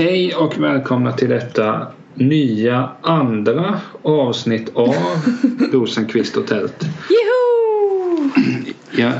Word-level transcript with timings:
Hej 0.00 0.34
och 0.34 0.58
välkomna 0.58 1.12
till 1.12 1.28
detta 1.28 1.86
nya 2.14 2.88
andra 3.02 3.80
avsnitt 4.02 4.76
av 4.76 4.94
Rosenqvist 5.72 6.36
och 6.36 6.46
tält. 6.46 6.84
Joho! 7.10 8.30
Jag, 8.90 9.12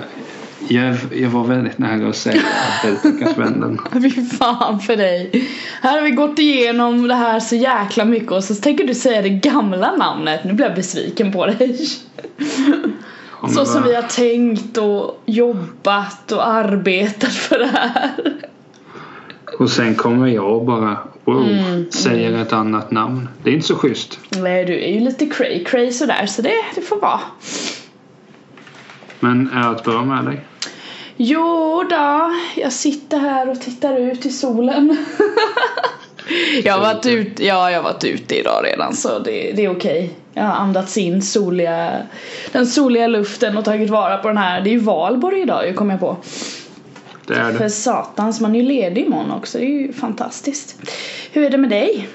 jag, 0.68 0.96
jag 1.12 1.30
var 1.30 1.44
väldigt 1.44 1.78
nära 1.78 2.08
att 2.08 2.16
säga 2.16 2.42
Deltakansvännen. 2.84 3.80
Fy 3.92 4.10
fan 4.10 4.80
för 4.80 4.96
dig. 4.96 5.48
Här 5.82 5.92
har 5.92 6.02
vi 6.02 6.10
gått 6.10 6.38
igenom 6.38 7.08
det 7.08 7.14
här 7.14 7.40
så 7.40 7.56
jäkla 7.56 8.04
mycket 8.04 8.32
och 8.32 8.44
så 8.44 8.54
tänker 8.54 8.86
du 8.86 8.94
säga 8.94 9.22
det 9.22 9.28
gamla 9.28 9.96
namnet. 9.96 10.44
Nu 10.44 10.52
blir 10.52 10.66
jag 10.66 10.74
besviken 10.74 11.32
på 11.32 11.46
dig. 11.46 11.78
Så 13.54 13.64
som 13.64 13.82
vi 13.82 13.94
har 13.94 14.02
tänkt 14.02 14.78
och 14.78 15.22
jobbat 15.26 16.32
och 16.32 16.48
arbetat 16.48 17.32
för 17.32 17.58
det 17.58 17.66
här. 17.66 18.10
Och 19.60 19.70
sen 19.70 19.94
kommer 19.94 20.26
jag 20.26 20.56
och 20.56 20.64
bara 20.64 20.98
wow, 21.24 21.48
Mm, 21.48 21.90
säger 21.90 22.42
ett 22.42 22.52
annat 22.52 22.90
namn. 22.90 23.28
Det 23.42 23.50
är 23.50 23.54
inte 23.54 23.66
så 23.66 23.76
schysst. 23.76 24.18
Nej, 24.36 24.64
du 24.64 24.84
är 24.84 24.88
ju 24.88 25.00
lite 25.00 25.26
cray 25.26 25.64
cray 25.64 25.92
sådär 25.92 26.26
så 26.26 26.42
det, 26.42 26.54
det 26.74 26.80
får 26.80 27.00
vara. 27.00 27.20
Men 29.20 29.50
är 29.50 29.60
allt 29.60 29.84
bra 29.84 30.04
med 30.04 30.24
dig? 30.24 30.40
Jo 31.16 31.84
då, 31.90 32.32
jag 32.56 32.72
sitter 32.72 33.18
här 33.18 33.50
och 33.50 33.60
tittar 33.60 33.96
ut 33.96 34.26
i 34.26 34.30
solen. 34.30 34.96
jag 36.64 36.74
har 36.74 36.80
varit 36.80 37.06
ute, 37.06 37.44
ja, 37.44 37.70
jag 37.70 37.78
har 37.82 37.92
varit 37.92 38.04
ute 38.04 38.38
idag 38.38 38.64
redan 38.64 38.94
så 38.94 39.18
det, 39.18 39.52
det 39.56 39.64
är 39.64 39.76
okej. 39.76 40.10
Jag 40.34 40.42
har 40.42 40.54
andats 40.54 40.98
in 40.98 41.22
soliga, 41.22 42.02
den 42.52 42.66
soliga 42.66 43.06
luften 43.06 43.56
och 43.58 43.64
tagit 43.64 43.90
vara 43.90 44.18
på 44.18 44.28
den 44.28 44.38
här. 44.38 44.60
Det 44.60 44.70
är 44.70 44.72
ju 44.72 44.78
valborg 44.78 45.40
idag 45.40 45.66
ju 45.66 45.74
kommer 45.74 45.92
jag 45.92 46.00
på. 46.00 46.16
Det 47.30 47.36
är 47.40 47.52
För 47.52 47.64
det. 47.64 47.70
satans, 47.70 48.40
man 48.40 48.54
är 48.54 48.60
ju 48.60 48.66
ledig 48.66 49.04
imorgon 49.06 49.30
också. 49.30 49.58
Det 49.58 49.64
är 49.64 49.68
ju 49.68 49.92
fantastiskt. 49.92 50.76
Hur 51.32 51.44
är 51.44 51.50
det 51.50 51.58
med 51.58 51.70
dig? 51.70 52.08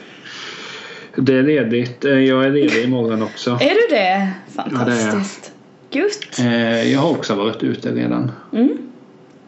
Det 1.16 1.34
är 1.34 1.44
ledigt. 1.44 2.06
Eh, 2.06 2.12
Jag 2.12 2.46
är 2.46 2.52
ledig 2.52 2.84
imorgon 2.84 3.24
också. 3.24 3.52
Är 3.62 3.70
du 3.70 3.96
det? 3.96 3.96
det 3.96 4.02
är 4.02 4.32
jag. 4.56 4.56
Fantastiskt. 4.56 5.52
Gött. 5.92 6.40
Eh, 6.40 6.92
Jag 6.94 7.00
har 7.00 7.10
också 7.12 7.36
varit 7.36 7.64
ute 7.64 7.92
redan. 7.92 8.32
Mm. 8.54 8.78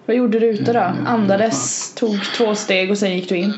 Vad 0.06 0.16
gjorde 0.16 0.40
du 0.40 0.46
ute 0.46 0.74
då? 0.74 0.92
Andades, 1.08 1.94
tog 1.96 2.20
två 2.38 2.56
steg 2.56 2.92
och 2.92 2.98
sen 2.98 3.16
gick 3.16 3.30
du 3.30 3.36
in? 3.38 3.54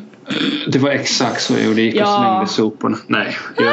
Det 0.67 0.79
var 0.79 0.89
exakt 0.89 1.41
så 1.41 1.53
jag 1.53 1.63
gjorde. 1.65 1.81
Gick 1.81 1.95
och 1.95 2.01
Ja. 2.01 2.17
slängde 2.21 2.47
soporna. 2.53 2.97
Nej, 3.07 3.37
jag 3.57 3.65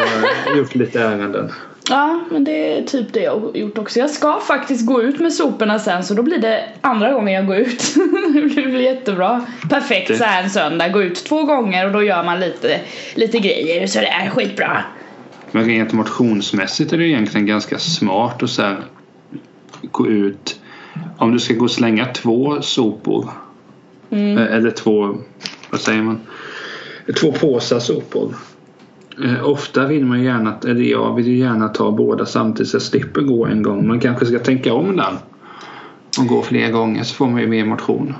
har 0.50 0.56
gjort 0.58 0.74
lite 0.74 1.00
ärenden. 1.02 1.52
Ja, 1.90 2.20
men 2.30 2.44
det 2.44 2.78
är 2.78 2.82
typ 2.82 3.12
det 3.12 3.20
jag 3.22 3.40
har 3.40 3.56
gjort 3.56 3.78
också. 3.78 3.98
Jag 3.98 4.10
ska 4.10 4.40
faktiskt 4.40 4.86
gå 4.86 5.02
ut 5.02 5.20
med 5.20 5.32
soporna 5.32 5.78
sen 5.78 6.04
så 6.04 6.14
då 6.14 6.22
blir 6.22 6.38
det 6.38 6.64
andra 6.80 7.12
gången 7.12 7.34
jag 7.34 7.46
går 7.46 7.56
ut. 7.56 7.94
det 8.34 8.62
blir 8.62 8.80
jättebra. 8.80 9.46
Perfekt 9.70 10.08
Det- 10.08 10.16
så 10.16 10.24
här 10.24 10.42
en 10.42 10.50
söndag. 10.50 10.88
Gå 10.88 11.02
ut 11.02 11.24
två 11.24 11.42
gånger 11.42 11.86
och 11.86 11.92
då 11.92 12.02
gör 12.02 12.24
man 12.24 12.40
lite, 12.40 12.80
lite 13.14 13.38
grejer 13.38 13.86
så 13.86 13.98
det 13.98 14.06
är 14.06 14.30
skitbra. 14.30 14.84
Men 15.50 15.64
rent 15.64 15.92
motionsmässigt 15.92 16.92
är 16.92 16.98
det 16.98 17.08
egentligen 17.08 17.46
ganska 17.46 17.78
smart 17.78 18.42
att 18.42 18.50
så 18.50 18.62
här 18.62 18.76
gå 19.82 20.06
ut. 20.06 20.60
Om 21.18 21.32
du 21.32 21.38
ska 21.38 21.54
gå 21.54 21.64
och 21.64 21.70
slänga 21.70 22.06
två 22.06 22.62
sopor. 22.62 23.30
Mm. 24.10 24.38
eh, 24.38 24.54
Eller 24.56 24.70
två, 24.70 25.16
vad 25.70 25.80
säger 25.80 26.02
man? 26.02 26.20
Två 27.20 27.32
påsar 27.32 27.78
sopor. 27.78 28.34
Eh, 29.24 29.48
Ofta 29.48 29.86
vill 29.86 30.04
man 30.04 30.22
gärna, 30.22 30.54
eller 30.64 30.82
jag 30.82 31.14
vill 31.14 31.26
ju 31.28 31.36
gärna 31.38 31.68
ta 31.68 31.90
båda 31.90 32.26
samtidigt 32.26 32.70
så 32.70 32.74
jag 32.74 32.82
slipper 32.82 33.20
gå 33.20 33.46
en 33.46 33.62
gång. 33.62 33.86
Man 33.88 34.00
kanske 34.00 34.26
ska 34.26 34.38
tänka 34.38 34.74
om 34.74 34.96
den. 34.96 35.14
Och 36.20 36.26
gå 36.26 36.42
fler 36.42 36.70
gånger 36.70 37.02
så 37.04 37.14
får 37.14 37.26
man 37.26 37.40
ju 37.40 37.46
mer 37.46 37.64
motion. 37.64 38.14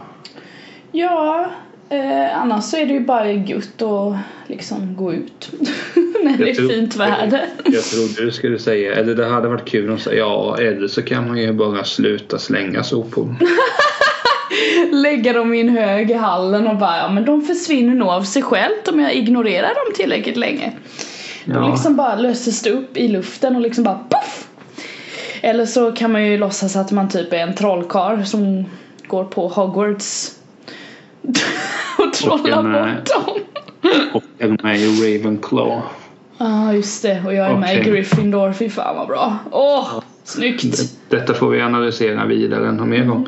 Ja, 0.92 1.50
eh, 1.88 2.40
annars 2.42 2.64
så 2.64 2.76
är 2.76 2.86
det 2.86 2.92
ju 2.92 3.00
bara 3.00 3.32
gött 3.32 3.82
att 3.82 4.16
liksom 4.46 4.96
gå 4.96 5.12
ut. 5.12 5.50
När 6.24 6.38
det 6.38 6.50
är 6.50 6.54
tror- 6.54 6.68
fint 6.68 6.96
väder. 6.96 7.46
Jag 7.64 7.82
trodde 7.84 8.24
du 8.24 8.30
skulle 8.32 8.58
säga, 8.58 8.94
eller 8.94 9.14
det 9.14 9.26
hade 9.26 9.48
varit 9.48 9.64
kul 9.68 9.92
att 9.94 10.00
säga 10.00 10.18
ja, 10.18 10.56
eller 10.60 10.88
så 10.88 11.02
kan 11.02 11.28
man 11.28 11.38
ju 11.38 11.52
bara 11.52 11.84
sluta 11.84 12.38
slänga 12.38 12.82
sopor. 12.82 13.34
Lägga 15.02 15.32
dem 15.32 15.54
i 15.54 15.60
en 15.60 15.68
hög 15.68 16.10
i 16.10 16.14
hallen 16.14 16.66
och 16.66 16.76
bara 16.76 16.98
ja 16.98 17.08
men 17.08 17.24
de 17.24 17.42
försvinner 17.42 17.94
nog 17.94 18.08
av 18.08 18.22
sig 18.22 18.42
självt 18.42 18.88
om 18.88 19.00
jag 19.00 19.14
ignorerar 19.14 19.68
dem 19.68 19.94
tillräckligt 19.94 20.36
länge. 20.36 20.72
Ja. 21.44 21.68
liksom 21.70 21.96
bara 21.96 22.16
löses 22.16 22.62
det 22.62 22.70
upp 22.70 22.96
i 22.96 23.08
luften 23.08 23.56
och 23.56 23.62
liksom 23.62 23.84
bara 23.84 23.98
poff! 24.08 24.48
Eller 25.40 25.66
så 25.66 25.92
kan 25.92 26.12
man 26.12 26.26
ju 26.26 26.38
låtsas 26.38 26.76
att 26.76 26.90
man 26.92 27.08
typ 27.08 27.32
är 27.32 27.36
en 27.38 27.54
trollkarl 27.54 28.22
som 28.24 28.64
går 29.08 29.24
på 29.24 29.48
Hogwarts 29.48 30.32
och 31.98 32.12
trollar 32.12 32.58
Och 32.58 32.74
eh, 32.76 32.94
bort 32.94 33.06
dem. 33.26 33.40
Och 34.12 34.22
är 34.38 34.62
med 34.62 34.78
i 34.80 34.86
Ravenclaw. 35.18 35.82
Ja 36.38 36.72
just 36.72 37.02
det 37.02 37.22
och 37.26 37.34
jag 37.34 37.50
är 37.50 37.56
med 37.56 37.78
i. 37.86 37.90
Gryffindor, 37.90 38.52
fy 38.52 38.70
fan 38.70 38.96
vad 38.96 39.06
bra. 39.06 39.38
Åh, 39.50 39.88
snyggt! 40.24 40.62
Det- 40.62 41.16
Detta 41.16 41.34
får 41.34 41.50
vi 41.50 41.60
analysera 41.60 42.26
vidare 42.26 42.72
någon 42.72 42.90
mer 42.90 43.04
gång. 43.04 43.26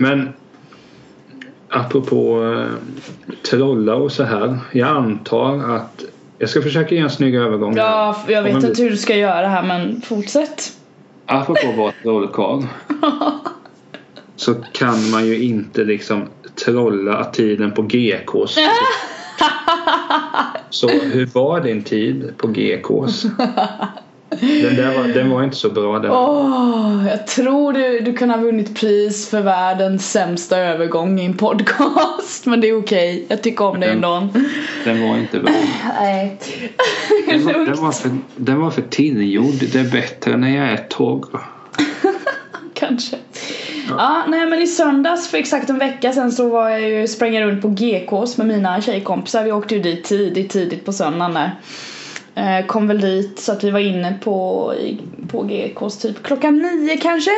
Men 0.00 0.28
apropå 1.68 2.44
eh, 2.44 2.66
trollar 3.50 3.94
och 3.94 4.12
så 4.12 4.22
här. 4.22 4.58
Jag 4.72 4.88
antar 4.88 5.76
att 5.76 6.04
jag 6.38 6.50
ska 6.50 6.62
försöka 6.62 6.94
ge 6.94 7.00
en 7.00 7.10
snygg 7.10 7.34
övergång. 7.34 7.76
här. 7.76 7.84
Ja, 7.84 8.24
jag 8.28 8.42
vet 8.42 8.64
inte 8.64 8.82
hur 8.82 8.90
du 8.90 8.96
ska 8.96 9.16
göra 9.16 9.48
här 9.48 9.62
men 9.62 10.00
fortsätt. 10.00 10.72
Apropå 11.26 11.68
att 11.68 11.76
vara 11.76 11.92
trollkarl. 12.02 12.62
så 14.36 14.54
kan 14.54 15.10
man 15.10 15.26
ju 15.26 15.42
inte 15.42 15.84
liksom 15.84 16.28
trolla 16.64 17.24
tiden 17.24 17.72
på 17.72 17.82
GKs. 17.82 18.58
Så 20.70 20.88
hur 20.88 21.26
var 21.26 21.60
din 21.60 21.82
tid 21.82 22.32
på 22.36 22.46
GKs? 22.46 23.26
Den, 24.30 24.76
där 24.76 24.98
var, 24.98 25.08
den 25.08 25.30
var 25.30 25.44
inte 25.44 25.56
så 25.56 25.68
bra 25.70 25.98
den. 25.98 26.10
Åh, 26.10 27.04
jag 27.08 27.26
tror 27.26 27.72
du, 27.72 28.00
du 28.00 28.12
kan 28.14 28.30
ha 28.30 28.36
vunnit 28.36 28.80
pris 28.80 29.28
för 29.30 29.40
världens 29.42 30.10
sämsta 30.12 30.58
övergång 30.58 31.20
i 31.20 31.24
en 31.24 31.36
podcast. 31.36 32.46
Men 32.46 32.60
det 32.60 32.68
är 32.68 32.78
okej, 32.78 33.26
jag 33.28 33.42
tycker 33.42 33.64
om 33.64 33.80
Den- 33.80 33.90
ändå. 33.90 34.28
Den 34.84 35.08
var 35.08 35.16
inte 35.18 35.38
bra. 35.38 35.52
Nej. 36.00 36.38
Den 37.28 37.44
var, 37.44 37.52
den 37.52 37.82
var, 37.82 37.92
för, 37.92 38.10
den 38.36 38.60
var 38.60 38.70
för 38.70 38.82
tillgjord. 38.82 39.54
Det 39.72 39.74
är 39.74 39.90
bättre 39.90 40.36
när 40.36 40.56
jag 40.56 40.68
är 40.72 40.86
torr. 40.88 41.40
Kanske. 42.74 43.16
Ja. 43.88 44.24
nej 44.28 44.46
men 44.46 44.62
i 44.62 44.66
söndags 44.66 45.28
för 45.28 45.38
exakt 45.38 45.70
en 45.70 45.78
vecka 45.78 46.12
sedan 46.12 46.32
så 46.32 46.48
var 46.48 46.70
jag 46.70 46.90
ju 46.90 47.08
sprang 47.08 47.34
jag 47.34 47.50
runt 47.50 47.62
på 47.62 47.68
GKs 47.68 48.36
med 48.38 48.46
mina 48.46 48.80
tjejkompisar. 48.80 49.44
Vi 49.44 49.52
åkte 49.52 49.74
ju 49.74 49.80
dit 49.82 50.04
tidigt, 50.04 50.50
tidigt 50.50 50.84
på 50.84 50.92
söndagen 50.92 51.34
där. 51.34 51.50
Eh, 52.38 52.66
Kom 52.66 52.88
väl 52.88 53.00
dit 53.00 53.38
så 53.38 53.52
att 53.52 53.64
vi 53.64 53.70
var 53.70 53.80
inne 53.80 54.14
på, 54.24 54.74
i- 54.80 55.00
på 55.28 55.42
GKs 55.42 55.98
typ 55.98 56.22
klockan 56.22 56.58
nio 56.58 56.96
kanske. 56.96 57.30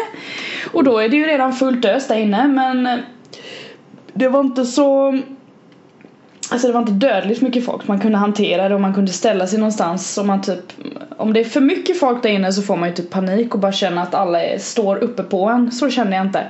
Och 0.72 0.84
då 0.84 0.98
är 0.98 1.08
det 1.08 1.16
ju 1.16 1.26
redan 1.26 1.52
fullt 1.52 1.84
ös 1.84 2.08
där 2.08 2.16
inne 2.16 2.48
men 2.48 2.86
eh, 2.86 2.98
det 4.12 4.28
var 4.28 4.40
inte 4.40 4.64
så 4.64 5.18
Alltså 6.52 6.66
det 6.66 6.72
var 6.72 6.80
inte 6.80 6.92
dödligt 6.92 7.40
mycket 7.42 7.64
folk, 7.64 7.88
man 7.88 8.00
kunde 8.00 8.18
hantera 8.18 8.68
det 8.68 8.74
och 8.74 8.80
man 8.80 8.94
kunde 8.94 9.12
ställa 9.12 9.46
sig 9.46 9.58
någonstans. 9.58 10.18
Om 10.18 10.26
man 10.26 10.42
typ 10.42 10.72
Om 11.16 11.32
det 11.32 11.40
är 11.40 11.44
för 11.44 11.60
mycket 11.60 11.98
folk 12.00 12.22
där 12.22 12.30
inne 12.30 12.52
så 12.52 12.62
får 12.62 12.76
man 12.76 12.88
ju 12.88 12.94
typ 12.94 13.10
panik 13.10 13.54
och 13.54 13.60
bara 13.60 13.72
känna 13.72 14.02
att 14.02 14.14
alla 14.14 14.42
är, 14.42 14.58
står 14.58 14.96
uppe 14.96 15.22
på 15.22 15.48
en, 15.48 15.72
så 15.72 15.90
kände 15.90 16.16
jag 16.16 16.26
inte. 16.26 16.46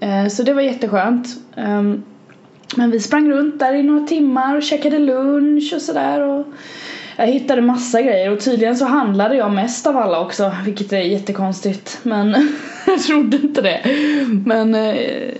Eh, 0.00 0.26
Så 0.28 0.42
det 0.42 0.54
var 0.54 0.62
jätteskönt. 0.62 1.26
Ehm, 1.56 2.02
men 2.76 2.90
vi 2.90 3.00
sprang 3.00 3.30
runt 3.30 3.58
där 3.58 3.74
i 3.74 3.82
några 3.82 4.06
timmar 4.06 4.56
och 4.56 4.62
käkade 4.62 4.98
lunch 4.98 5.72
och 5.74 5.82
sådär 5.82 6.20
och 6.20 6.46
jag 7.16 7.26
hittade 7.26 7.62
massa 7.62 8.02
grejer 8.02 8.32
och 8.32 8.40
tydligen 8.40 8.76
så 8.76 8.84
handlade 8.84 9.36
jag 9.36 9.52
mest 9.52 9.86
av 9.86 9.96
alla 9.96 10.20
också 10.20 10.52
vilket 10.64 10.92
är 10.92 11.00
jättekonstigt 11.00 11.98
men 12.02 12.52
jag 12.86 13.02
trodde 13.02 13.36
inte 13.36 13.62
det. 13.62 13.80
Men 14.46 14.74
eh, 14.74 15.34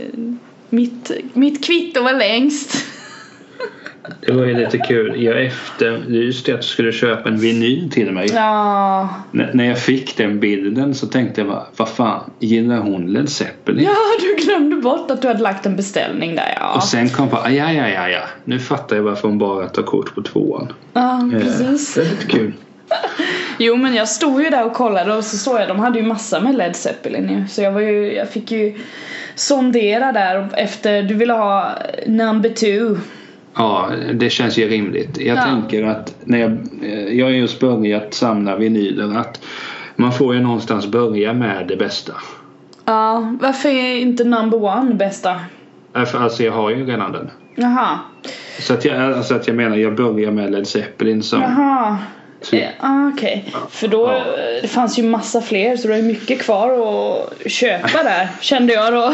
mitt, 0.68 1.10
mitt 1.32 1.64
kvitto 1.64 2.02
var 2.02 2.12
längst. 2.12 2.93
Det 4.20 4.32
var 4.32 4.44
ju 4.44 4.54
lite 4.54 4.78
kul. 4.78 5.22
Jag 5.22 5.44
efterlyste 5.44 6.54
att 6.54 6.60
du 6.60 6.66
skulle 6.66 6.92
köpa 6.92 7.28
en 7.28 7.36
vinyl 7.36 7.90
till 7.90 8.12
mig. 8.12 8.28
Ja, 8.34 9.08
N- 9.34 9.46
när 9.52 9.64
jag 9.64 9.78
fick 9.78 10.16
den 10.16 10.40
bilden 10.40 10.94
så 10.94 11.06
tänkte 11.06 11.40
jag 11.40 11.62
vad 11.76 11.88
fan, 11.88 12.30
gillar 12.38 12.76
hon 12.78 13.12
Led 13.12 13.28
Zeppelin? 13.28 13.84
ja 13.84 13.94
du 14.20 14.44
glömde 14.44 14.76
bort 14.76 15.10
att 15.10 15.22
du 15.22 15.28
hade 15.28 15.42
lagt 15.42 15.66
en 15.66 15.76
beställning 15.76 16.36
där 16.36 16.54
ja. 16.60 16.74
Och 16.76 16.82
sen 16.82 17.08
kom 17.08 17.28
på, 17.28 17.36
ja 17.36 17.50
ja 17.72 17.88
ja 17.88 18.08
ja, 18.08 18.20
nu 18.44 18.58
fattar 18.58 18.96
jag 18.96 19.02
varför 19.02 19.28
hon 19.28 19.38
bara 19.38 19.68
tar 19.68 19.82
kort 19.82 20.14
på 20.14 20.22
tvåan. 20.22 20.72
Ja, 20.92 21.30
Eh, 21.34 21.40
precis. 21.40 21.96
Är 21.96 22.02
lite 22.04 22.26
kul. 22.26 22.52
Jo 23.58 23.76
men 23.76 23.94
jag 23.94 24.08
stod 24.08 24.42
ju 24.42 24.50
där 24.50 24.66
och 24.66 24.72
kollade 24.72 25.14
och 25.14 25.24
så 25.24 25.36
såg 25.36 25.60
jag, 25.60 25.68
de 25.68 25.78
hade 25.78 25.98
ju 25.98 26.04
massa 26.06 26.40
med 26.40 26.54
Led 26.56 26.76
Zeppelin 26.76 27.28
ju. 27.30 27.46
Så 27.48 27.62
jag 27.62 27.72
var 27.72 27.80
ju, 27.80 28.12
jag 28.14 28.28
fick 28.30 28.50
ju 28.50 28.74
sondera 29.34 30.12
där 30.12 30.48
efter, 30.56 31.02
du 31.02 31.14
ville 31.14 31.32
ha 31.32 31.70
number 32.06 32.48
two. 32.48 33.00
Ja, 33.56 33.90
det 34.14 34.30
känns 34.30 34.58
ju 34.58 34.68
rimligt. 34.68 35.18
Jag 35.20 35.36
Ja. 35.38 35.42
tänker 35.42 35.82
att 35.84 36.14
när 36.24 36.38
jag, 36.38 36.50
eh, 36.82 37.18
jag 37.18 37.26
har 37.26 37.30
just 37.32 37.60
börjat 37.60 38.14
samla 38.14 38.56
vinyler 38.56 39.18
att 39.18 39.40
man 39.96 40.12
får 40.12 40.34
ju 40.34 40.40
någonstans 40.40 40.86
börja 40.86 41.32
med 41.32 41.66
det 41.68 41.76
bästa. 41.76 42.12
Ja, 42.84 43.36
varför 43.40 43.68
är 43.68 43.96
inte 43.96 44.24
number 44.24 44.64
one 44.64 44.94
bästa? 44.94 45.40
För 45.92 46.18
Alltså 46.18 46.42
jag 46.42 46.52
har 46.52 46.70
ju 46.70 46.86
redan 46.86 47.12
den. 47.12 47.30
Jaha. 47.54 47.98
Så 48.60 48.74
att 48.74 48.84
jag, 48.84 49.12
alltså 49.12 49.34
att 49.34 49.46
jag 49.46 49.56
menar, 49.56 49.76
jag 49.76 49.94
börjar 49.96 50.30
med 50.30 50.52
Led 50.52 50.66
Zeppelin 50.66 51.22
som... 51.22 51.40
Jaha. 51.42 51.96
Typ. 52.50 52.62
Eh, 52.62 52.68
ah, 52.80 53.08
Okej, 53.14 53.44
för 53.70 53.88
då 53.88 54.02
Ja. 54.08 54.16
eh, 54.16 54.62
det 54.62 54.68
fanns 54.68 54.98
ju 54.98 55.02
massa 55.02 55.40
fler 55.40 55.76
så 55.76 55.88
det 55.88 55.94
är 55.96 56.02
mycket 56.02 56.42
kvar 56.42 56.70
att 56.70 57.50
köpa 57.50 58.02
där 58.02 58.28
kände 58.40 58.72
jag 58.72 58.92
då. 58.92 59.12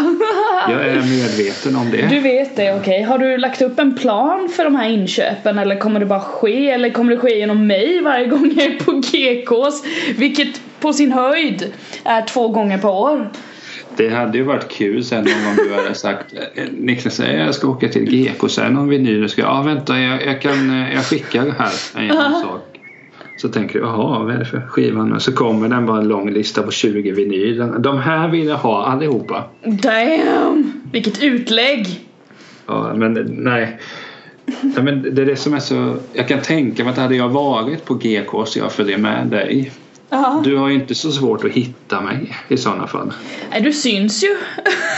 Jag 0.69 0.87
är 0.87 0.95
medveten 0.95 1.77
om 1.77 1.91
det. 1.91 2.07
Du 2.11 2.21
vet 2.21 2.57
det, 2.57 2.75
okej. 2.75 3.03
Har 3.03 3.19
du 3.19 3.39
lagt 3.39 3.63
upp 3.63 3.79
en 3.79 3.95
plan 3.97 4.49
för 4.57 4.65
de 4.65 4.75
här 4.77 4.89
inköpen 4.89 5.59
eller 5.59 5.77
kommer 5.77 6.01
det 6.01 6.07
bara 6.07 6.21
ske 6.21 6.71
eller 6.71 6.91
kommer 6.91 7.13
det 7.15 7.21
ske 7.21 7.39
genom 7.39 7.67
mig 7.67 8.01
varje 8.03 8.27
gång 8.27 8.53
jag 8.57 8.67
är 8.67 8.79
på 8.79 8.93
GKs? 8.93 9.83
Vilket 10.19 10.61
på 10.81 10.93
sin 10.93 11.13
höjd 11.13 11.73
är 12.05 12.23
två 12.23 12.49
gånger 12.49 12.79
per 12.79 12.89
år. 12.89 13.31
Det 13.97 14.09
hade 14.09 14.39
ju 14.39 14.45
varit 14.45 14.69
kul 14.69 15.05
sen 15.05 15.19
om 15.19 15.57
du 15.57 15.75
hade 15.75 15.95
sagt 15.95 16.33
eh, 16.55 16.65
Niklas 16.73 17.15
säger 17.15 17.45
jag 17.45 17.55
ska 17.55 17.69
åka 17.69 17.89
till 17.89 18.05
GK 18.05 18.49
sen 18.49 18.77
om 18.79 18.89
vinyl. 18.89 19.29
Ska, 19.29 19.43
ja 19.43 19.63
vänta 19.63 19.99
jag, 20.01 20.27
jag, 20.27 20.43
kan, 20.43 20.83
eh, 20.83 20.95
jag 20.95 21.05
skickar 21.05 21.55
här 21.59 22.01
en 22.03 22.11
sak. 22.43 22.70
Så 23.41 23.49
tänker 23.49 23.79
du, 23.79 23.85
jaha 23.85 24.25
vad 24.25 24.35
är 24.35 24.39
det 24.39 24.45
för 24.45 24.61
skiva 24.61 25.05
nu? 25.05 25.21
Så 25.21 25.33
kommer 25.33 25.69
den 25.69 25.87
bara 25.87 25.99
en 25.99 26.09
lång 26.09 26.31
lista 26.31 26.63
på 26.63 26.71
20 26.71 27.13
vinyl. 27.13 27.73
De 27.79 27.99
här 27.99 28.29
vill 28.29 28.47
jag 28.47 28.57
ha 28.57 28.85
allihopa. 28.85 29.45
Damn! 29.65 30.73
Vilket 30.93 31.23
utlägg! 31.23 31.87
Ja, 32.67 32.95
men 32.95 33.13
nej. 33.39 33.81
Ja, 34.77 34.83
men 34.83 35.15
det 35.15 35.23
är 35.23 35.27
det 35.27 35.37
som 35.37 35.55
är 35.55 35.59
så... 35.59 35.97
Jag 36.13 36.29
kan 36.29 36.41
tänka 36.41 36.85
mig 36.85 36.93
att 36.93 36.99
hade 36.99 37.17
jag 37.17 37.29
varit 37.29 37.85
på 37.85 37.95
GK 37.95 38.47
så 38.47 38.59
jag 38.59 38.73
följer 38.73 38.99
med 38.99 39.27
dig. 39.27 39.73
Ja. 40.11 40.41
Du 40.45 40.57
har 40.57 40.69
ju 40.69 40.75
inte 40.75 40.95
så 40.95 41.13
svårt 41.13 41.45
att 41.45 41.51
hitta 41.51 42.01
mig 42.01 42.37
i 42.49 42.57
sådana 42.57 42.87
fall. 42.87 43.13
Nej, 43.51 43.61
du 43.61 43.73
syns 43.73 44.25
ju. 44.25 44.37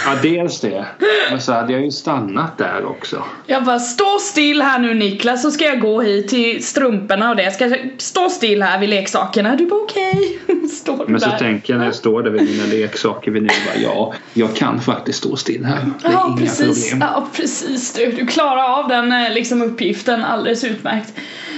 Ja, 0.07 0.15
dels 0.23 0.61
det. 0.61 0.87
Men 1.31 1.41
så 1.41 1.53
hade 1.53 1.73
jag 1.73 1.83
ju 1.85 1.91
stannat 1.91 2.59
där 2.59 2.85
också. 2.85 3.25
Jag 3.47 3.65
bara 3.65 3.79
stå 3.79 4.19
still 4.21 4.63
här 4.63 4.79
nu 4.79 4.95
Niklas 4.95 5.43
så 5.43 5.51
ska 5.51 5.65
jag 5.65 5.81
gå 5.81 6.01
hit 6.01 6.29
till 6.29 6.65
strumporna 6.65 7.31
och 7.31 7.37
det. 7.37 7.43
Jag 7.43 7.53
ska 7.53 7.77
stå 7.99 8.29
still 8.29 8.63
här 8.63 8.81
vid 8.81 8.89
leksakerna. 8.89 9.57
Du 9.57 9.67
bara 9.67 9.81
okej. 9.81 10.39
Står 10.73 11.07
du 11.07 11.13
Men 11.13 11.21
så 11.21 11.31
tänker 11.31 11.73
jag 11.73 11.79
när 11.79 11.87
jag 11.87 11.95
står 11.95 12.23
där 12.23 12.31
vid 12.31 12.43
mina 12.43 12.65
leksaker 12.67 13.31
vid 13.31 13.43
nu 13.43 13.49
bara 13.49 13.83
ja, 13.83 14.15
jag 14.35 14.57
kan 14.57 14.81
faktiskt 14.81 15.19
stå 15.19 15.37
still 15.37 15.65
här. 15.65 15.87
Det 16.03 16.09
är 16.09 16.13
Ja 16.13 16.27
inga 16.29 16.37
precis, 16.37 16.91
problem. 16.91 17.09
ja 17.15 17.29
precis 17.37 17.93
du. 17.93 18.13
Du 18.13 18.27
klarar 18.27 18.79
av 18.83 18.89
den 18.89 19.13
eh, 19.13 19.33
liksom 19.35 19.63
uppgiften 19.63 20.25
alldeles 20.25 20.65
utmärkt. 20.65 21.13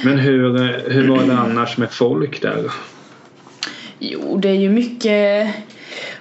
Men 0.05 0.19
hur, 0.19 0.57
eh, 0.57 0.93
hur 0.93 1.09
var 1.09 1.23
det 1.25 1.39
annars 1.39 1.77
med 1.77 1.93
folk 1.93 2.43
där? 2.43 2.71
Jo, 4.11 4.37
det 4.37 4.49
är 4.49 4.55
ju 4.55 4.69
mycket 4.69 5.49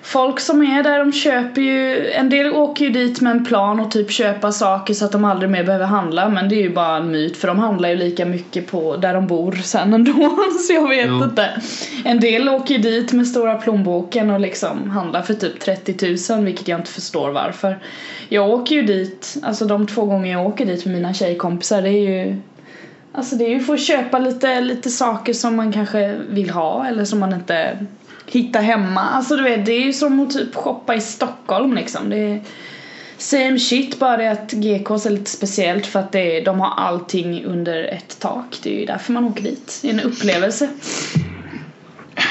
folk 0.02 0.40
som 0.40 0.62
är 0.62 0.84
där. 0.84 1.00
De 1.00 1.14
köper 1.14 1.62
ju, 1.62 2.10
en 2.12 2.30
del 2.30 2.54
åker 2.54 2.86
ju 2.86 2.92
dit 2.92 3.22
med 3.22 3.32
en 3.32 3.46
plan 3.46 3.80
och 3.80 3.92
typ 3.92 4.12
köpa 4.12 4.52
saker 4.52 4.94
så 4.94 5.06
att 5.06 5.12
de 5.12 5.26
aldrig 5.26 5.52
mer 5.52 5.64
behöver 5.64 5.86
handla. 5.86 6.30
Men 6.30 6.50
det 6.50 6.56
är 6.56 6.62
ju 6.62 6.70
bara 6.74 6.98
en 6.98 7.12
myt 7.12 7.38
för 7.38 7.48
de 7.48 7.60
handlar 7.60 7.90
ju 7.90 7.96
lika 7.96 8.26
mycket 8.26 8.68
på 8.72 8.98
där 8.98 9.14
de 9.14 9.28
bor 9.28 9.52
sen 9.52 9.94
ändå. 9.94 10.38
Så 10.68 10.74
jag 10.74 10.90
vet 10.90 11.08
Jo. 11.08 11.24
inte. 11.24 11.62
En 12.06 12.20
del 12.20 12.50
åker 12.50 12.76
ju 12.76 12.82
dit 12.82 13.14
med 13.14 13.28
stora 13.28 13.56
plånboken 13.56 14.30
och 14.30 14.40
liksom 14.40 14.90
handlar 14.90 15.22
för 15.22 15.34
typ 15.34 15.60
30 15.60 16.34
000 16.34 16.46
vilket 16.46 16.68
jag 16.68 16.80
inte 16.80 16.92
förstår 16.92 17.32
varför. 17.32 17.80
Jag 18.30 18.50
åker 18.50 18.76
ju 18.76 18.82
dit, 18.82 19.36
alltså 19.44 19.66
de 19.66 19.88
två 19.88 20.06
gånger 20.06 20.32
jag 20.32 20.48
åker 20.48 20.66
dit 20.66 20.86
med 20.86 20.94
mina 20.96 21.14
tjejkompisar 21.14 21.82
det 21.82 21.90
är 21.90 22.24
ju 22.26 22.38
Alltså 23.16 23.36
det 23.36 23.46
är 23.46 23.50
ju 23.50 23.60
för 23.60 23.74
att 23.74 23.82
köpa 23.82 24.20
lite, 24.20 24.62
lite 24.62 24.90
saker 24.90 25.34
som 25.34 25.56
man 25.56 25.72
kanske 25.72 26.16
vill 26.30 26.50
ha 26.50 26.88
eller 26.88 27.06
som 27.06 27.20
man 27.20 27.34
inte 27.34 27.78
hittar 28.26 28.62
hemma. 28.62 29.02
Alltså 29.02 29.36
du 29.36 29.44
vet, 29.44 29.66
det 29.66 29.72
är 29.72 29.86
ju 29.86 29.94
som 29.94 30.20
att 30.20 30.32
typ 30.32 30.56
shoppa 30.56 30.96
i 30.96 31.02
Stockholm 31.02 31.74
liksom. 31.74 32.10
Det 32.10 32.18
är 32.18 32.42
same 33.18 33.60
shit, 33.60 34.00
bara 34.00 34.18
det 34.18 34.32
att 34.32 34.52
GKs 34.52 35.06
är 35.06 35.10
lite 35.10 35.30
speciellt 35.30 35.86
för 35.86 36.00
att 36.00 36.12
det 36.12 36.38
är, 36.38 36.46
de 36.46 36.60
har 36.60 36.74
allting 36.78 37.46
under 37.46 37.84
ett 37.84 38.20
tak. 38.20 38.60
Det 38.64 38.76
är 38.76 38.80
ju 38.80 38.86
därför 38.86 39.14
man 39.14 39.26
åker 39.26 39.44
dit. 39.44 39.80
Det 39.82 39.90
är 39.90 39.94
en 39.94 40.00
upplevelse. 40.00 40.70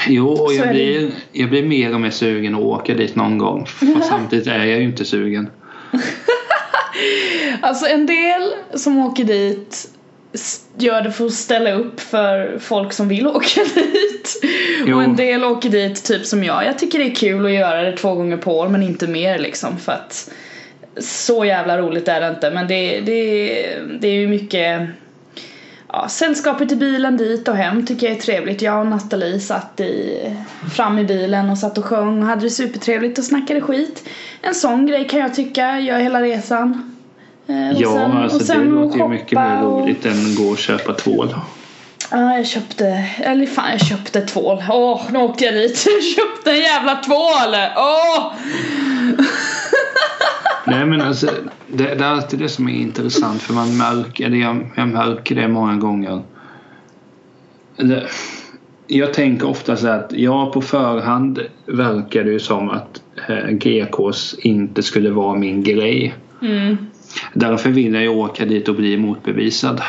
Jo, 0.07 0.27
och 0.27 0.53
jag 0.53 0.69
blir, 0.69 1.11
jag 1.31 1.49
blir 1.49 1.63
mer 1.63 1.93
och 1.93 2.01
mer 2.01 2.09
sugen 2.09 2.55
att 2.55 2.61
åka 2.61 2.93
dit 2.93 3.15
någon 3.15 3.37
gång. 3.37 3.65
Fast 3.65 4.09
samtidigt 4.09 4.47
är 4.47 4.65
jag 4.65 4.79
ju 4.79 4.83
inte 4.83 5.05
sugen. 5.05 5.49
Alltså 7.61 7.85
en 7.85 8.05
del 8.05 8.53
som 8.73 8.97
åker 8.97 9.23
dit 9.23 9.92
gör 10.77 11.01
det 11.01 11.11
för 11.11 11.25
att 11.25 11.33
ställa 11.33 11.71
upp 11.71 11.99
för 11.99 12.59
folk 12.59 12.93
som 12.93 13.07
vill 13.07 13.27
åka 13.37 13.63
dit. 13.75 14.45
Jo. 14.85 14.95
Och 14.95 15.03
en 15.03 15.15
del 15.15 15.43
åker 15.43 15.69
dit 15.69 16.05
typ 16.05 16.25
som 16.25 16.43
jag. 16.43 16.65
Jag 16.65 16.79
tycker 16.79 16.99
det 16.99 17.05
är 17.05 17.15
kul 17.15 17.45
att 17.45 17.51
göra 17.51 17.81
det 17.81 17.97
två 17.97 18.15
gånger 18.15 18.37
på 18.37 18.57
år 18.57 18.67
men 18.67 18.83
inte 18.83 19.07
mer 19.07 19.39
liksom 19.39 19.77
för 19.77 19.91
att 19.91 20.31
så 20.97 21.45
jävla 21.45 21.77
roligt 21.77 22.07
är 22.07 22.21
det 22.21 22.29
inte 22.29 22.51
men 22.51 22.67
det, 22.67 22.99
det, 22.99 23.45
det 24.01 24.07
är 24.07 24.13
ju 24.13 24.27
mycket 24.27 24.89
Ja, 25.95 26.07
sällskapet 26.09 26.71
i 26.71 26.75
bilen 26.75 27.17
dit 27.17 27.47
och 27.47 27.55
hem 27.55 27.85
tycker 27.85 28.07
jag 28.07 28.15
är 28.15 28.21
trevligt. 28.21 28.61
Jag 28.61 28.79
och 28.79 28.87
Nathalie 28.87 29.39
satt 29.39 29.79
i, 29.79 30.19
fram 30.75 30.99
i 30.99 31.03
bilen 31.03 31.49
och 31.49 31.57
satt 31.57 31.77
och 31.77 31.85
sjöng 31.85 32.21
och 32.21 32.27
hade 32.27 32.41
det 32.41 32.49
supertrevligt 32.49 33.17
och 33.17 33.23
snackade 33.23 33.61
skit. 33.61 34.09
En 34.41 34.55
sån 34.55 34.85
grej 34.85 35.07
kan 35.07 35.19
jag 35.19 35.35
tycka 35.35 35.79
gör 35.79 35.99
hela 35.99 36.21
resan. 36.21 36.92
Eh, 37.47 37.69
och 37.75 37.81
Ja, 37.81 37.89
sen- 37.93 38.11
alltså 38.11 38.37
och 38.37 38.43
sen 38.45 38.59
det 38.69 38.75
låter 38.75 38.97
ju 38.97 39.07
mycket 39.07 39.31
mer 39.39 39.63
och- 39.63 39.81
roligt 39.81 40.05
än 40.05 40.11
att 40.11 40.37
gå 40.37 40.43
och 40.43 40.57
köpa 40.57 40.93
tvål. 40.93 41.35
Ja, 42.11 42.35
jag 42.37 42.47
köpte, 42.47 43.05
eller 43.19 43.45
fan 43.45 43.71
jag 43.71 43.81
köpte 43.81 44.21
tvål. 44.21 44.63
Åh, 44.69 45.01
nu 45.11 45.19
åkte 45.19 45.45
jag 45.45 45.53
dit. 45.53 45.85
Jag 45.93 46.03
köpte 46.03 46.51
en 46.51 46.57
jävla 46.59 46.95
tvål! 46.95 47.55
Åh! 47.77 48.33
Nej 50.67 50.85
men 50.85 51.01
alltså 51.01 51.29
det, 51.67 51.83
det 51.95 52.03
är 52.05 52.09
alltid 52.09 52.39
det 52.39 52.49
som 52.49 52.69
är 52.69 52.73
intressant 52.73 53.41
för 53.41 53.53
man 53.53 53.77
märker, 53.77 54.25
eller 54.25 54.37
jag, 54.37 54.69
jag 54.75 54.87
märker 54.87 55.35
det 55.35 55.47
många 55.47 55.75
gånger. 55.75 56.21
Det, 57.77 58.03
jag 58.87 59.13
tänker 59.13 59.49
ofta 59.49 59.75
så 59.77 59.87
att 59.87 60.11
ja 60.11 60.51
på 60.51 60.61
förhand 60.61 61.39
verkar 61.65 62.23
det 62.23 62.31
ju 62.31 62.39
som 62.39 62.69
att 62.69 63.01
eh, 63.29 63.47
GKs 63.49 64.33
inte 64.39 64.83
skulle 64.83 65.09
vara 65.09 65.35
min 65.35 65.63
grej. 65.63 66.13
Mm. 66.41 66.77
Därför 67.33 67.69
vill 67.69 67.93
jag 67.93 68.03
ju 68.03 68.09
åka 68.09 68.45
dit 68.45 68.69
och 68.69 68.75
bli 68.75 68.97
motbevisad. 68.97 69.81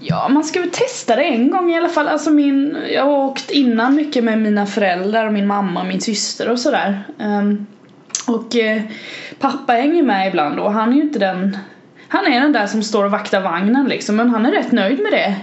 Ja, 0.00 0.28
man 0.28 0.44
ska 0.44 0.60
väl 0.60 0.70
testa 0.70 1.16
det 1.16 1.22
en 1.22 1.50
gång 1.50 1.70
i 1.70 1.76
alla 1.76 1.88
fall. 1.88 2.08
Alltså 2.08 2.30
min, 2.30 2.76
jag 2.94 3.04
har 3.04 3.18
åkt 3.18 3.50
innan 3.50 3.94
mycket 3.94 4.24
med 4.24 4.38
mina 4.38 4.66
föräldrar 4.66 5.26
och 5.26 5.32
min 5.32 5.46
mamma 5.46 5.80
och 5.80 5.86
min 5.86 6.00
syster 6.00 6.50
och 6.50 6.58
sådär. 6.58 7.02
Um, 7.18 7.66
och 8.28 8.56
eh, 8.56 8.82
pappa 9.38 9.72
hänger 9.72 10.02
med 10.02 10.28
ibland 10.28 10.58
och 10.58 10.72
han 10.72 10.92
är 10.92 10.96
ju 10.96 11.02
inte 11.02 11.18
den 11.18 11.58
Han 12.08 12.26
är 12.26 12.40
den 12.40 12.52
där 12.52 12.66
som 12.66 12.82
står 12.82 13.04
och 13.04 13.10
vaktar 13.10 13.40
vagnen 13.40 13.88
liksom 13.88 14.16
men 14.16 14.30
han 14.30 14.46
är 14.46 14.52
rätt 14.52 14.72
nöjd 14.72 15.00
med 15.02 15.12
det. 15.12 15.36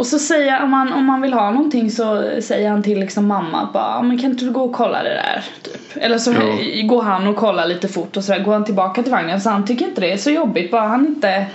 Och 0.00 0.06
så 0.06 0.18
säger 0.18 0.62
om 0.62 0.70
man, 0.70 0.92
om 0.92 1.04
man 1.04 1.20
vill 1.20 1.32
ha 1.32 1.50
någonting 1.50 1.90
så 1.90 2.30
säger 2.40 2.70
han 2.70 2.82
till 2.82 3.00
liksom 3.00 3.26
mamma 3.26 3.68
bara 3.72 3.82
"Ja, 3.96 4.02
men 4.02 4.18
kan 4.18 4.30
inte 4.30 4.44
du 4.44 4.50
gå 4.50 4.60
och 4.62 4.72
kolla 4.72 5.02
det 5.02 5.08
där? 5.08 5.44
Typ. 5.62 5.76
Eller 6.04 6.18
så 6.18 6.32
Ja. 6.32 6.82
går 6.86 7.02
han 7.02 7.26
och 7.26 7.36
kollar 7.36 7.66
lite 7.66 7.88
fort 7.88 8.16
och 8.16 8.24
så 8.24 8.38
går 8.38 8.52
han 8.52 8.64
tillbaka 8.64 9.02
till 9.02 9.12
vagnen 9.12 9.40
så 9.40 9.50
han 9.50 9.64
tycker 9.66 9.84
inte 9.84 10.00
det 10.00 10.12
är 10.12 10.16
så 10.16 10.30
jobbigt 10.30 10.70
bara 10.70 10.82
han 10.88 11.06
inte 11.06 11.46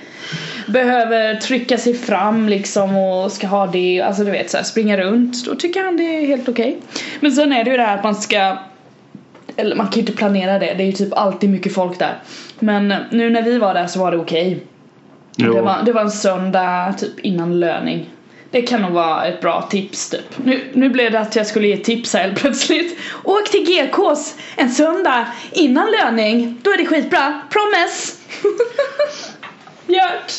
behöver 0.68 1.36
trycka 1.36 1.78
sig 1.78 1.94
fram 1.94 2.50
liksom 2.50 2.98
och 2.98 3.32
ska 3.32 3.48
ha 3.48 3.68
det, 3.68 4.02
alltså 4.02 4.24
du 4.24 4.32
vet 4.32 4.50
så 4.50 4.58
här, 4.58 4.64
springa 4.64 4.98
runt. 4.98 5.46
Då 5.46 5.56
tycker 5.56 5.84
han 5.84 5.98
det 5.98 6.04
är 6.04 6.28
helt 6.28 6.50
okej. 6.50 6.78
Men 7.20 7.32
sen 7.32 7.54
är 7.54 7.64
det 7.64 7.72
ju 7.72 7.78
det 7.78 7.84
här 7.84 7.98
att 7.98 8.04
man 8.04 8.16
ska 8.16 8.58
eller 9.56 9.76
man 9.76 9.86
kan 9.86 9.94
ju 9.94 10.00
inte 10.00 10.14
planera 10.14 10.60
det, 10.60 10.74
det 10.74 10.84
är 10.84 10.88
ju 10.88 10.92
typ 10.92 11.14
alltid 11.14 11.50
mycket 11.50 11.74
folk 11.74 12.00
där. 12.00 12.14
Men 12.60 12.94
nu 13.12 13.30
när 13.30 13.42
vi 13.42 13.58
var 13.58 13.74
där 13.74 13.88
så 13.88 14.00
var 14.00 14.12
det 14.12 14.18
okej. 14.18 14.60
Jo. 15.38 15.54
Det, 15.54 15.62
var, 15.62 15.78
det 15.86 15.92
var 15.94 16.02
en 16.02 16.12
söndag 16.12 16.94
typ 16.98 17.20
innan 17.20 17.60
löning. 17.60 18.10
Det 18.52 18.62
kan 18.62 18.82
nog 18.82 18.92
vara 18.92 19.26
ett 19.26 19.42
bra 19.42 19.62
tips 19.62 20.10
typ. 20.10 20.38
Nu, 20.44 20.62
nu 20.74 20.90
blev 20.90 21.12
det 21.12 21.20
att 21.20 21.36
jag 21.36 21.48
skulle 21.48 21.68
ge 21.68 21.78
tips 21.78 22.14
här 22.14 22.22
helt 22.22 22.40
plötsligt. 22.40 22.98
Åk 23.24 23.52
till 23.52 23.66
GKs 23.66 24.36
en 24.56 24.70
söndag 24.70 25.28
innan 25.52 25.88
löning. 25.92 26.58
Då 26.62 26.72
är 26.72 26.78
det 26.78 26.86
skitbra. 26.86 27.42
Promise! 27.50 28.14
Gjort! 29.88 30.34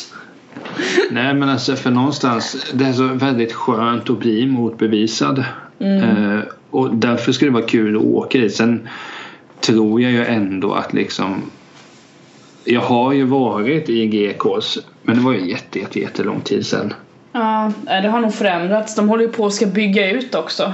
Nej 1.11 1.33
men 1.33 1.49
alltså 1.49 1.75
för 1.75 1.91
någonstans 1.91 2.71
det 2.73 2.85
är 2.85 2.93
så 2.93 3.03
väldigt 3.03 3.53
skönt 3.53 4.09
att 4.09 4.19
bli 4.19 4.45
motbevisad. 4.47 5.39
Eh, 5.79 6.39
och 6.69 6.95
därför 6.95 7.31
skulle 7.31 7.51
det 7.51 7.55
vara 7.55 7.67
kul 7.67 7.97
att 7.97 8.03
åka 8.03 8.37
dit. 8.37 8.55
Sen 8.55 8.89
tror 9.59 10.01
jag 10.01 10.11
ju 10.11 10.25
ändå 10.25 10.73
att 10.73 10.93
liksom 10.93 11.41
jag 12.63 12.81
har 12.81 13.13
ju 13.13 13.23
varit 13.23 13.89
i 13.89 14.07
GKs 14.07 14.77
men 15.03 15.15
det 15.15 15.21
var 15.21 15.33
ju 15.33 15.49
jätte, 15.49 15.79
jätte, 15.79 15.99
jättelång 15.99 16.41
tid 16.41 16.65
sedan. 16.65 16.93
Ja, 17.37 17.71
det 17.85 18.07
har 18.07 18.19
nog 18.19 18.33
förändrats. 18.33 18.95
De 18.95 19.09
håller 19.09 19.23
ju 19.23 19.29
på 19.29 19.45
att 19.45 19.53
ska 19.53 19.65
bygga 19.65 20.11
ut 20.11 20.35
också. 20.35 20.73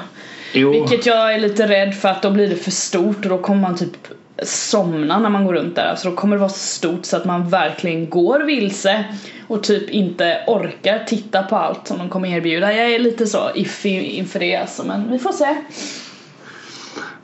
Jo, 0.54 0.72
Vilket 0.72 1.06
jag 1.06 1.34
är 1.34 1.40
lite 1.40 1.68
rädd 1.68 1.96
för 1.96 2.10
att 2.10 2.22
då 2.22 2.32
blir 2.32 2.50
det 2.50 2.56
för 2.56 2.72
stort 2.72 3.18
och 3.26 3.30
då 3.30 3.38
kommer 3.38 3.62
man 3.62 3.76
typ 3.76 4.08
somna 4.44 5.20
när 5.20 5.30
man 5.30 5.46
går 5.46 5.54
runt 5.54 5.76
där. 5.76 5.86
Alltså 5.86 6.10
då 6.10 6.16
kommer 6.16 6.36
det 6.36 6.40
vara 6.40 6.50
så 6.50 6.60
stort 6.60 7.06
så 7.06 7.18
att 7.18 7.26
man 7.26 7.50
verkligen 7.50 8.10
går 8.10 8.40
vilse 8.40 9.04
och 9.48 9.64
typ 9.64 9.90
inte 9.90 10.44
orkar 10.48 11.04
titta 11.08 11.44
på 11.44 11.56
allt 11.56 11.88
som 11.88 11.98
de 11.98 12.10
kommer 12.10 12.30
erbjuda. 12.30 12.74
Jag 12.74 12.92
är 12.92 13.00
lite 13.00 13.28
så 13.28 13.50
iffy 13.56 14.00
inför 14.00 14.40
det 14.40 14.56
alltså 14.56 14.84
men 14.84 15.12
vi 15.12 15.20
får 15.20 15.32
se. 15.32 15.56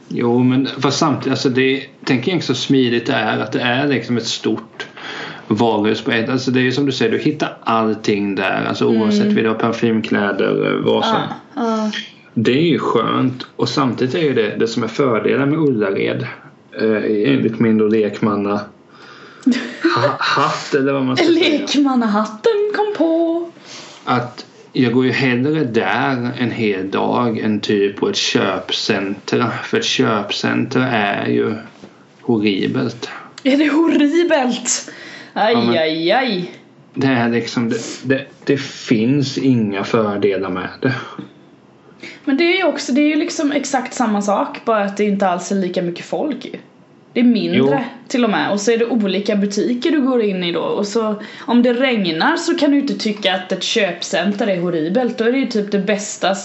jo 0.08 0.40
men 0.40 0.68
fast 0.82 0.98
samtidigt 0.98 1.32
alltså 1.32 1.50
det 1.50 1.84
tänker 2.06 2.32
jag 2.32 2.44
så 2.44 2.56
smidigt 2.56 3.08
det 3.08 3.14
är 3.14 3.40
att 3.40 3.52
det 3.52 3.62
är 3.62 3.88
liksom 3.88 4.18
ett 4.18 4.28
stort 4.28 4.88
på 6.02 6.12
ett. 6.12 6.30
Alltså 6.30 6.52
det 6.52 6.60
är 6.60 6.64
ju 6.64 6.72
som 6.72 6.86
du 6.86 6.92
säger, 6.92 7.12
du 7.12 7.18
hittar 7.18 7.58
allting 7.64 8.36
där. 8.36 8.66
Alltså 8.66 8.86
oavsett 8.86 9.22
mm. 9.22 9.36
det 9.36 9.54
parfymkläder, 9.54 10.72
eh, 10.72 10.86
vad 10.86 11.06
som. 11.06 11.16
Ah, 11.16 11.86
ah. 11.86 11.92
Det 12.34 12.52
är 12.52 12.68
ju 12.68 12.80
skönt 12.80 13.46
och 13.56 13.70
samtidigt 13.70 14.16
är 14.16 14.20
ju 14.20 14.34
det 14.34 14.56
det 14.60 14.68
som 14.68 14.84
är 14.84 14.88
fördelen 14.88 15.50
med 15.50 15.60
Ullared. 15.60 16.28
Eh, 16.82 17.32
enligt 17.34 17.60
min 17.60 17.78
då 17.78 17.88
lekmanna 17.88 18.62
ha, 19.96 20.18
hatt 20.20 20.74
eller 20.74 20.94
vad 20.94 21.06
man 21.06 21.18
ska 21.18 21.26
säga. 21.26 21.60
Lekmannahatten 21.60 22.72
kom 22.76 22.94
på. 22.98 23.52
Att 24.06 24.46
jag 24.74 24.94
går 24.94 25.06
ju 25.06 25.12
hellre 25.12 25.64
där 25.64 26.32
en 26.38 26.52
hel 26.52 26.92
dag 26.92 27.40
än 27.40 27.60
typ 27.60 27.98
på 27.98 28.10
ett 28.10 28.16
köpcentra. 28.16 29.52
För 29.64 29.78
ett 29.78 29.86
köpcentra 29.86 30.88
är 30.88 31.28
ju 31.28 31.56
horribelt. 32.22 33.10
Är 33.44 33.58
det 33.58 33.70
horribelt? 33.70 34.92
Aj, 35.34 35.54
ja, 35.54 35.60
men, 35.60 35.70
aj, 35.70 36.12
aj. 36.12 36.52
Det 36.94 37.08
är 37.08 37.30
liksom, 37.30 37.70
det, 37.70 37.78
det, 38.04 38.26
det, 38.46 38.58
finns 38.58 39.38
inga 39.38 39.84
fördelar 39.84 40.50
med 40.50 40.70
det. 40.82 40.94
Men 42.26 42.38
det 42.38 42.44
är 42.44 42.58
ju 42.58 42.64
också, 42.64 42.92
det 42.92 43.02
är 43.02 43.08
ju 43.08 43.16
liksom 43.16 43.52
exakt 43.52 43.94
samma 43.94 44.22
sak 44.22 44.66
bara 44.66 44.84
att 44.84 44.98
det 44.98 45.04
inte 45.04 45.28
alls 45.28 45.52
är 45.52 45.56
lika 45.56 45.82
mycket 45.82 46.06
folk 46.06 46.46
ju. 46.46 46.52
Det 47.14 47.20
är 47.20 47.24
mindre 47.24 47.58
jo. 47.58 47.80
till 48.08 48.24
och 48.24 48.30
med 48.30 48.52
och 48.52 48.62
så 48.62 48.72
är 48.72 48.78
det 48.78 48.86
olika 48.86 49.36
butiker 49.36 49.92
du 49.92 50.02
går 50.02 50.22
in 50.22 50.44
i 50.44 50.52
då 50.52 50.62
och 50.62 50.88
så 50.88 51.16
om 51.40 51.64
det 51.64 51.74
regnar 51.74 52.38
så 52.38 52.58
kan 52.58 52.72
du 52.72 52.80
inte 52.80 52.94
tycka 52.94 53.36
att 53.36 53.52
ett 53.52 53.64
köpcenter 53.64 54.48
är 54.48 54.62
horribelt. 54.62 55.18
Då 55.18 55.24
är 55.24 55.32
det 55.32 55.38
ju 55.38 55.46
typ 55.46 55.72
det 55.72 55.80
bästa 55.80 56.36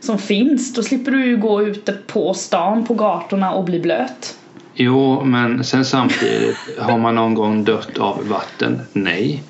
som 0.00 0.18
finns. 0.18 0.74
Då 0.74 0.82
slipper 0.82 1.10
du 1.10 1.26
ju 1.26 1.36
gå 1.36 1.62
ute 1.62 1.92
på 1.92 2.34
stan 2.34 2.86
på 2.86 2.94
gatorna 2.94 3.52
och 3.52 3.64
bli 3.64 3.80
blöt. 3.80 4.38
Jo, 4.76 5.24
men 5.24 5.64
sen 5.64 5.84
samtidigt 5.84 6.56
har 6.78 6.98
man 6.98 7.14
någon 7.14 7.34
gång 7.34 7.64
dött 7.64 7.98
av 7.98 8.28
vatten? 8.28 8.80
Nej. 8.92 9.42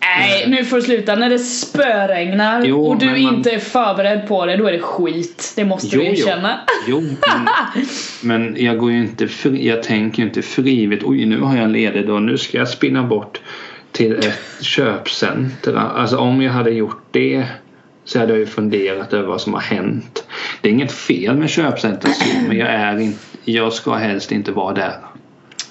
Nej, 0.00 0.44
nu 0.48 0.64
får 0.64 0.76
du 0.76 0.82
sluta. 0.82 1.16
När 1.16 1.30
det 1.30 1.38
spöregnar 1.38 2.64
jo, 2.64 2.86
och 2.86 2.98
du 2.98 3.16
inte 3.16 3.50
är 3.50 3.58
förberedd 3.58 4.28
på 4.28 4.46
det, 4.46 4.56
då 4.56 4.66
är 4.66 4.72
det 4.72 4.80
skit. 4.80 5.52
Det 5.56 5.64
måste 5.64 5.96
jo, 5.96 6.02
du 6.02 6.06
erkänna. 6.06 6.60
Jo, 6.88 7.00
jo 7.00 7.16
men, 7.20 7.48
men, 8.42 8.64
jag 8.64 8.78
går 8.78 8.92
ju 8.92 8.98
inte 8.98 9.28
fri, 9.28 9.68
jag 9.68 9.82
tänker 9.82 10.22
ju 10.22 10.28
inte 10.28 10.42
frivilligt. 10.42 11.02
Oj, 11.04 11.26
nu 11.26 11.40
har 11.40 11.56
jag 11.56 11.70
ledigt 11.70 12.08
och 12.08 12.22
nu 12.22 12.38
ska 12.38 12.58
jag 12.58 12.68
spinna 12.68 13.02
bort 13.02 13.40
till 13.92 14.12
ett 14.12 14.38
köpcenter. 14.60 15.74
Alltså 15.96 16.16
om 16.16 16.42
jag 16.42 16.52
hade 16.52 16.70
gjort 16.70 17.02
det 17.10 17.44
så 18.12 18.18
hade 18.18 18.32
jag 18.32 18.38
ju 18.38 18.46
funderat 18.46 19.12
över 19.12 19.28
vad 19.28 19.40
som 19.40 19.54
har 19.54 19.60
hänt. 19.60 20.24
Det 20.60 20.68
är 20.68 20.72
inget 20.72 20.92
fel 20.92 21.36
med 21.36 21.50
köpcenter 21.50 22.10
men 22.48 22.56
jag, 22.56 22.68
är 22.68 22.98
in, 22.98 23.14
jag 23.44 23.72
ska 23.72 23.94
helst 23.94 24.32
inte 24.32 24.52
vara 24.52 24.74
där. 24.74 24.94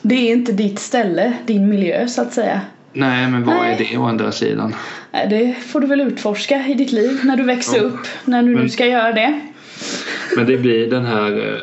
Det 0.02 0.16
är 0.16 0.32
inte 0.32 0.52
ditt 0.52 0.80
ställe, 0.80 1.34
din 1.46 1.70
miljö 1.70 2.08
så 2.08 2.22
att 2.22 2.34
säga. 2.34 2.62
Nej, 2.94 3.28
men 3.28 3.46
vad 3.46 3.56
Nej. 3.56 3.74
är 3.74 3.78
det 3.78 3.98
å 3.98 4.04
andra 4.04 4.32
sidan? 4.32 4.76
Det 5.30 5.56
får 5.68 5.80
du 5.80 5.88
väl 5.88 6.02
utforska 6.02 6.66
i 6.68 6.74
ditt 6.74 6.92
liv 6.92 7.20
när 7.24 7.38
du 7.38 7.44
växer 7.44 7.78
ja. 7.78 7.84
upp, 7.84 8.08
när 8.26 8.44
du 8.44 8.50
men, 8.50 8.64
nu 8.64 8.70
ska 8.70 8.86
göra 8.86 9.12
det. 9.12 9.40
Men 10.36 10.46
det 10.46 10.58
blir 10.58 10.90
den 10.90 11.06
här 11.06 11.62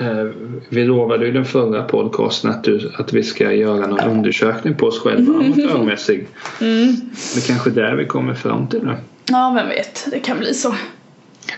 eh, 0.00 0.26
vi 0.68 0.84
lovade 0.84 1.26
ju 1.26 1.32
den 1.32 1.44
förra 1.44 1.82
podcasten 1.82 2.50
att, 2.50 2.64
du, 2.64 2.92
att 2.98 3.12
vi 3.12 3.22
ska 3.22 3.52
göra 3.52 3.86
någon 3.86 4.00
undersökning 4.00 4.74
på 4.74 4.86
oss 4.86 5.00
själva 5.00 5.34
amatörmässigt. 5.38 6.32
Mm. 6.60 6.96
Det 7.34 7.40
är 7.40 7.46
kanske 7.46 7.70
där 7.70 7.94
vi 7.94 8.06
kommer 8.06 8.34
fram 8.34 8.68
till 8.68 8.82
nu. 8.82 8.96
Ja, 9.28 9.52
vem 9.54 9.68
vet. 9.68 10.06
Det 10.10 10.18
kan 10.18 10.38
bli 10.38 10.54
så. 10.54 10.74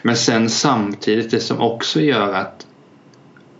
Men 0.02 0.16
sen 0.16 0.48
samtidigt 0.48 1.30
det 1.30 1.40
som 1.40 1.60
också 1.60 2.00
gör 2.00 2.34
att 2.34 2.66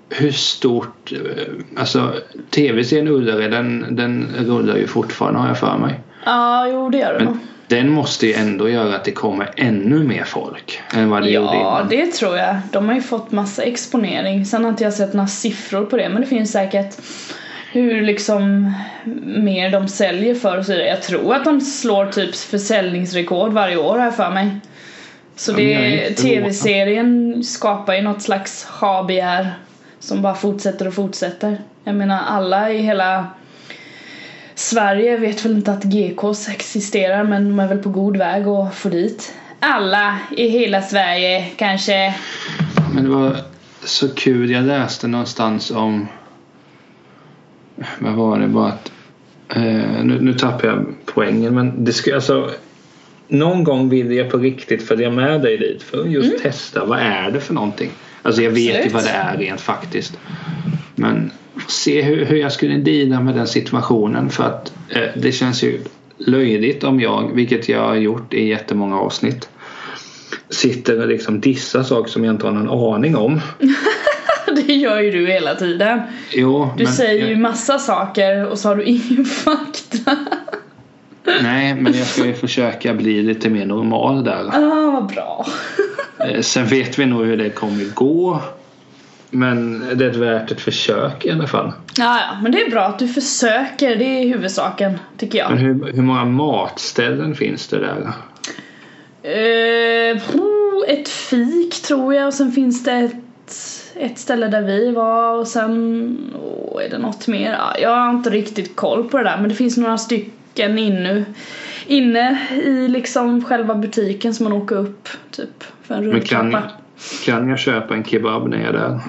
hur 0.09 0.33
stort, 0.33 1.13
eh, 1.13 1.79
alltså 1.81 2.15
tv-serien 2.51 3.09
Ullared 3.09 3.51
den, 3.51 3.97
den 3.97 4.29
rullar 4.39 4.77
ju 4.77 4.87
fortfarande 4.87 5.41
har 5.41 5.49
jag 5.49 5.59
för 5.59 5.79
mig. 5.79 6.01
Ja, 6.25 6.69
jo 6.69 6.91
det 6.91 6.99
gör 6.99 7.15
den 7.15 7.25
nog. 7.25 7.37
Den 7.69 7.91
måste 7.91 8.27
ju 8.27 8.33
ändå 8.33 8.69
göra 8.69 8.97
att 8.97 9.05
det 9.05 9.13
kommer 9.13 9.51
ännu 9.57 10.05
mer 10.05 10.25
folk 10.25 10.81
än 10.95 11.11
vad 11.11 11.23
det 11.23 11.31
ja, 11.31 11.41
gjorde 11.41 11.57
innan. 11.57 11.79
Ja, 11.79 11.87
det 11.91 12.07
tror 12.07 12.37
jag. 12.37 12.57
De 12.73 12.87
har 12.89 12.95
ju 12.95 13.03
fått 13.03 13.33
massa 13.33 13.63
exponering. 13.63 14.47
Sen 14.47 14.65
har 14.65 14.71
inte 14.71 14.85
jag 14.85 14.93
sett 14.93 15.15
några 15.15 15.29
siffror 15.29 15.85
på 15.85 15.97
det 15.97 16.09
men 16.09 16.21
det 16.21 16.27
finns 16.27 16.53
säkert 16.53 16.97
hur 17.73 18.03
liksom 18.03 18.73
mer 19.25 19.71
de 19.71 19.89
säljer 19.89 20.35
för 20.35 20.59
och 20.59 20.65
så 20.65 20.73
vidare. 20.73 20.89
Jag 20.89 21.03
tror 21.03 21.35
att 21.35 21.45
de 21.45 21.61
slår 21.61 22.07
typ 22.07 22.35
försäljningsrekord 22.37 23.53
varje 23.53 23.77
år 23.77 23.99
här 23.99 24.11
för 24.11 24.31
mig. 24.31 24.51
Så 25.37 25.53
det, 25.53 26.11
tv-serien 26.11 27.45
skapar 27.45 27.95
ju 27.95 28.03
något 28.03 28.23
slags 28.23 28.65
habegär 28.65 29.55
som 30.01 30.23
bara 30.23 30.35
fortsätter 30.35 30.89
och 30.89 30.95
fortsätter. 30.95 31.59
Jag 31.85 31.95
menar 31.95 32.23
alla 32.27 32.73
i 32.73 32.79
hela 32.79 33.27
Sverige 34.55 35.17
vet 35.17 35.45
väl 35.45 35.53
inte 35.53 35.73
att 35.73 35.85
GKs 35.85 36.49
existerar 36.49 37.25
men 37.25 37.49
de 37.49 37.61
är 37.61 37.69
väl 37.69 37.79
på 37.79 37.89
god 37.89 38.17
väg 38.17 38.47
att 38.47 38.75
få 38.75 38.89
dit 38.89 39.35
alla 39.61 40.19
i 40.37 40.49
hela 40.49 40.83
Sverige 40.83 41.45
kanske. 41.57 42.15
Men 42.95 43.05
det 43.05 43.11
var 43.11 43.37
så 43.85 44.09
kul, 44.09 44.51
jag 44.51 44.65
läste 44.65 45.09
någonstans 45.09 45.71
om 45.71 46.09
vad 47.99 48.15
var 48.15 48.39
det 48.39 48.49
bara 48.49 48.69
att 48.69 48.93
eh, 49.49 50.05
nu, 50.05 50.19
nu 50.21 50.35
tappar 50.35 50.69
jag 50.69 50.87
poängen 51.05 51.55
men 51.55 51.85
det 51.85 51.93
skulle 51.93 52.17
alltså 52.17 52.51
någon 53.29 53.65
gång 53.65 53.89
vill 53.89 54.13
jag 54.13 54.31
på 54.31 54.39
riktigt 54.39 54.89
följa 54.89 55.11
med 55.11 55.43
dig 55.43 55.59
dit 55.59 55.83
för 55.83 56.01
att 56.01 56.11
just 56.11 56.29
mm. 56.29 56.41
testa 56.41 56.85
vad 56.85 56.99
är 56.99 57.31
det 57.31 57.41
för 57.41 57.55
någonting. 57.55 57.91
Alltså 58.23 58.43
jag 58.43 58.51
vet 58.51 58.87
ju 58.87 58.91
vad 58.91 59.05
det 59.05 59.11
är 59.11 59.37
rent 59.37 59.61
faktiskt. 59.61 60.19
Men 60.95 61.31
se 61.69 62.03
hur, 62.03 62.25
hur 62.25 62.37
jag 62.37 62.53
skulle 62.53 62.77
deala 62.77 63.21
med 63.21 63.35
den 63.35 63.47
situationen 63.47 64.31
för 64.31 64.45
att 64.45 64.73
eh, 64.89 65.03
det 65.17 65.33
känns 65.33 65.63
ju 65.63 65.81
löjligt 66.19 66.85
om 66.85 67.01
jag, 67.01 67.31
vilket 67.35 67.69
jag 67.69 67.83
har 67.83 67.95
gjort 67.95 68.35
i 68.35 68.49
jättemånga 68.49 68.99
avsnitt, 68.99 69.49
sitter 70.51 71.01
och 71.01 71.09
liksom 71.09 71.41
dissar 71.41 71.83
saker 71.83 72.11
som 72.11 72.25
jag 72.25 72.35
inte 72.35 72.47
har 72.47 72.53
någon 72.53 72.95
aning 72.95 73.17
om. 73.17 73.41
det 74.67 74.73
gör 74.73 75.01
ju 75.01 75.11
du 75.11 75.27
hela 75.27 75.55
tiden. 75.55 76.01
Jo, 76.33 76.71
du 76.77 76.87
säger 76.87 77.21
jag... 77.21 77.31
ju 77.31 77.37
massa 77.37 77.79
saker 77.79 78.47
och 78.47 78.59
så 78.59 78.69
har 78.69 78.77
du 78.77 78.85
ingen 78.85 79.25
fakta. 79.45 80.17
Nej, 81.43 81.75
men 81.75 81.93
jag 81.93 82.07
ska 82.07 82.27
ju 82.27 82.35
försöka 82.35 82.95
bli 82.95 83.23
lite 83.23 83.51
mer 83.51 83.67
normal 83.67 84.25
där. 84.25 84.49
Ah, 84.53 84.91
vad 84.91 85.07
bra. 85.07 85.47
Eh, 86.21 86.41
sen 86.41 86.67
vet 86.67 86.99
vi 86.99 87.07
nog 87.07 87.27
hur 87.27 87.37
det 87.37 87.51
kommer 87.51 87.85
gå. 87.95 88.43
Men 89.31 89.85
det 89.95 90.05
är 90.05 90.11
värt 90.11 90.51
ett 90.51 90.61
försök 90.61 91.25
i 91.25 91.31
alla 91.31 91.47
fall. 91.47 91.73
Ja, 91.97 92.21
ja, 92.21 92.39
men 92.43 92.53
det 92.53 92.63
är 92.63 92.71
bra 92.71 92.85
att 92.85 92.99
du 92.99 93.09
försöker. 93.09 93.97
Det 93.97 94.05
är 94.05 94.29
huvudsaken, 94.29 94.99
tycker 95.17 95.39
jag. 95.39 95.51
Men 95.51 95.59
hur, 95.59 95.93
hur 95.93 96.03
många 96.03 96.25
matställen 96.25 97.35
finns 97.35 97.69
det 97.69 97.79
där? 97.79 98.13
Uh, 99.25 100.23
ett 100.89 101.09
fik 101.09 101.83
tror 101.83 102.15
jag 102.15 102.27
och 102.27 102.35
sen 102.35 102.53
finns 102.53 102.85
det 102.85 103.11
ett, 103.49 104.13
ett 104.13 104.19
ställe 104.19 104.49
där 104.49 104.63
vi 104.63 104.91
var 104.93 105.39
och 105.39 105.49
sen 105.49 105.73
oh, 106.35 106.85
är 106.85 106.89
det 106.89 106.99
något 106.99 107.27
mer. 107.27 107.53
Ja, 107.53 107.79
jag 107.79 107.97
har 107.97 108.11
inte 108.11 108.31
riktigt 108.31 108.77
koll 108.77 109.09
på 109.09 109.19
det 109.19 109.25
där 109.25 109.37
men 109.41 109.49
det 109.49 109.55
finns 109.55 109.77
några 109.77 109.99
stycken 109.99 110.79
inne, 110.79 111.25
inne 111.87 112.39
i 112.51 112.89
liksom 112.89 113.45
själva 113.45 113.75
butiken 113.75 114.35
som 114.35 114.45
man 114.45 114.53
åker 114.53 114.77
upp 114.77 115.09
typ 115.31 115.65
för 115.83 115.95
en 115.95 116.05
rundtrappa. 116.05 116.43
Men 116.43 116.53
kan, 116.53 116.71
kan 117.25 117.49
jag 117.49 117.59
köpa 117.59 117.95
en 117.95 118.05
kebab 118.05 118.49
när 118.49 118.59
jag 118.59 118.69
är 118.69 118.73
där? 118.73 119.01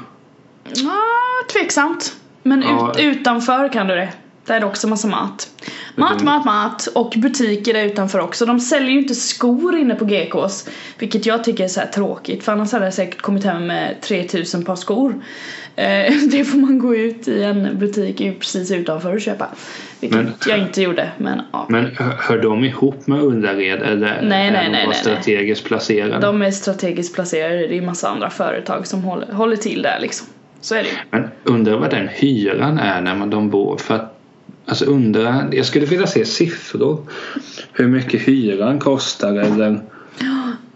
Ja, 0.76 1.00
tveksamt. 1.54 2.16
Men 2.44 2.62
ja. 2.62 2.92
ut, 2.92 3.00
utanför 3.00 3.74
kan 3.74 3.88
du 3.88 3.96
det. 3.96 4.10
Där 4.46 4.56
är 4.56 4.60
det 4.60 4.66
också 4.66 4.88
massa 4.88 5.08
mat. 5.08 5.50
Mat, 5.96 6.24
mat, 6.24 6.46
mat 6.46 6.88
och 6.88 7.14
butiker 7.18 7.74
där 7.74 7.84
utanför 7.84 8.20
också. 8.20 8.46
De 8.46 8.60
säljer 8.60 8.92
ju 8.92 9.00
inte 9.00 9.16
skor 9.16 9.78
inne 9.78 9.96
på 9.96 10.06
GKs. 10.06 10.70
Vilket 11.00 11.26
jag 11.26 11.44
tycker 11.44 11.64
är 11.64 11.68
så 11.68 11.82
tråkigt 11.94 12.44
för 12.44 12.52
annars 12.52 12.72
hade 12.72 12.86
jag 12.86 12.94
säkert 12.94 13.22
kommit 13.22 13.44
hem 13.44 13.68
med 13.68 14.02
3000 14.02 14.66
par 14.66 14.76
skor. 14.76 15.24
Eh, 15.76 16.14
det 16.32 16.44
får 16.44 16.58
man 16.58 16.80
gå 16.80 16.96
ut 16.96 17.28
i 17.28 17.44
en 17.44 17.80
butik 17.80 18.40
precis 18.40 18.72
utanför 18.72 19.14
och 19.14 19.22
köpa. 19.22 19.48
Vilket 20.00 20.18
men, 20.18 20.34
jag 20.48 20.60
inte 20.60 20.82
gjorde 20.82 21.12
men 21.18 21.42
ja. 21.52 21.66
Men 21.70 21.96
hör 22.20 22.42
de 22.42 22.64
ihop 22.64 23.08
med 23.08 23.24
Ullared 23.24 23.82
eller 23.82 24.22
nej, 24.22 24.52
nej, 24.52 24.66
är 24.66 24.70
nej, 24.70 24.82
de 24.82 24.88
nej, 24.88 24.96
strategiskt 24.96 25.66
placerade? 25.66 26.20
De 26.20 26.42
är 26.42 26.52
strategiskt 26.52 27.16
placerade. 27.16 27.68
Det 27.68 27.78
är 27.78 27.82
massa 27.82 28.10
andra 28.10 28.30
företag 28.30 28.88
som 28.88 29.04
håller, 29.04 29.34
håller 29.34 29.56
till 29.56 29.82
där 29.82 30.00
liksom. 30.02 30.28
Så 30.62 30.76
är 30.76 30.84
det 30.84 30.90
Men 31.10 31.28
undrar 31.44 31.78
vad 31.78 31.90
den 31.90 32.08
hyran 32.08 32.80
är 32.80 33.02
när 33.02 33.16
man 33.16 33.30
de 33.30 33.50
bor 33.50 33.78
för 33.78 34.09
Alltså 34.70 34.86
undrar, 34.86 35.50
jag 35.52 35.66
skulle 35.66 35.86
vilja 35.86 36.08
se 36.08 36.26
siffror. 36.26 37.08
Hur 37.74 37.88
mycket 37.88 38.22
hyran 38.22 38.80
kostar 38.80 39.34
eller 39.34 39.82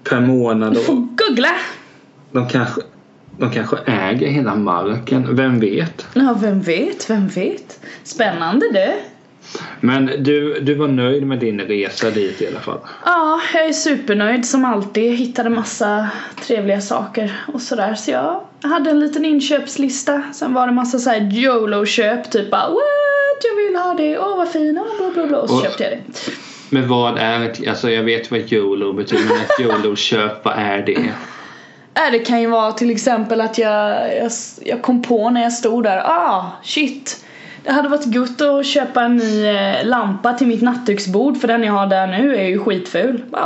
per 0.03 0.19
månad. 0.19 0.73
Du 0.73 0.79
får 0.79 0.95
googla. 0.95 1.49
De 2.31 2.47
kanske, 2.47 2.81
de 3.37 3.51
kanske 3.51 3.77
äger 3.85 4.27
hela 4.27 4.55
marken, 4.55 5.35
vem 5.35 5.59
vet? 5.59 6.07
Ja, 6.13 6.37
vem 6.41 6.61
vet, 6.61 7.09
vem 7.09 7.27
vet. 7.27 7.79
Spännande 8.03 8.65
det. 8.73 8.93
Men 9.79 10.05
du, 10.05 10.59
du 10.59 10.75
var 10.75 10.87
nöjd 10.87 11.27
med 11.27 11.39
din 11.39 11.61
resa 11.61 12.11
dit 12.11 12.41
i 12.41 12.47
alla 12.47 12.59
fall? 12.59 12.79
Ja, 13.05 13.41
jag 13.53 13.65
är 13.65 13.73
supernöjd 13.73 14.45
som 14.45 14.65
alltid. 14.65 15.11
Jag 15.11 15.15
hittade 15.17 15.49
massa 15.49 16.09
trevliga 16.41 16.81
saker 16.81 17.41
och 17.53 17.61
sådär. 17.61 17.95
Så 17.95 18.11
jag 18.11 18.43
hade 18.61 18.89
en 18.89 18.99
liten 18.99 19.25
inköpslista. 19.25 20.23
Sen 20.33 20.53
var 20.53 20.67
det 20.67 20.73
massa 20.73 20.99
såhär 20.99 21.33
YOLO-köp, 21.33 22.31
typ 22.31 22.51
bara? 22.51 22.69
Jag 23.47 23.65
vill 23.65 23.75
ha 23.75 23.93
det, 23.93 24.19
åh 24.19 24.37
vad 24.37 24.49
fin, 24.49 24.77
åh 24.77 24.97
bla 24.97 25.11
bla 25.13 25.27
bla. 25.27 25.37
Och 25.37 25.49
så 25.49 25.55
Och- 25.55 25.63
köpte 25.63 25.83
jag 25.83 25.91
det. 25.91 26.31
Men 26.69 26.87
vad 26.87 27.17
är 27.17 27.69
alltså 27.69 27.89
jag 27.91 28.03
vet 28.03 28.31
vad 28.31 28.51
YOLO 28.53 28.93
betyder 28.93 29.23
men 29.23 29.37
ett 29.37 29.59
YOLO-köp, 29.59 30.45
vad 30.45 30.53
är 30.57 30.81
det? 30.81 31.05
Äh, 31.95 32.11
det 32.11 32.19
kan 32.19 32.41
ju 32.41 32.47
vara 32.47 32.71
till 32.71 32.91
exempel 32.91 33.41
att 33.41 33.57
jag, 33.57 34.17
jag, 34.17 34.31
jag 34.61 34.81
kom 34.81 35.01
på 35.01 35.29
när 35.29 35.43
jag 35.43 35.53
stod 35.53 35.83
där, 35.83 35.97
ah 35.97 36.51
shit. 36.63 37.25
Det 37.63 37.71
hade 37.71 37.89
varit 37.89 38.05
gott 38.05 38.41
att 38.41 38.65
köpa 38.65 39.01
en 39.03 39.15
ny 39.17 39.45
eh, 39.45 39.85
lampa 39.85 40.33
till 40.33 40.47
mitt 40.47 40.61
nattduksbord 40.61 41.37
för 41.37 41.47
den 41.47 41.63
jag 41.63 41.73
har 41.73 41.87
där 41.87 42.07
nu 42.07 42.35
är 42.35 42.43
ju 42.43 42.59
skitful. 42.59 43.23
Ja, 43.31 43.37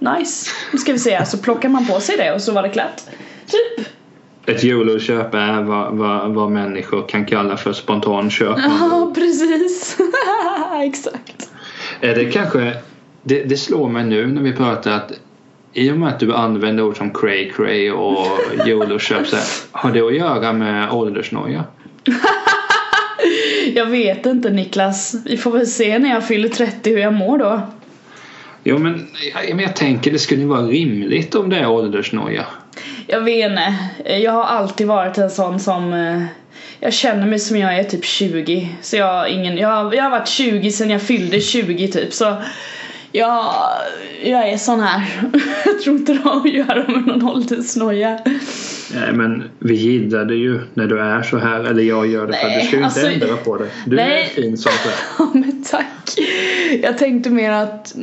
ah, 0.00 0.16
nice. 0.18 0.50
Nu 0.72 0.78
ska 0.78 0.92
vi 0.92 0.98
se, 0.98 1.26
så 1.26 1.38
plockar 1.38 1.68
man 1.68 1.86
på 1.86 2.00
sig 2.00 2.16
det 2.16 2.32
och 2.32 2.42
så 2.42 2.52
var 2.52 2.62
det 2.62 2.68
klart. 2.68 2.96
Typ. 3.46 3.86
Ett 4.46 4.64
YOLO-köp 4.64 5.34
är 5.34 5.62
vad, 5.62 5.92
vad, 5.92 6.30
vad 6.30 6.50
människor 6.50 7.08
kan 7.08 7.24
kalla 7.26 7.56
för 7.56 7.72
spontanköp. 7.72 8.58
Ja, 8.58 9.12
precis. 9.14 9.98
Exakt. 10.84 11.50
Är 12.00 12.14
det 12.14 12.24
kanske, 12.24 12.76
det, 13.22 13.42
det 13.42 13.56
slår 13.56 13.88
mig 13.88 14.04
nu 14.04 14.26
när 14.26 14.42
vi 14.42 14.52
pratar 14.52 14.92
att 14.92 15.12
i 15.72 15.90
och 15.90 15.96
med 15.96 16.08
att 16.08 16.20
du 16.20 16.34
använder 16.34 16.84
ord 16.84 16.96
som 16.96 17.10
cray 17.10 17.50
cray 17.50 17.90
och 17.90 18.26
YOLO-köp 18.66 19.26
har 19.70 19.92
det 19.92 20.00
att 20.00 20.16
göra 20.16 20.52
med 20.52 20.92
åldersnoja? 20.92 21.64
Jag 23.74 23.86
vet 23.86 24.26
inte 24.26 24.50
Niklas. 24.50 25.14
Vi 25.24 25.36
får 25.36 25.50
väl 25.50 25.66
se 25.66 25.98
när 25.98 26.10
jag 26.10 26.28
fyller 26.28 26.48
30 26.48 26.90
hur 26.90 26.98
jag 26.98 27.14
mår 27.14 27.38
då. 27.38 27.60
Jo 28.64 28.78
men 28.78 29.06
jag, 29.34 29.56
men 29.56 29.64
jag 29.64 29.76
tänker 29.76 30.10
det 30.10 30.18
skulle 30.18 30.46
vara 30.46 30.62
rimligt 30.62 31.34
om 31.34 31.50
det 31.50 31.58
är 31.58 31.70
åldersnoja. 31.70 32.46
Jag 33.06 33.20
vet 33.20 33.50
inte. 33.50 33.74
Jag 34.18 34.32
har 34.32 34.44
alltid 34.44 34.86
varit 34.86 35.18
en 35.18 35.30
sån 35.30 35.60
som 35.60 35.92
eh, 35.92 36.22
jag 36.80 36.92
känner 36.92 37.26
mig 37.26 37.38
som 37.38 37.56
jag 37.56 37.78
är 37.78 37.84
typ 37.84 38.04
20. 38.04 38.68
Så 38.82 38.96
jag 38.96 39.06
har 39.12 39.26
ingen, 39.26 39.58
jag 39.58 39.68
har, 39.68 39.94
jag 39.94 40.02
har 40.02 40.10
varit 40.10 40.28
20 40.28 40.72
sedan 40.72 40.90
jag 40.90 41.02
fyllde 41.02 41.40
20 41.40 41.88
typ 41.88 42.12
så 42.12 42.36
jag, 43.12 43.54
jag 44.24 44.48
är 44.48 44.56
sån 44.56 44.80
här. 44.80 45.02
jag 45.64 45.80
tror 45.82 45.96
inte 45.96 46.12
det 46.12 46.18
har 46.18 46.36
att 46.36 46.52
göra 46.52 46.88
med 46.88 47.06
någon 47.06 47.28
åldersnoja. 47.28 48.18
Nej 48.94 49.12
men 49.12 49.50
vi 49.58 49.74
gillade 49.74 50.34
ju 50.34 50.60
när 50.74 50.86
du 50.86 51.00
är 51.00 51.22
så 51.22 51.38
här 51.38 51.64
eller 51.64 51.82
jag 51.82 52.06
gör 52.06 52.26
det 52.26 52.32
för 52.32 52.46
Nej, 52.46 52.58
du 52.60 52.66
ska 52.66 52.76
ju 52.76 52.84
inte 52.84 53.00
alltså- 53.00 53.06
ändra 53.06 53.36
på 53.36 53.56
det. 53.56 53.66
Du 53.86 53.96
Nej. 53.96 54.22
är 54.22 54.42
fin 54.42 54.56
som 54.56 54.72
du 54.84 54.90
är. 55.24 55.28
Men 55.34 55.64
tack. 55.64 56.18
Jag 56.82 56.98
tänkte 56.98 57.30
mer 57.30 57.52
att 57.52 57.94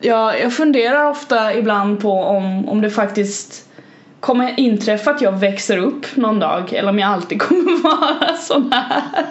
jag, 0.00 0.40
jag 0.40 0.52
funderar 0.52 1.10
ofta 1.10 1.54
ibland 1.54 2.00
på 2.00 2.12
om, 2.12 2.68
om 2.68 2.80
det 2.80 2.90
faktiskt 2.90 3.68
kommer 4.22 4.60
inträffa 4.60 5.10
att 5.10 5.20
jag 5.20 5.32
växer 5.32 5.78
upp 5.78 6.16
någon 6.16 6.38
dag 6.38 6.72
eller 6.72 6.88
om 6.88 6.98
jag 6.98 7.08
alltid 7.08 7.42
kommer 7.42 7.82
vara 7.82 8.36
sån 8.36 8.72
här. 8.72 9.26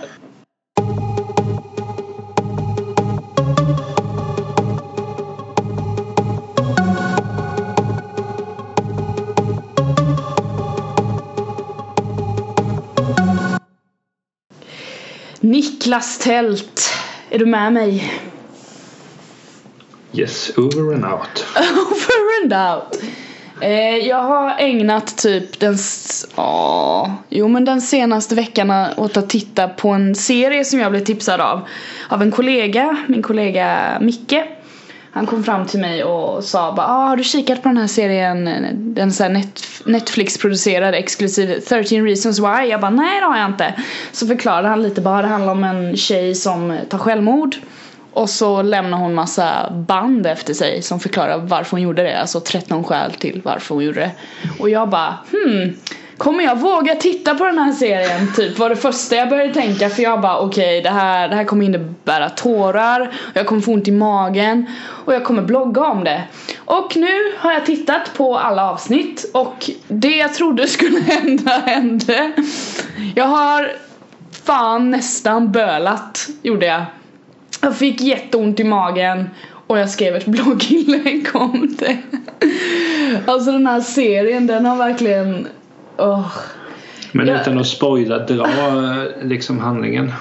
Niklas 15.40 16.18
Tält, 16.18 16.94
är 17.30 17.40
du 17.40 17.46
med 17.46 17.74
mig? 17.74 18.14
Yes, 20.14 20.58
over 20.58 20.94
and 20.94 21.06
out. 21.06 21.46
Over 21.58 22.44
and 22.44 22.54
out. 22.54 23.02
Eh, 23.62 23.98
jag 23.98 24.24
har 24.24 24.56
ägnat 24.60 25.18
typ 25.18 25.60
den, 25.60 25.78
åh, 26.36 27.12
jo 27.30 27.48
men 27.48 27.66
den 27.66 27.82
senaste 27.82 28.36
veckan 28.36 28.72
åt 28.98 29.18
att 29.18 29.30
titta 29.30 29.68
på 29.68 29.90
en 29.90 30.16
serie 30.16 30.66
som 30.66 30.80
jag 30.80 30.92
blev 30.92 31.04
tipsad 31.04 31.42
av. 31.42 31.62
Av 32.10 32.22
en 32.22 32.32
kollega, 32.32 32.98
min 33.08 33.22
kollega 33.22 33.98
Micke. 34.02 34.44
Han 35.14 35.26
kom 35.26 35.44
fram 35.44 35.66
till 35.66 35.80
mig 35.80 36.04
och 36.04 36.44
sa 36.44 36.74
bara 36.74 36.88
ah, 36.88 37.08
har 37.08 37.18
du 37.18 37.24
kikat 37.24 37.64
på 37.64 37.70
den 37.70 37.78
här 37.78 37.88
serien, 37.88 38.50
den 38.74 39.12
så 39.12 39.24
här 39.24 39.30
net, 39.30 39.64
Netflix-producerade 39.86 40.98
exklusiv 40.98 41.60
13 41.60 42.04
reasons 42.06 42.40
why? 42.40 42.70
Jag 42.70 42.82
bara 42.82 42.92
nej 42.92 43.20
det 43.20 43.26
har 43.26 43.38
jag 43.38 43.50
inte. 43.50 43.74
Så 44.12 44.28
förklarade 44.28 44.68
han 44.68 44.84
lite 44.84 45.02
bara, 45.02 45.22
det 45.22 45.28
handlar 45.28 45.52
om 45.52 45.64
en 45.64 45.98
tjej 45.98 46.36
som 46.36 46.78
tar 46.90 46.98
självmord. 46.98 47.56
Och 48.14 48.30
så 48.30 48.62
lämnar 48.62 48.98
hon 48.98 49.14
massa 49.14 49.72
band 49.88 50.28
efter 50.28 50.54
sig 50.54 50.82
som 50.82 51.00
förklarar 51.00 51.38
varför 51.38 51.72
hon 51.72 51.82
gjorde 51.82 52.04
det. 52.04 52.20
Alltså 52.20 52.40
13 52.40 52.84
skäl 52.84 53.14
till 53.14 53.42
varför 53.44 53.76
hon 53.76 53.84
gjorde 53.84 54.00
det. 54.00 54.12
Och 54.60 54.70
jag 54.70 54.90
bara 54.90 55.18
hmm, 55.32 55.74
kommer 56.18 56.44
jag 56.44 56.60
våga 56.60 56.96
titta 56.96 57.36
på 57.36 57.46
den 57.46 57.58
här 57.58 57.72
serien? 57.72 58.34
Typ 58.36 58.60
var 58.60 58.70
det 58.70 58.76
första 58.76 59.16
jag 59.16 59.30
började 59.30 59.54
tänka 59.54 59.90
för 59.90 60.04
jag 60.04 60.22
bara 60.22 60.40
okej 60.40 60.82
det, 60.82 60.90
här, 60.90 61.30
det 61.30 61.36
här 61.36 61.44
kommer 61.44 61.66
innebära 61.66 62.30
tårar 62.30 63.02
och 63.02 63.38
jag 63.38 63.46
kommer 63.46 63.62
få 63.62 63.72
ont 63.74 63.88
i 63.88 63.92
magen 63.92 64.66
och 65.06 65.14
jag 65.14 65.24
kommer 65.24 65.42
blogga 65.42 65.82
om 65.82 66.04
det. 66.04 66.24
Och 66.58 66.96
nu 66.96 67.34
har 67.38 67.52
jag 67.52 67.66
tittat 67.66 68.14
på 68.18 68.38
alla 68.38 68.72
avsnitt 68.72 69.32
och 69.34 69.70
det 69.88 70.18
jag 70.18 70.34
trodde 70.34 70.68
skulle 70.68 71.00
hända 71.08 71.52
hände. 71.52 72.32
Jag 73.16 73.26
har 73.26 73.72
fan 74.46 74.92
nästan 74.92 75.52
bölat 75.52 76.28
gjorde 76.42 76.66
jag. 76.66 76.86
Jag 77.62 77.78
fick 77.78 78.02
jätteont 78.02 78.60
i 78.60 78.64
magen 78.64 79.30
och 79.68 79.80
jag 79.80 79.90
skrev 79.90 80.16
ett 80.16 80.26
blogginlägg 80.26 81.28
om 81.34 81.76
det. 81.80 81.98
Alltså 83.26 83.52
den 83.52 83.68
här 83.68 83.82
serien 83.82 84.48
den 84.48 84.66
har 84.66 84.76
verkligen... 84.78 85.48
Åh. 85.98 86.28
Men 87.12 87.28
Ja. 87.28 87.42
utan 87.42 87.60
att 87.60 87.68
spoila, 87.68 88.18
dra 88.18 88.46
eh, 88.46 89.28
liksom 89.28 89.60
handlingen. 89.60 90.14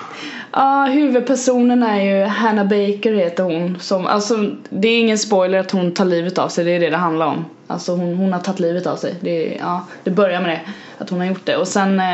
Ja, 0.53 0.85
huvudpersonen 0.85 1.83
är 1.83 2.01
ju 2.05 2.25
Hannah 2.25 2.65
Baker 2.65 3.13
heter 3.15 3.43
hon. 3.45 3.79
Som, 3.81 4.07
alltså, 4.07 4.51
det 4.69 4.89
är 4.89 5.01
ingen 5.01 5.19
spoiler 5.19 5.59
att 5.59 5.71
hon 5.71 5.95
tar 5.95 6.05
livet 6.05 6.39
av 6.39 6.49
sig, 6.49 6.65
det 6.65 6.71
är 6.71 6.81
det 6.81 6.91
det 6.91 6.97
handlar 6.97 7.27
om. 7.27 7.45
Alltså 7.67 7.93
hon, 7.93 8.15
hon 8.15 8.33
har 8.33 8.41
tagit 8.41 8.61
livet 8.61 8.87
av 8.87 8.97
sig. 8.97 9.15
Det, 9.21 9.57
ja, 9.61 9.87
det 10.05 10.11
börjar 10.11 10.41
med 10.41 10.51
det, 10.51 10.61
att 10.99 11.11
hon 11.11 11.19
har 11.21 11.27
gjort 11.27 11.47
det. 11.47 11.57
Och 11.57 11.69
sen 11.69 12.01
eh, 12.01 12.07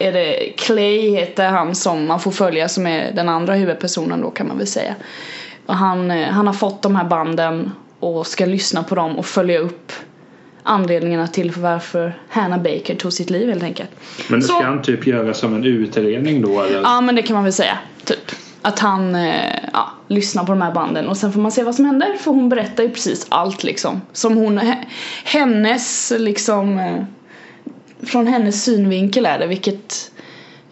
är 0.00 0.12
det 0.12 0.52
Clay 0.56 1.10
heter 1.10 1.48
han 1.48 1.74
som 1.74 2.06
man 2.06 2.20
får 2.20 2.30
följa 2.30 2.68
som 2.68 2.86
är 2.86 3.12
den 3.12 3.28
andra 3.28 3.54
huvudpersonen 3.54 4.20
då 4.20 4.30
kan 4.30 4.48
man 4.48 4.58
väl 4.58 4.66
säga. 4.66 4.94
Och 5.66 5.76
han, 5.76 6.10
eh, 6.10 6.28
han 6.28 6.46
har 6.46 6.54
fått 6.54 6.82
de 6.82 6.96
här 6.96 7.04
banden 7.04 7.72
och 8.00 8.26
ska 8.26 8.46
lyssna 8.46 8.82
på 8.82 8.94
dem 8.94 9.18
och 9.18 9.26
följa 9.26 9.58
upp 9.58 9.92
anledningarna 10.62 11.26
till 11.26 11.50
varför 11.56 12.18
Hannah 12.28 12.58
Baker 12.62 12.94
tog 12.94 13.12
sitt 13.12 13.30
liv 13.30 13.48
helt 13.48 13.62
enkelt. 13.62 13.90
Men 14.28 14.40
det 14.40 14.46
Så- 14.46 14.52
ska 14.54 14.64
han 14.64 14.82
typ 14.82 15.06
göra 15.06 15.34
som 15.34 15.54
en 15.54 15.64
utredning 15.64 16.42
då 16.42 16.62
eller? 16.62 16.80
Ja 16.82 17.00
men 17.00 17.14
det 17.14 17.22
kan 17.22 17.34
man 17.34 17.44
väl 17.44 17.52
säga, 17.52 17.78
typ. 18.04 18.30
Att 18.62 18.78
han 18.78 19.14
eh, 19.14 19.54
ja, 19.72 19.90
lyssnar 20.08 20.44
på 20.44 20.52
de 20.52 20.62
här 20.62 20.72
banden 20.72 21.08
och 21.08 21.16
sen 21.16 21.32
får 21.32 21.40
man 21.40 21.52
se 21.52 21.62
vad 21.62 21.74
som 21.74 21.84
händer 21.84 22.14
för 22.20 22.30
hon 22.30 22.48
berättar 22.48 22.82
ju 22.82 22.90
precis 22.90 23.26
allt 23.28 23.64
liksom. 23.64 24.00
Som 24.12 24.36
hon, 24.36 24.58
he- 24.58 24.84
hennes 25.24 26.12
liksom 26.18 26.78
eh, 26.78 27.04
från 28.02 28.26
hennes 28.26 28.64
synvinkel 28.64 29.26
är 29.26 29.38
det 29.38 29.46
vilket 29.46 30.12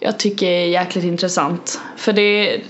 jag 0.01 0.19
tycker 0.19 0.47
är 0.47 0.67
jäkligt 0.67 1.05
intressant. 1.05 1.81
För 1.97 2.13
det 2.13 2.61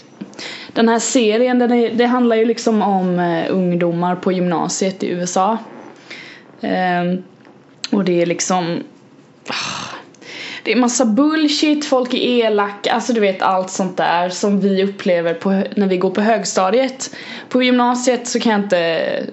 Den 0.73 0.89
här 0.89 0.99
serien 0.99 1.59
den 1.59 1.73
är, 1.73 1.91
det 1.91 2.07
handlar 2.07 2.37
ju 2.37 2.45
liksom 2.45 2.83
om 2.83 3.19
eh, 3.19 3.45
ungdomar 3.49 4.17
på 4.17 4.33
gymnasiet 4.33 5.03
i 5.03 5.09
USA. 5.09 5.59
Ehm, 6.61 7.23
och 7.91 8.05
det 8.05 8.23
är 8.23 8.27
liksom 8.27 8.85
ah, 9.47 9.89
det 10.63 10.73
är 10.73 10.77
massa 10.77 11.05
bullshit, 11.05 11.85
folk 11.85 12.15
är 12.15 12.19
elaka, 12.19 12.93
alltså 12.93 13.13
du 13.13 13.21
vet 13.21 13.43
allt 13.43 13.71
sånt 13.71 13.97
där 13.97 14.29
som 14.29 14.61
vi 14.61 14.85
upplever 14.85 15.35
på, 15.35 15.63
när 15.77 15.87
vi 15.87 15.97
går 15.97 16.11
på 16.11 16.21
högstadiet. 16.21 17.15
På 17.49 17.63
gymnasiet 17.63 18.29
så 18.29 18.41
kan 18.41 18.53
jag 18.53 18.61
inte, 18.61 19.27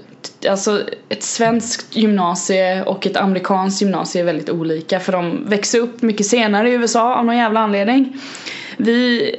alltså 0.50 0.82
ett 1.10 1.24
svenskt 1.24 1.96
gymnasie 1.96 2.84
och 2.84 3.06
ett 3.08 3.18
amerikanskt 3.18 3.82
gymnasie 3.82 4.22
är 4.22 4.26
väldigt 4.26 4.50
olika 4.50 5.00
för 5.00 5.12
de 5.12 5.50
växer 5.50 5.80
upp 5.80 6.02
mycket 6.02 6.26
senare 6.26 6.70
i 6.70 6.74
USA 6.74 7.16
av 7.16 7.26
någon 7.26 7.38
jävla 7.38 7.60
anledning. 7.60 8.18
Vi, 8.78 9.36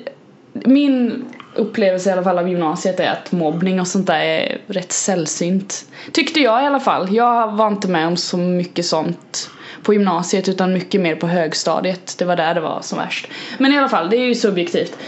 min 0.53 1.25
upplevelse 1.55 2.11
i 2.11 2.13
alla 2.13 2.25
fall 2.25 2.39
av 2.39 2.49
gymnasiet 2.49 3.01
är 3.01 3.11
att 3.11 3.33
mobbning 3.33 3.81
och 3.81 3.87
sånt 3.87 4.07
där 4.07 4.21
är 4.21 4.59
rätt 4.67 4.93
sällsynt. 4.93 5.85
Tyckte 6.13 6.41
jag 6.41 6.63
i 6.63 6.67
alla 6.67 6.81
fall. 6.81 7.15
Jag 7.15 7.53
var 7.53 7.67
inte 7.67 7.89
med 7.89 8.07
om 8.07 8.17
så 8.17 8.37
mycket 8.37 8.87
sånt 8.87 9.51
på 9.83 9.93
gymnasiet 9.93 10.49
utan 10.49 10.73
mycket 10.73 11.01
mer 11.01 11.17
på 11.17 11.27
högstadiet. 11.27 12.15
Det 12.19 12.25
var 12.25 12.37
där 12.37 12.55
det 12.55 12.61
var 12.61 12.81
som 12.83 12.99
värst. 12.99 13.29
Men 13.59 13.73
i 13.73 13.79
alla 13.79 13.89
fall, 13.89 14.11
det 14.11 14.17
är 14.17 14.27
ju 14.27 14.35
subjektivt. 14.35 14.99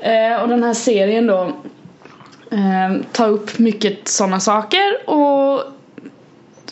Eh, 0.00 0.42
och 0.42 0.48
den 0.48 0.62
här 0.62 0.74
serien 0.74 1.26
då 1.26 1.52
eh, 2.50 3.06
ta 3.12 3.26
upp 3.26 3.58
mycket 3.58 4.08
sådana 4.08 4.40
saker 4.40 5.10
och 5.10 5.72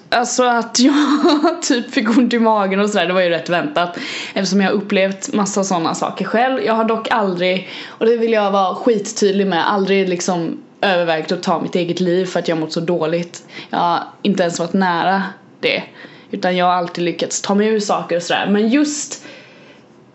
Alltså 0.09 0.43
att 0.45 0.79
jag 0.79 0.95
typ 1.63 1.91
fick 1.91 2.09
ont 2.19 2.33
i 2.33 2.39
magen 2.39 2.81
och 2.81 2.91
sådär, 2.91 3.07
det 3.07 3.13
var 3.13 3.21
ju 3.21 3.29
rätt 3.29 3.49
väntat. 3.49 3.99
Eftersom 4.35 4.61
jag 4.61 4.69
har 4.69 4.75
upplevt 4.75 5.33
massa 5.33 5.65
sådana 5.65 5.95
saker 5.95 6.25
själv. 6.25 6.63
Jag 6.63 6.75
har 6.75 6.85
dock 6.85 7.11
aldrig, 7.11 7.69
och 7.87 8.07
det 8.07 8.17
vill 8.17 8.33
jag 8.33 8.51
vara 8.51 8.75
skittydlig 8.75 9.47
med, 9.47 9.73
aldrig 9.73 10.09
liksom 10.09 10.59
övervägt 10.81 11.33
att 11.33 11.43
ta 11.43 11.61
mitt 11.61 11.75
eget 11.75 12.01
liv 12.01 12.27
för 12.27 12.39
att 12.41 12.49
jag 12.49 12.59
mått 12.59 12.73
så 12.73 12.81
dåligt. 12.81 13.43
Jag 13.71 13.79
har 13.79 14.03
inte 14.23 14.43
ens 14.43 14.59
varit 14.59 14.73
nära 14.73 15.23
det. 15.61 15.83
Utan 16.31 16.57
jag 16.57 16.67
har 16.67 16.73
alltid 16.73 17.05
lyckats 17.05 17.43
ta 17.43 17.55
mig 17.55 17.69
ur 17.69 17.81
saker 17.81 18.17
och 18.17 18.23
sådär. 18.23 18.47
Men 18.51 18.69
just 18.69 19.25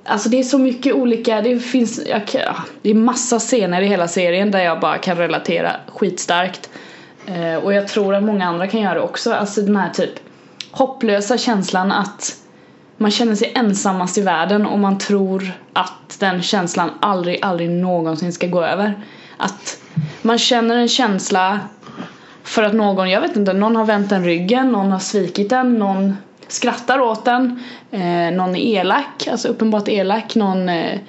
Alltså 0.10 0.30
det 0.30 0.40
är 0.40 0.44
så 0.44 0.58
mycket 0.58 0.94
olika, 0.94 1.42
det 1.42 1.60
finns, 1.60 2.02
jag, 2.06 2.22
det 2.82 2.90
är 2.90 2.94
massa 2.94 3.40
scener 3.40 3.82
i 3.82 3.86
hela 3.86 4.08
serien 4.08 4.52
där 4.52 4.60
jag 4.60 4.80
bara 4.80 4.98
kan 4.98 5.18
relatera 5.18 5.72
skitstarkt. 5.88 6.70
Eh, 7.26 7.56
och 7.56 7.74
jag 7.74 7.88
tror 7.88 8.16
att 8.16 8.24
många 8.24 8.46
andra 8.46 8.68
kan 8.68 8.82
göra 8.82 8.94
det 8.94 9.02
också, 9.02 9.34
alltså 9.34 9.62
den 9.62 9.76
här 9.76 9.90
typ 9.90 10.14
hopplösa 10.72 11.38
känslan 11.38 11.92
att 11.92 12.36
man 12.98 13.12
känner 13.12 13.36
sig 13.36 13.52
ensammast 13.56 14.18
i 14.18 14.22
världen 14.22 14.66
och 14.66 14.80
man 14.80 14.98
tror 14.98 15.52
att 15.74 16.18
den 16.20 16.42
känslan 16.42 16.90
aldrig, 17.02 17.40
aldrig 17.42 17.70
någonsin 17.70 18.34
ska 18.34 18.48
gå 18.48 18.64
över. 18.64 19.06
Att 19.38 19.82
man 20.22 20.38
känner 20.38 20.76
en 20.76 20.88
känsla 20.88 21.60
för 22.44 22.64
att 22.64 22.74
någon, 22.74 23.10
jag 23.10 23.22
vet 23.22 23.36
inte, 23.36 23.54
någon 23.54 23.76
har 23.76 23.86
vänt 23.86 24.12
en 24.12 24.26
ryggen, 24.26 24.72
någon 24.72 24.92
har 24.92 25.00
svikit 25.00 25.52
en, 25.52 25.74
någon 25.74 26.18
skrattar 26.52 27.00
åt 27.00 27.26
den, 27.26 27.64
eh, 27.92 28.32
någon 28.32 28.56
är 28.56 28.80
elak, 28.80 29.28
alltså 29.32 29.48
uppenbart 29.48 29.88
elak, 29.88 30.36
någon 30.36 30.70
eh, 30.70 31.00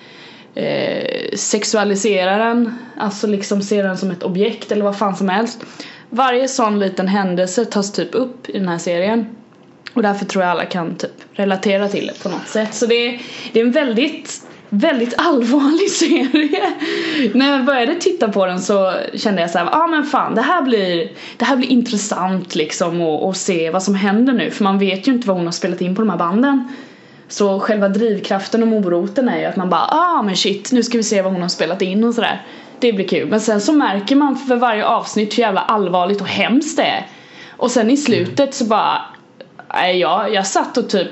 eh, 0.54 1.34
sexualiserar 1.36 2.38
den, 2.38 2.78
alltså 2.96 3.26
liksom 3.26 3.62
ser 3.62 3.84
den 3.84 3.98
som 3.98 4.10
ett 4.10 4.22
objekt 4.22 4.72
eller 4.72 4.84
vad 4.84 4.98
fan 4.98 5.16
som 5.16 5.28
helst. 5.28 5.64
Varje 6.10 6.48
sån 6.48 6.78
liten 6.78 7.08
händelse 7.08 7.64
tas 7.64 7.92
typ 7.92 8.14
upp 8.14 8.48
i 8.48 8.58
den 8.58 8.68
här 8.68 8.78
serien. 8.78 9.26
Och 9.94 10.02
därför 10.02 10.24
tror 10.24 10.44
jag 10.44 10.50
alla 10.50 10.64
kan 10.64 10.94
typ 10.94 11.12
relatera 11.32 11.88
till 11.88 12.06
det 12.06 12.22
på 12.22 12.28
något 12.28 12.48
sätt. 12.48 12.74
Så 12.74 12.86
det 12.86 12.94
är, 12.94 13.20
det 13.52 13.60
är 13.60 13.64
en 13.64 13.72
väldigt 13.72 14.42
väldigt 14.70 15.14
allvarlig 15.16 15.90
serie. 15.90 16.72
När 17.34 17.52
jag 17.52 17.64
började 17.64 17.94
titta 17.94 18.28
på 18.28 18.46
den 18.46 18.60
så 18.60 18.94
kände 19.14 19.40
jag 19.40 19.50
så 19.50 19.58
ja 19.58 19.68
ah, 19.72 19.86
men 19.86 20.04
fan 20.04 20.34
det 20.34 20.42
här 20.42 20.62
blir, 20.62 21.10
det 21.36 21.44
här 21.44 21.56
blir 21.56 21.68
intressant 21.68 22.54
liksom 22.54 23.00
och, 23.00 23.36
se 23.36 23.70
vad 23.70 23.82
som 23.82 23.94
händer 23.94 24.32
nu 24.32 24.50
för 24.50 24.64
man 24.64 24.78
vet 24.78 25.08
ju 25.08 25.12
inte 25.12 25.28
vad 25.28 25.36
hon 25.36 25.46
har 25.46 25.52
spelat 25.52 25.80
in 25.80 25.94
på 25.94 26.02
de 26.02 26.10
här 26.10 26.16
banden. 26.16 26.68
Så 27.28 27.60
själva 27.60 27.88
drivkraften 27.88 28.62
och 28.62 28.68
moroten 28.68 29.28
är 29.28 29.38
ju 29.38 29.44
att 29.44 29.56
man 29.56 29.70
bara 29.70 29.86
ah 29.90 30.22
men 30.22 30.36
shit 30.36 30.72
nu 30.72 30.82
ska 30.82 30.98
vi 30.98 31.04
se 31.04 31.22
vad 31.22 31.32
hon 31.32 31.42
har 31.42 31.48
spelat 31.48 31.82
in 31.82 32.04
och 32.04 32.14
sådär. 32.14 32.42
Det 32.78 32.92
blir 32.92 33.08
kul 33.08 33.28
men 33.28 33.40
sen 33.40 33.60
så 33.60 33.72
märker 33.72 34.16
man 34.16 34.36
för 34.36 34.56
varje 34.56 34.84
avsnitt 34.84 35.38
hur 35.38 35.42
jävla 35.42 35.60
allvarligt 35.60 36.20
och 36.20 36.26
hemskt 36.26 36.76
det 36.76 36.82
är. 36.82 37.06
Och 37.56 37.70
sen 37.70 37.90
i 37.90 37.96
slutet 37.96 38.54
så 38.54 38.64
bara, 38.64 39.02
nej 39.74 39.98
jag, 39.98 40.34
jag 40.34 40.46
satt 40.46 40.76
och 40.76 40.88
typ 40.88 41.10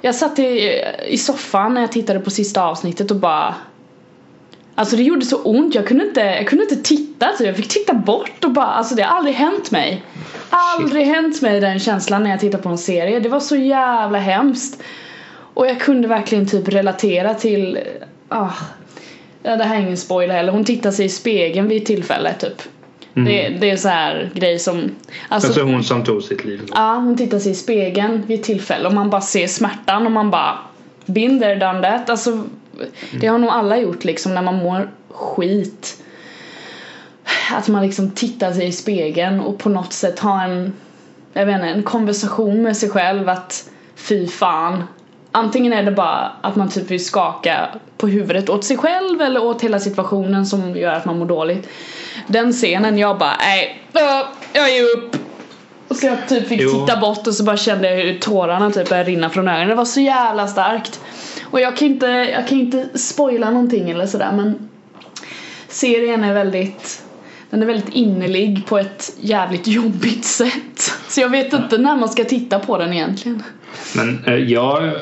jag 0.00 0.14
satt 0.14 0.38
i, 0.38 0.82
i 1.08 1.18
soffan 1.18 1.74
när 1.74 1.80
jag 1.80 1.92
tittade 1.92 2.20
på 2.20 2.30
sista 2.30 2.64
avsnittet 2.64 3.10
och 3.10 3.16
bara 3.16 3.54
Alltså 4.74 4.96
det 4.96 5.02
gjorde 5.02 5.24
så 5.26 5.42
ont, 5.42 5.74
jag 5.74 5.86
kunde 5.86 6.04
inte, 6.04 6.20
jag 6.20 6.46
kunde 6.48 6.64
inte 6.64 6.76
titta. 6.76 7.32
Så 7.38 7.44
jag 7.44 7.56
fick 7.56 7.68
titta 7.68 7.94
bort 7.94 8.44
och 8.44 8.52
bara 8.52 8.66
Alltså 8.66 8.94
det 8.94 9.02
har 9.02 9.16
aldrig 9.16 9.34
hänt 9.34 9.70
mig. 9.70 10.02
Aldrig 10.50 11.06
Shit. 11.06 11.14
hänt 11.14 11.42
mig 11.42 11.60
den 11.60 11.78
känslan 11.78 12.22
när 12.22 12.30
jag 12.30 12.40
tittar 12.40 12.58
på 12.58 12.68
en 12.68 12.78
serie, 12.78 13.20
det 13.20 13.28
var 13.28 13.40
så 13.40 13.56
jävla 13.56 14.18
hemskt. 14.18 14.82
Och 15.54 15.66
jag 15.66 15.80
kunde 15.80 16.08
verkligen 16.08 16.46
typ 16.46 16.68
relatera 16.68 17.34
till 17.34 17.78
ah, 18.28 18.50
ja, 19.42 19.56
Det 19.56 19.64
här 19.64 19.76
är 19.76 19.80
ingen 19.80 19.96
spoiler 19.96 20.34
heller, 20.34 20.52
hon 20.52 20.64
tittar 20.64 20.90
sig 20.90 21.06
i 21.06 21.08
spegeln 21.08 21.68
vid 21.68 21.82
ett 21.82 21.86
tillfälle 21.86 22.34
typ 22.34 22.62
Mm. 23.18 23.24
Det, 23.24 23.48
det 23.60 23.70
är 23.70 23.76
så 23.76 23.88
här 23.88 24.30
grej 24.34 24.58
som 24.58 24.90
Alltså, 25.28 25.48
alltså 25.48 25.62
hon 25.62 25.84
som 25.84 26.04
tog 26.04 26.22
sitt 26.22 26.44
liv? 26.44 26.62
Ja, 26.74 26.94
hon 26.94 27.16
tittar 27.16 27.38
sig 27.38 27.52
i 27.52 27.54
spegeln 27.54 28.22
vid 28.26 28.40
ett 28.40 28.46
tillfälle 28.46 28.88
och 28.88 28.94
man 28.94 29.10
bara 29.10 29.20
ser 29.20 29.46
smärtan 29.46 30.06
och 30.06 30.12
man 30.12 30.30
bara 30.30 30.58
Binder 31.06 31.56
done 31.56 31.82
that. 31.82 32.10
Alltså 32.10 32.30
mm. 32.30 32.46
det 33.20 33.26
har 33.26 33.38
nog 33.38 33.50
alla 33.50 33.78
gjort 33.78 34.04
liksom 34.04 34.34
när 34.34 34.42
man 34.42 34.56
mår 34.56 34.90
skit. 35.08 36.02
Att 37.52 37.68
man 37.68 37.82
liksom 37.82 38.10
tittar 38.10 38.52
sig 38.52 38.66
i 38.66 38.72
spegeln 38.72 39.40
och 39.40 39.58
på 39.58 39.68
något 39.68 39.92
sätt 39.92 40.18
har 40.18 40.44
en 40.44 40.72
Jag 41.32 41.46
vet 41.46 41.54
inte, 41.54 41.66
en 41.68 41.82
konversation 41.82 42.62
med 42.62 42.76
sig 42.76 42.90
själv 42.90 43.28
att 43.28 43.70
Fy 43.94 44.26
fan 44.26 44.82
Antingen 45.32 45.72
är 45.72 45.82
det 45.82 45.90
bara 45.90 46.32
att 46.40 46.56
man 46.56 46.68
typ 46.68 46.90
vill 46.90 47.04
skaka 47.04 47.68
på 47.96 48.08
huvudet 48.08 48.48
åt 48.48 48.64
sig 48.64 48.76
själv 48.76 49.20
eller 49.20 49.44
åt 49.44 49.62
hela 49.62 49.78
situationen 49.78 50.46
som 50.46 50.76
gör 50.76 50.92
att 50.92 51.04
man 51.04 51.18
mår 51.18 51.26
dåligt 51.26 51.68
den 52.26 52.52
scenen, 52.52 52.98
jag 52.98 53.18
bara 53.18 53.36
nej, 53.40 53.82
jag 54.52 54.70
ger 54.70 54.82
upp. 54.82 55.16
Och 55.88 55.96
så 55.96 56.06
jag 56.06 56.28
typ 56.28 56.48
fick 56.48 56.60
titta 56.60 57.00
bort 57.00 57.26
och 57.26 57.34
så 57.34 57.44
bara 57.44 57.56
kände 57.56 57.90
jag 57.90 58.04
hur 58.04 58.18
tårarna 58.18 58.70
typ 58.70 58.88
började 58.88 59.10
rinna 59.10 59.30
från 59.30 59.48
ögonen. 59.48 59.68
Det 59.68 59.74
var 59.74 59.84
så 59.84 60.00
jävla 60.00 60.46
starkt. 60.46 61.00
Och 61.42 61.60
jag 61.60 61.76
kan 61.76 61.88
inte, 61.88 62.06
jag 62.06 62.48
kan 62.48 62.58
inte 62.58 62.98
spoila 62.98 63.50
någonting 63.50 63.90
eller 63.90 64.06
sådär 64.06 64.32
men 64.32 64.68
serien 65.68 66.24
är 66.24 66.34
väldigt 66.34 67.02
den 67.50 67.62
är 67.62 67.66
väldigt 67.66 67.94
innerlig 67.94 68.66
på 68.66 68.78
ett 68.78 69.12
jävligt 69.20 69.66
jobbigt 69.66 70.24
sätt. 70.24 70.92
Så 71.08 71.20
jag 71.20 71.28
vet 71.28 71.52
inte 71.52 71.78
när 71.78 71.96
man 71.96 72.08
ska 72.08 72.24
titta 72.24 72.58
på 72.58 72.78
den 72.78 72.92
egentligen. 72.92 73.42
Men 73.96 74.24
eh, 74.24 74.34
jag 74.34 74.92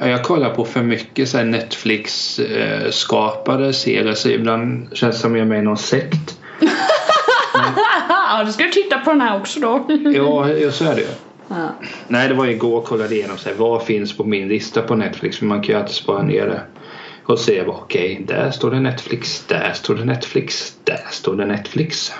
jag 0.00 0.24
kollar 0.24 0.50
på 0.50 0.64
för 0.64 0.82
mycket 0.82 1.28
så 1.28 1.42
Netflix 1.42 2.38
eh, 2.38 2.90
serier 3.72 4.14
så 4.14 4.28
ibland 4.28 4.88
känns 4.92 5.16
det 5.16 5.20
som 5.20 5.36
jag 5.36 5.42
är 5.42 5.48
med 5.48 5.58
i 5.58 5.62
någon 5.62 5.78
sekt. 5.78 6.38
ja, 8.08 8.44
du 8.46 8.52
ska 8.52 8.64
titta 8.72 8.98
på 8.98 9.10
den 9.10 9.20
här 9.20 9.40
också 9.40 9.60
då. 9.60 9.86
ja, 10.14 10.70
så 10.70 10.84
är 10.84 10.94
det 10.94 11.00
ju. 11.00 11.06
Ja. 11.48 11.68
Nej, 12.08 12.28
det 12.28 12.34
var 12.34 12.46
igår 12.46 12.72
jag 12.72 12.84
kollade 12.84 13.14
igenom 13.14 13.38
så 13.38 13.48
här, 13.48 13.56
vad 13.56 13.82
finns 13.82 14.16
på 14.16 14.24
min 14.24 14.48
lista 14.48 14.82
på 14.82 14.94
Netflix. 14.94 15.40
Men 15.40 15.48
man 15.48 15.62
kan 15.62 15.74
ju 15.74 15.80
alltid 15.80 15.94
spara 15.94 16.22
ner 16.22 16.46
det. 16.46 16.62
Och 17.24 17.38
se 17.38 17.62
okej, 17.66 18.12
okay, 18.12 18.36
där 18.36 18.50
står 18.50 18.70
det 18.70 18.80
Netflix, 18.80 19.44
där 19.46 19.72
står 19.74 19.94
det 19.94 20.04
Netflix, 20.04 20.76
där 20.84 21.00
står 21.10 21.36
det 21.36 21.46
Netflix. 21.46 22.12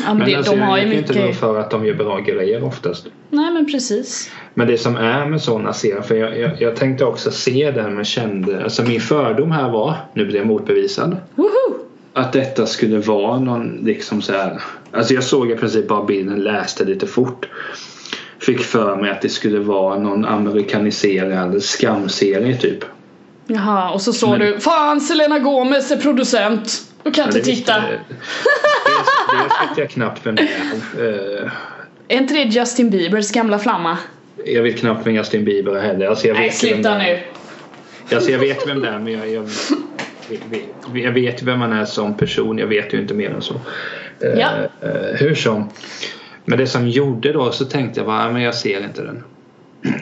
Ja, 0.00 0.06
men, 0.06 0.18
men 0.18 0.28
det, 0.28 0.34
alltså, 0.34 0.52
de 0.52 0.60
har 0.60 0.78
ju 0.78 0.86
mycket... 0.86 1.16
inte 1.16 1.32
för 1.32 1.58
att 1.58 1.70
de 1.70 1.86
gör 1.86 1.94
bra 1.94 2.18
grejer 2.18 2.64
oftast. 2.64 3.06
Nej 3.30 3.50
men 3.50 3.66
precis. 3.66 4.30
Men 4.54 4.66
det 4.66 4.78
som 4.78 4.96
är 4.96 5.26
med 5.26 5.42
sådana 5.42 5.72
serier, 5.72 6.00
för 6.00 6.14
jag, 6.14 6.38
jag, 6.38 6.62
jag, 6.62 6.76
tänkte 6.76 7.04
också 7.04 7.30
se 7.30 7.70
den 7.70 7.94
men 7.94 8.04
kände, 8.04 8.64
alltså 8.64 8.82
min 8.82 9.00
fördom 9.00 9.50
här 9.50 9.70
var, 9.70 9.96
nu 10.14 10.26
blir 10.26 10.36
jag 10.36 10.46
motbevisad. 10.46 11.16
Woho! 11.34 11.78
Att 12.12 12.32
detta 12.32 12.66
skulle 12.66 12.98
vara 12.98 13.38
någon 13.38 13.76
liksom 13.82 14.22
så 14.22 14.32
här, 14.32 14.62
alltså 14.92 15.14
jag 15.14 15.24
såg 15.24 15.50
i 15.50 15.56
princip 15.56 15.88
bara 15.88 16.04
bilden, 16.04 16.42
läste 16.42 16.84
lite 16.84 17.06
fort. 17.06 17.48
Fick 18.38 18.60
för 18.60 18.96
mig 18.96 19.10
att 19.10 19.22
det 19.22 19.28
skulle 19.28 19.58
vara 19.58 19.98
någon 19.98 20.24
amerikaniserad 20.24 21.62
skamserie 21.62 22.56
typ. 22.56 22.84
Jaha, 23.46 23.90
och 23.90 24.02
så 24.02 24.12
såg 24.12 24.30
men... 24.30 24.40
du 24.40 24.60
Fan 24.60 25.00
Selena 25.00 25.38
Gomez 25.38 25.90
är 25.90 25.96
producent! 25.96 26.91
Du 27.04 27.10
kan 27.10 27.26
inte 27.26 27.40
titta. 27.40 27.80
Dels, 27.80 28.00
dels 29.32 29.70
vet 29.70 29.78
jag 29.78 29.90
knappt 29.90 30.26
vem 30.26 30.34
det 30.34 30.42
är. 30.42 31.52
Är 32.08 32.18
inte 32.18 32.34
det 32.34 32.42
Justin 32.42 32.90
Biebers 32.90 33.32
gamla 33.32 33.58
flamma? 33.58 33.98
Jag 34.44 34.62
vet 34.62 34.78
knappt 34.78 35.06
vem 35.06 35.14
Justin 35.14 35.44
Bieber 35.44 35.76
är 35.76 35.82
heller. 35.82 36.06
Alltså 36.06 36.26
jag 36.26 36.34
Nej, 36.34 36.50
sluta 36.50 36.98
nu. 36.98 37.18
Alltså 38.14 38.30
jag 38.30 38.38
vet 38.38 38.68
vem 38.68 38.80
det 38.80 38.88
är 38.88 38.98
men 38.98 39.12
jag, 39.12 39.28
jag, 39.30 39.48
jag 40.94 41.12
vet 41.12 41.42
vem 41.42 41.58
man 41.58 41.72
är 41.72 41.84
som 41.84 42.16
person. 42.16 42.58
Jag 42.58 42.66
vet 42.66 42.94
ju 42.94 43.00
inte 43.00 43.14
mer 43.14 43.30
än 43.30 43.42
så. 43.42 43.54
Eh, 44.20 44.38
ja. 44.38 44.50
Uh, 44.84 45.16
hur 45.18 45.34
som. 45.34 45.70
Men 46.44 46.58
det 46.58 46.66
som 46.66 46.88
gjorde 46.88 47.32
då 47.32 47.52
så 47.52 47.64
tänkte 47.64 48.00
jag 48.00 48.06
bara, 48.06 48.32
men 48.32 48.42
jag 48.42 48.54
ser 48.54 48.84
inte 48.84 49.02
den. 49.02 49.24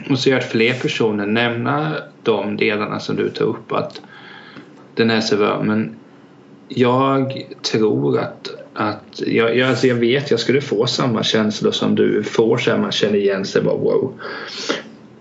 Och 0.09 0.19
så 0.19 0.29
jag 0.29 0.35
hört 0.35 0.51
fler 0.51 0.73
personer 0.73 1.25
nämna 1.25 1.95
de 2.23 2.57
delarna 2.57 2.99
som 2.99 3.15
du 3.15 3.29
tar 3.29 3.45
upp 3.45 3.71
att 3.71 4.01
den 4.95 5.11
är 5.11 5.21
sevär 5.21 5.59
men 5.63 5.95
jag 6.75 7.45
tror 7.61 8.19
att, 8.19 8.49
att 8.73 9.21
jag, 9.25 9.57
jag, 9.57 9.69
alltså 9.69 9.87
jag 9.87 9.95
vet 9.95 10.31
jag 10.31 10.39
skulle 10.39 10.61
få 10.61 10.85
samma 10.85 11.23
känslor 11.23 11.71
som 11.71 11.95
du 11.95 12.23
får 12.23 12.57
så 12.57 12.77
man 12.77 12.91
känner 12.91 13.17
igen 13.17 13.45
sig 13.45 13.61
bara 13.61 13.75
wow. 13.75 14.13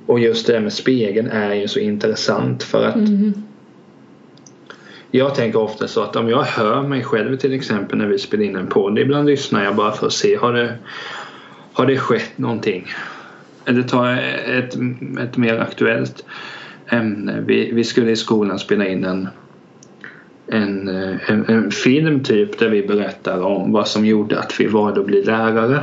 Och 0.06 0.20
just 0.20 0.46
det 0.46 0.52
här 0.52 0.60
med 0.60 0.72
spegeln 0.72 1.30
är 1.30 1.54
ju 1.54 1.68
så 1.68 1.78
intressant 1.78 2.62
för 2.62 2.84
att 2.84 2.96
mm. 2.96 3.32
Jag 5.10 5.34
tänker 5.34 5.58
ofta 5.58 5.88
så 5.88 6.02
att 6.02 6.16
om 6.16 6.28
jag 6.28 6.42
hör 6.42 6.82
mig 6.82 7.04
själv 7.04 7.36
till 7.36 7.54
exempel 7.54 7.98
när 7.98 8.06
vi 8.06 8.18
spelar 8.18 8.44
in 8.44 8.56
en 8.56 8.66
podd. 8.66 8.98
Ibland 8.98 9.26
lyssnar 9.26 9.64
jag 9.64 9.76
bara 9.76 9.92
för 9.92 10.06
att 10.06 10.12
se 10.12 10.36
har 10.36 10.52
det, 10.52 10.78
har 11.72 11.86
det 11.86 11.98
skett 11.98 12.38
någonting. 12.38 12.86
Eller 13.64 13.82
ta 13.82 14.10
ett, 14.12 14.74
ett 15.20 15.36
mer 15.36 15.58
aktuellt 15.58 16.24
ämne. 16.88 17.44
Vi, 17.46 17.72
vi 17.72 17.84
skulle 17.84 18.10
i 18.10 18.16
skolan 18.16 18.58
spela 18.58 18.86
in 18.86 19.04
en 19.04 19.28
en, 20.50 20.88
eh, 20.88 21.30
en, 21.30 21.44
en, 21.48 21.70
film 21.70 22.22
typ 22.22 22.58
där 22.58 22.68
vi 22.68 22.82
berättar 22.82 23.42
om 23.42 23.72
vad 23.72 23.88
som 23.88 24.06
gjorde 24.06 24.38
att 24.38 24.60
vi 24.60 24.66
valde 24.66 25.00
att 25.00 25.06
bli 25.06 25.24
lärare. 25.24 25.80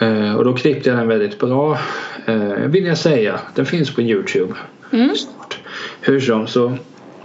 Eh, 0.00 0.34
och 0.34 0.44
då 0.44 0.52
klippte 0.52 0.88
jag 0.88 0.98
den 0.98 1.08
väldigt 1.08 1.38
bra 1.38 1.78
eh, 2.26 2.52
vill 2.52 2.86
jag 2.86 2.98
säga. 2.98 3.40
Den 3.54 3.66
finns 3.66 3.94
på 3.94 4.02
Youtube. 4.02 4.54
Mm. 4.92 5.10
Hur 6.00 6.20
som 6.20 6.46
så 6.46 6.72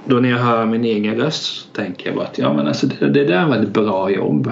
då 0.06 0.16
när 0.16 0.30
jag 0.30 0.38
hör 0.38 0.66
min 0.66 0.86
egen 0.86 1.18
röst 1.22 1.44
så 1.44 1.68
tänker 1.74 2.08
jag 2.08 2.16
bara 2.16 2.26
att 2.26 2.38
ja 2.38 2.54
men 2.54 2.68
alltså 2.68 2.88
det, 2.88 3.10
det 3.10 3.24
där 3.24 3.46
var 3.48 3.56
ett 3.56 3.74
bra 3.74 4.12
jobb. 4.12 4.52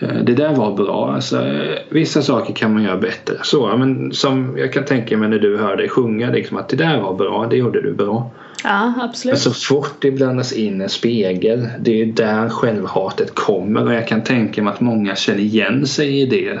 Eh, 0.00 0.14
det 0.14 0.34
där 0.34 0.54
var 0.54 0.76
bra. 0.76 1.12
Alltså, 1.14 1.46
eh, 1.46 1.78
vissa 1.88 2.22
saker 2.22 2.54
kan 2.54 2.74
man 2.74 2.82
göra 2.82 2.96
bättre. 2.96 3.34
Så, 3.42 3.76
men 3.76 4.12
som 4.12 4.58
jag 4.58 4.72
kan 4.72 4.84
tänka 4.84 5.16
mig 5.16 5.28
när 5.28 5.38
du 5.38 5.56
hör 5.56 5.76
dig 5.76 5.88
sjunga 5.88 6.30
liksom, 6.30 6.56
att 6.56 6.68
det 6.68 6.76
där 6.76 7.00
var 7.00 7.14
bra, 7.14 7.46
det 7.50 7.56
gjorde 7.56 7.82
du 7.82 7.92
bra. 7.92 8.30
Ja, 8.64 8.92
absolut. 9.00 9.32
Men 9.32 9.40
så 9.40 9.50
fort 9.50 9.94
det 10.00 10.10
blandas 10.10 10.52
in 10.52 10.80
en 10.80 10.88
spegel, 10.88 11.68
det 11.80 12.02
är 12.02 12.06
där 12.06 12.48
självhatet 12.48 13.34
kommer 13.34 13.84
och 13.84 13.94
jag 13.94 14.08
kan 14.08 14.22
tänka 14.22 14.62
mig 14.62 14.72
att 14.72 14.80
många 14.80 15.16
känner 15.16 15.40
igen 15.40 15.86
sig 15.86 16.20
i 16.20 16.26
det. 16.26 16.60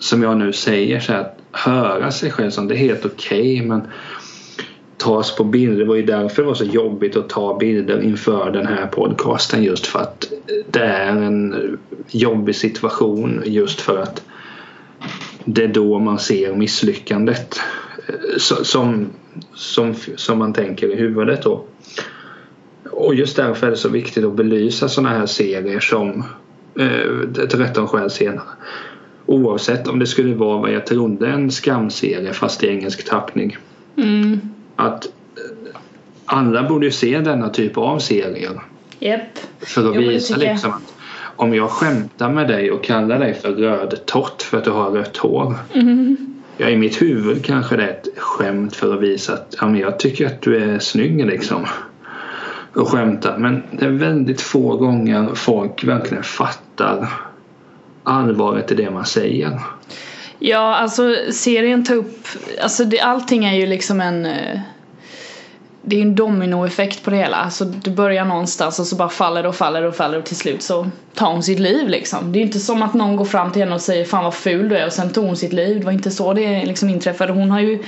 Som 0.00 0.22
jag 0.22 0.36
nu 0.36 0.52
säger, 0.52 1.00
så 1.00 1.12
att 1.12 1.38
höra 1.52 2.10
sig 2.10 2.30
själv 2.30 2.50
som 2.50 2.68
det 2.68 2.74
är 2.74 2.78
helt 2.78 3.04
okej 3.04 3.54
okay, 3.54 3.68
men 3.68 3.82
tas 5.04 5.36
på 5.36 5.44
bilder. 5.44 5.78
Det 5.78 5.84
var 5.84 5.94
ju 5.94 6.02
därför 6.02 6.42
det 6.42 6.48
var 6.48 6.54
så 6.54 6.64
jobbigt 6.64 7.16
att 7.16 7.28
ta 7.28 7.58
bilder 7.58 8.02
inför 8.02 8.50
den 8.50 8.66
här 8.66 8.86
podcasten 8.86 9.62
just 9.62 9.86
för 9.86 9.98
att 9.98 10.32
det 10.70 10.80
är 10.80 11.16
en 11.16 11.78
jobbig 12.08 12.56
situation 12.56 13.42
just 13.44 13.80
för 13.80 13.98
att 13.98 14.22
det 15.44 15.64
är 15.64 15.68
då 15.68 15.98
man 15.98 16.18
ser 16.18 16.54
misslyckandet 16.54 17.60
som, 18.38 19.06
som, 19.54 19.94
som 20.16 20.38
man 20.38 20.52
tänker 20.52 20.92
i 20.92 20.96
huvudet 20.96 21.42
då. 21.42 21.64
Och 22.90 23.14
just 23.14 23.36
därför 23.36 23.66
är 23.66 23.70
det 23.70 23.76
så 23.76 23.88
viktigt 23.88 24.24
att 24.24 24.34
belysa 24.34 24.88
sådana 24.88 25.18
här 25.18 25.26
serier 25.26 25.80
som 25.80 26.24
eh, 26.78 27.46
13 27.48 27.88
skäl 27.88 28.10
senare. 28.10 28.48
Oavsett 29.26 29.88
om 29.88 29.98
det 29.98 30.06
skulle 30.06 30.34
vara 30.34 30.58
vad 30.58 30.72
jag 30.72 30.86
trodde 30.86 31.28
en 31.28 31.50
skamserie 31.50 32.32
fast 32.32 32.64
i 32.64 32.68
engelsk 32.68 33.08
tappning. 33.08 33.56
Mm. 33.96 34.40
Att 34.84 35.06
andra 36.26 36.62
borde 36.62 36.86
ju 36.86 36.92
se 36.92 37.20
denna 37.20 37.48
typ 37.48 37.78
av 37.78 37.98
serier. 37.98 38.60
Yep. 39.00 39.20
För 39.60 39.90
att 39.90 39.96
Jo, 39.96 40.00
visa 40.00 40.32
jag. 40.32 40.40
liksom 40.40 40.70
att 40.70 40.94
om 41.36 41.54
jag 41.54 41.70
skämtar 41.70 42.30
med 42.30 42.48
dig 42.48 42.70
och 42.70 42.84
kallar 42.84 43.18
dig 43.18 43.34
för 43.34 43.50
rödtott 43.50 44.42
för 44.42 44.58
att 44.58 44.64
du 44.64 44.70
har 44.70 44.90
rött 44.90 45.16
hår. 45.16 45.54
Mm. 45.74 46.16
Ja, 46.56 46.68
i 46.68 46.76
mitt 46.76 47.02
huvud 47.02 47.44
kanske 47.44 47.76
det 47.76 47.82
är 47.82 47.88
ett 47.88 48.08
skämt 48.16 48.76
för 48.76 48.94
att 48.94 49.00
visa 49.00 49.32
att 49.32 49.54
ja, 49.60 49.66
men 49.66 49.80
jag 49.80 49.98
tycker 49.98 50.26
att 50.26 50.42
du 50.42 50.56
är 50.56 50.78
snygg 50.78 51.26
liksom. 51.26 51.66
Och 52.74 52.88
skämta. 52.88 53.38
Men 53.38 53.62
det 53.70 53.84
är 53.84 53.90
väldigt 53.90 54.40
få 54.40 54.76
gånger 54.76 55.34
folk 55.34 55.84
verkligen 55.84 56.22
fattar 56.22 57.08
allvaret 58.04 58.72
i 58.72 58.74
det 58.74 58.90
man 58.90 59.04
säger. 59.04 59.60
Ja, 60.38 60.74
alltså 60.76 61.16
serien 61.32 61.84
tar 61.84 61.94
upp, 61.94 62.26
alltså 62.62 62.84
det, 62.84 63.00
allting 63.00 63.44
är 63.44 63.54
ju 63.54 63.66
liksom 63.66 64.00
en 64.00 64.26
eh, 64.26 64.60
det 65.86 65.96
är 65.96 66.02
en 66.02 66.14
dominoeffekt 66.14 67.04
på 67.04 67.10
det 67.10 67.16
hela. 67.16 67.36
Alltså 67.36 67.64
du 67.64 67.90
börjar 67.90 68.24
någonstans 68.24 68.78
och 68.78 68.86
så 68.86 68.96
bara 68.96 69.08
faller 69.08 69.42
det 69.42 69.48
och 69.48 69.54
faller 69.54 69.82
det 69.82 69.88
och 69.88 69.96
faller 69.96 70.18
och 70.18 70.24
till 70.24 70.36
slut 70.36 70.62
så 70.62 70.90
tar 71.14 71.32
hon 71.32 71.42
sitt 71.42 71.58
liv 71.58 71.88
liksom. 71.88 72.32
Det 72.32 72.38
är 72.38 72.42
inte 72.42 72.60
som 72.60 72.82
att 72.82 72.94
någon 72.94 73.16
går 73.16 73.24
fram 73.24 73.52
till 73.52 73.62
henne 73.62 73.74
och 73.74 73.80
säger 73.80 74.04
fan 74.04 74.24
vad 74.24 74.34
ful 74.34 74.68
du 74.68 74.76
är 74.76 74.86
och 74.86 74.92
sen 74.92 75.12
tog 75.12 75.24
hon 75.24 75.36
sitt 75.36 75.52
liv. 75.52 75.78
Det 75.78 75.84
var 75.84 75.92
inte 75.92 76.10
så 76.10 76.34
det 76.34 76.64
liksom 76.64 76.88
inträffade. 76.88 77.32
Hon 77.32 77.50
har 77.50 77.60
ju 77.60 77.82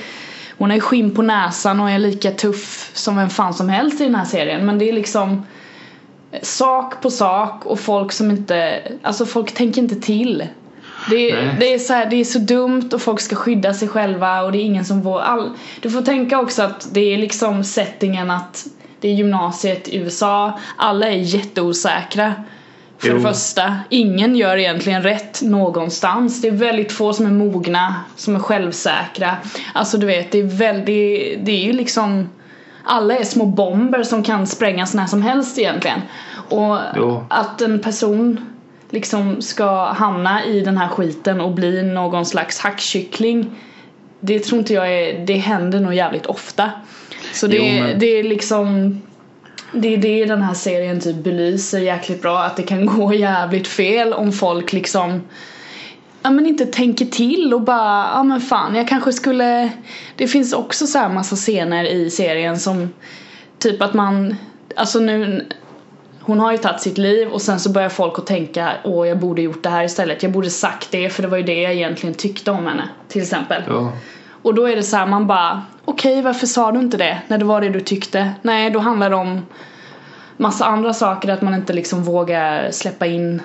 hon 0.58 0.70
har 0.70 0.74
ju 0.74 0.80
skinn 0.80 1.14
på 1.14 1.22
näsan 1.22 1.80
och 1.80 1.90
är 1.90 1.98
lika 1.98 2.30
tuff 2.30 2.90
som 2.94 3.16
vem 3.16 3.30
fan 3.30 3.54
som 3.54 3.68
helst 3.68 4.00
i 4.00 4.04
den 4.04 4.14
här 4.14 4.24
serien 4.24 4.66
men 4.66 4.78
det 4.78 4.88
är 4.88 4.92
liksom 4.92 5.46
sak 6.42 7.02
på 7.02 7.10
sak 7.10 7.66
och 7.66 7.80
folk 7.80 8.12
som 8.12 8.30
inte, 8.30 8.82
alltså 9.02 9.26
folk 9.26 9.54
tänker 9.54 9.82
inte 9.82 9.96
till. 9.96 10.44
Det, 11.10 11.34
Nej. 11.34 11.56
det, 11.60 11.74
är 11.74 11.78
så 11.78 11.92
här, 11.92 12.06
det 12.10 12.16
är 12.16 12.24
så 12.24 12.38
dumt 12.38 12.90
och 12.92 13.02
folk 13.02 13.20
ska 13.20 13.36
skydda 13.36 13.74
sig 13.74 13.88
själva 13.88 14.42
och 14.42 14.52
det 14.52 14.58
är 14.58 14.62
ingen 14.62 14.84
som 14.84 15.02
vågar. 15.02 15.24
All, 15.24 15.50
du 15.80 15.90
får 15.90 16.02
tänka 16.02 16.40
också 16.40 16.62
att 16.62 16.88
det 16.92 17.14
är 17.14 17.18
liksom 17.18 17.64
settingen 17.64 18.30
att 18.30 18.66
det 19.00 19.08
är 19.08 19.12
gymnasiet 19.12 19.88
i 19.88 19.96
USA, 19.96 20.58
alla 20.76 21.06
är 21.06 21.16
jätteosäkra. 21.16 22.34
För 22.98 23.08
Jo. 23.08 23.14
det 23.14 23.20
första, 23.20 23.76
ingen 23.90 24.36
gör 24.36 24.56
egentligen 24.56 25.02
rätt 25.02 25.42
någonstans. 25.42 26.42
Det 26.42 26.48
är 26.48 26.52
väldigt 26.52 26.92
få 26.92 27.12
som 27.12 27.26
är 27.26 27.30
mogna, 27.30 27.94
som 28.16 28.36
är 28.36 28.40
självsäkra. 28.40 29.36
Alltså 29.74 29.98
du 29.98 30.06
vet, 30.06 30.32
det 30.32 30.38
är 30.38 30.44
väldigt, 30.44 31.44
det 31.46 31.52
är 31.52 31.64
ju 31.64 31.72
liksom 31.72 32.28
alla 32.84 33.18
är 33.18 33.24
små 33.24 33.46
bomber 33.46 34.02
som 34.02 34.22
kan 34.22 34.46
sprängas 34.46 34.94
när 34.94 35.06
som 35.06 35.22
helst 35.22 35.58
egentligen. 35.58 36.00
Och 36.48 36.78
Jo. 36.96 37.26
att 37.30 37.60
en 37.60 37.80
person 37.80 38.55
liksom 38.90 39.42
ska 39.42 39.84
hamna 39.84 40.44
i 40.44 40.60
den 40.60 40.78
här 40.78 40.88
skiten 40.88 41.40
och 41.40 41.52
bli 41.52 41.82
någon 41.82 42.26
slags 42.26 42.58
hackkyckling 42.58 43.50
det 44.20 44.38
tror 44.40 44.58
inte 44.58 44.74
jag 44.74 44.92
är, 44.92 45.26
det 45.26 45.36
händer 45.36 45.80
nog 45.80 45.94
jävligt 45.94 46.26
ofta. 46.26 46.70
Så 47.32 47.46
det, 47.46 47.56
Jo, 47.56 47.64
men- 47.64 47.98
det 47.98 48.06
är 48.06 48.22
liksom 48.22 48.96
det 49.72 49.94
är 49.94 49.96
det 49.96 50.24
den 50.24 50.42
här 50.42 50.54
serien 50.54 51.00
typ 51.00 51.16
belyser 51.16 51.78
jäkligt 51.78 52.22
bra 52.22 52.38
att 52.38 52.56
det 52.56 52.62
kan 52.62 52.86
gå 52.86 53.14
jävligt 53.14 53.68
fel 53.68 54.12
om 54.12 54.32
folk 54.32 54.72
liksom 54.72 55.22
ja 56.22 56.30
men 56.30 56.46
inte 56.46 56.66
tänker 56.66 57.06
till 57.06 57.54
och 57.54 57.62
bara 57.62 58.08
ja 58.14 58.22
men 58.22 58.40
fan 58.40 58.74
jag 58.74 58.88
kanske 58.88 59.12
skulle 59.12 59.70
det 60.16 60.28
finns 60.28 60.52
också 60.52 60.86
så 60.86 60.98
här 60.98 61.08
massa 61.08 61.36
scener 61.36 61.84
i 61.84 62.10
serien 62.10 62.58
som 62.58 62.90
typ 63.58 63.82
att 63.82 63.94
man 63.94 64.36
alltså 64.76 65.00
nu 65.00 65.46
hon 66.26 66.40
har 66.40 66.52
ju 66.52 66.58
tagit 66.58 66.80
sitt 66.80 66.98
liv 66.98 67.28
och 67.28 67.42
sen 67.42 67.60
så 67.60 67.70
börjar 67.70 67.88
folk 67.88 68.18
att 68.18 68.26
tänka 68.26 68.72
åh 68.84 69.08
jag 69.08 69.18
borde 69.18 69.42
gjort 69.42 69.62
det 69.62 69.68
här 69.68 69.84
istället. 69.84 70.22
Jag 70.22 70.32
borde 70.32 70.50
sagt 70.50 70.90
det 70.90 71.10
för 71.10 71.22
det 71.22 71.28
var 71.28 71.36
ju 71.36 71.42
det 71.42 71.62
jag 71.62 71.72
egentligen 71.72 72.14
tyckte 72.14 72.50
om 72.50 72.66
henne 72.66 72.88
till 73.08 73.22
exempel. 73.22 73.62
Ja. 73.66 73.92
och 74.42 74.54
då 74.54 74.68
är 74.68 74.76
det 74.76 74.82
så 74.82 74.96
här 74.96 75.06
man 75.06 75.26
bara 75.26 75.62
okej 75.84 76.22
varför 76.22 76.46
sa 76.46 76.72
du 76.72 76.80
inte 76.80 76.96
det 76.96 77.18
när 77.28 77.38
det 77.38 77.44
var 77.44 77.60
det 77.60 77.68
du 77.68 77.80
tyckte? 77.80 78.30
Nej 78.42 78.70
då 78.70 78.78
handlar 78.78 79.10
det 79.10 79.16
om 79.16 79.46
massa 80.36 80.64
andra 80.64 80.94
saker 80.94 81.28
att 81.28 81.42
man 81.42 81.54
inte 81.54 81.72
liksom 81.72 82.04
vågar 82.04 82.70
släppa 82.70 83.06
in 83.06 83.42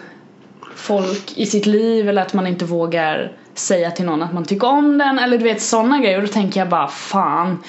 folk 0.76 1.38
i 1.38 1.46
sitt 1.46 1.65
liv 1.65 2.10
eller 2.10 2.22
att 2.22 2.34
man 2.34 2.48
inte 2.48 2.65
vågar 2.65 3.32
säga 3.54 3.91
till 3.91 4.06
någon 4.06 4.24
att 4.24 4.34
man 4.34 4.46
tycker 4.46 4.67
om 4.67 4.98
den 4.98 5.20
eller 5.20 5.38
du 5.38 5.44
vet 5.44 5.62
sådana 5.62 6.00
grejer. 6.00 6.17
Och 6.17 6.28
då 6.28 6.34
tänker 6.34 6.60
jag 6.60 6.70
bara 6.70 6.88
fan 6.88 7.63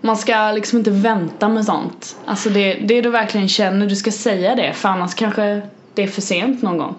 man 0.00 0.16
ska 0.16 0.52
liksom 0.52 0.78
inte 0.78 0.90
vänta 0.90 1.48
med 1.48 1.64
sånt. 1.64 2.16
Alltså 2.24 2.50
det, 2.50 2.74
det 2.74 3.00
du 3.00 3.10
verkligen 3.10 3.48
känner, 3.48 3.86
du 3.86 3.96
ska 3.96 4.10
säga 4.10 4.54
det 4.54 4.72
för 4.72 4.88
annars 4.88 5.14
kanske 5.14 5.62
det 5.94 6.02
är 6.02 6.06
för 6.06 6.20
sent 6.20 6.62
någon 6.62 6.78
gång. 6.78 6.94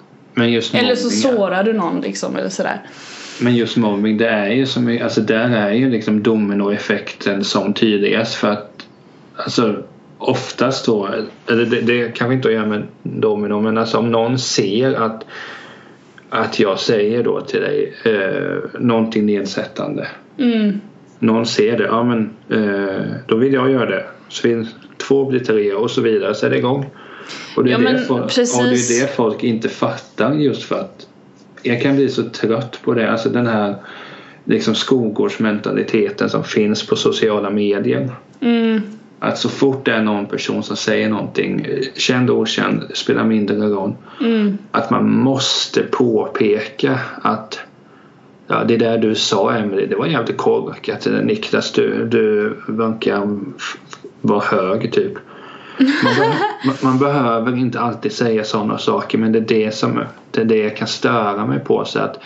Eller 0.74 0.96
så 0.96 1.10
sårar 1.10 1.64
du 1.64 1.74
någon 1.74 2.02
liksom 2.02 2.36
eller 2.36 2.50
sådär. 2.50 2.82
Men 3.42 3.56
just 3.56 3.78
mobbing, 3.78 4.18
det 4.18 4.30
är 4.30 4.50
ju 4.50 4.66
som, 4.66 5.00
alltså 5.04 5.22
där 5.22 5.50
är 5.50 5.72
ju 5.72 5.90
liksom 5.90 6.24
dominoeffekten 6.24 7.44
som 7.44 7.74
tydligast 7.74 8.36
för 8.36 8.48
att 8.48 8.88
alltså 9.36 9.84
oftast 10.18 10.86
då, 10.86 11.10
eller 11.48 11.66
det, 11.66 11.82
det 11.82 12.16
kanske 12.16 12.34
inte 12.34 12.48
har 12.48 12.54
att 12.54 12.60
göra 12.60 12.68
med 12.68 12.88
domino 13.04 13.62
men 13.62 13.78
alltså 13.78 13.98
om 13.98 14.12
någon 14.12 14.40
ser 14.40 14.94
att 14.94 15.26
att 16.30 16.60
jag 16.60 16.80
säger 16.80 17.24
då 17.24 17.42
till 17.42 17.62
dig 17.62 17.94
eh, 18.06 18.80
någonting 18.80 19.26
nedsättande. 19.26 20.08
Mm. 20.38 20.82
Någon 21.20 21.46
ser 21.46 21.78
det, 21.78 21.84
ja 21.84 22.04
men 22.04 22.30
eh, 22.50 23.06
då 23.28 23.36
vill 23.36 23.54
jag 23.54 23.72
göra 23.72 23.86
det. 23.86 24.06
Så 24.28 24.48
vill 24.48 24.68
två 24.98 25.26
blir 25.26 25.40
tre 25.40 25.74
och 25.74 25.92
så 25.92 26.02
vidare 26.02 26.36
så 26.36 26.46
är 26.46 26.50
det 26.50 26.58
igång. 26.58 26.86
Och 27.56 27.64
det 27.64 27.72
är, 27.72 27.80
Ja, 27.80 27.92
det, 27.92 28.00
folk, 28.00 28.24
och 28.24 28.64
det 28.64 28.98
är 28.98 29.02
det 29.02 29.16
folk 29.16 29.44
inte 29.44 29.70
fattar 29.70 30.34
just 30.34 30.64
för 30.64 30.80
att 30.80 31.08
jag 31.64 31.82
kan 31.82 31.96
bli 31.96 32.10
så 32.10 32.24
trött 32.24 32.80
på 32.84 32.94
det. 32.94 33.12
Alltså 33.12 33.30
den 33.30 33.48
här 33.48 33.76
liksom 34.46 34.76
skolgårdsmentaliteten 34.76 36.30
som 36.30 36.44
finns 36.44 36.88
på 36.88 36.96
sociala 36.96 37.50
medier. 37.50 38.12
Mm. 38.40 38.82
Att 39.20 39.38
så 39.38 39.50
fort 39.50 39.86
det 39.86 39.92
är 39.92 40.02
någon 40.02 40.26
person 40.26 40.64
som 40.64 40.76
säger 40.76 41.10
någonting, 41.10 41.68
känd 41.96 42.30
och 42.30 42.38
okänd, 42.38 42.84
spelar 42.94 43.24
mindre 43.24 43.58
roll. 43.58 43.94
Mm. 44.22 44.58
Att 44.72 44.90
man 44.90 45.12
måste 45.12 45.84
påpeka 45.84 47.00
att 47.22 47.60
Ja, 48.52 48.64
det 48.64 48.78
där 48.78 48.98
du 48.98 49.16
sa 49.16 49.52
Emelie, 49.52 49.86
det 49.86 49.96
var 49.96 50.06
jävligt 50.06 50.38
korkat. 50.38 51.08
Niklas, 51.24 51.72
du, 51.72 52.06
du 52.06 52.54
verkar 52.68 53.30
vara 54.22 54.40
hög 54.40 54.92
typ. 54.94 55.14
Man, 55.78 56.14
be- 56.20 56.36
man- 56.66 56.76
man 56.92 57.00
behöver 57.00 57.58
inte 57.58 57.80
alltid 57.80 58.12
säga 58.12 58.44
sådana 58.44 58.78
saker 58.78 59.18
men 59.18 59.32
det 59.32 59.40
är 59.40 59.42
det 59.66 59.76
som 59.76 60.00
det 60.32 60.42
är 60.42 60.46
det 60.46 60.58
jag 60.58 60.78
kan 60.78 60.88
störa 60.88 61.46
mig 61.46 61.60
på. 61.60 61.86
Så 61.86 62.00
att 62.00 62.20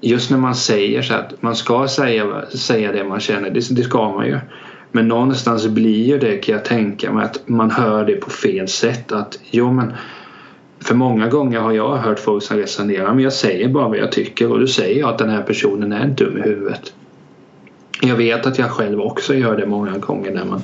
just 0.00 0.30
när 0.30 0.38
man 0.38 0.54
säger 0.54 1.02
så 1.02 1.14
att 1.14 1.42
man 1.42 1.56
ska 1.56 1.88
säga, 1.88 2.46
säga 2.50 2.92
det 2.92 3.04
man 3.04 3.20
känner, 3.20 3.50
det, 3.50 3.74
det 3.76 3.82
ska 3.82 4.12
man 4.12 4.26
ju. 4.26 4.38
Men 4.92 5.08
någonstans 5.08 5.66
blir 5.66 6.04
ju 6.04 6.18
det 6.18 6.36
kan 6.36 6.54
jag 6.54 6.64
tänka 6.64 7.12
mig 7.12 7.24
att 7.24 7.48
man 7.48 7.70
hör 7.70 8.04
det 8.04 8.16
på 8.16 8.30
fel 8.30 8.68
sätt. 8.68 9.12
Att 9.12 9.38
jo 9.50 9.72
men 9.72 9.92
för 10.80 10.94
många 10.94 11.28
gånger 11.28 11.60
har 11.60 11.72
jag 11.72 11.96
hört 11.96 12.18
folk 12.18 12.42
som 12.42 12.56
resonerar 12.56 13.14
men 13.14 13.24
jag 13.24 13.32
säger 13.32 13.68
bara 13.68 13.88
vad 13.88 13.98
jag 13.98 14.12
tycker 14.12 14.52
och 14.52 14.60
då 14.60 14.66
säger 14.66 15.00
jag 15.00 15.08
att 15.08 15.18
den 15.18 15.30
här 15.30 15.42
personen 15.42 15.92
är 15.92 16.06
dum 16.06 16.38
i 16.38 16.40
huvudet. 16.40 16.92
Jag 18.00 18.16
vet 18.16 18.46
att 18.46 18.58
jag 18.58 18.70
själv 18.70 19.00
också 19.00 19.34
gör 19.34 19.56
det 19.56 19.66
många 19.66 19.98
gånger 19.98 20.30
när 20.30 20.44
man 20.44 20.62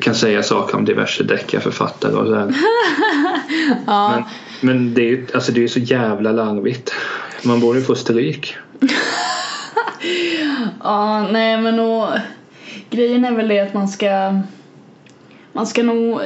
kan 0.00 0.14
säga 0.14 0.42
saker 0.42 0.76
om 0.76 0.84
diverse 0.84 1.24
deckarförfattare 1.24 2.12
och 2.12 2.26
sådär. 2.26 2.54
Ja. 3.86 4.10
Men, 4.10 4.24
men 4.60 4.94
det 4.94 5.02
är 5.02 5.06
ju 5.06 5.26
alltså 5.34 5.52
det 5.52 5.64
är 5.64 5.68
så 5.68 5.80
jävla 5.80 6.32
larvigt. 6.32 6.94
Man 7.42 7.60
borde 7.60 7.80
få 7.80 7.94
stryk. 7.94 8.56
Ja, 10.82 11.28
nej 11.32 11.60
men 11.60 11.80
och 11.80 12.08
grejen 12.90 13.24
är 13.24 13.32
väl 13.32 13.48
det 13.48 13.60
att 13.60 13.74
man 13.74 13.88
ska 13.88 14.40
man 15.58 15.66
ska 15.66 15.82
nog 15.82 16.20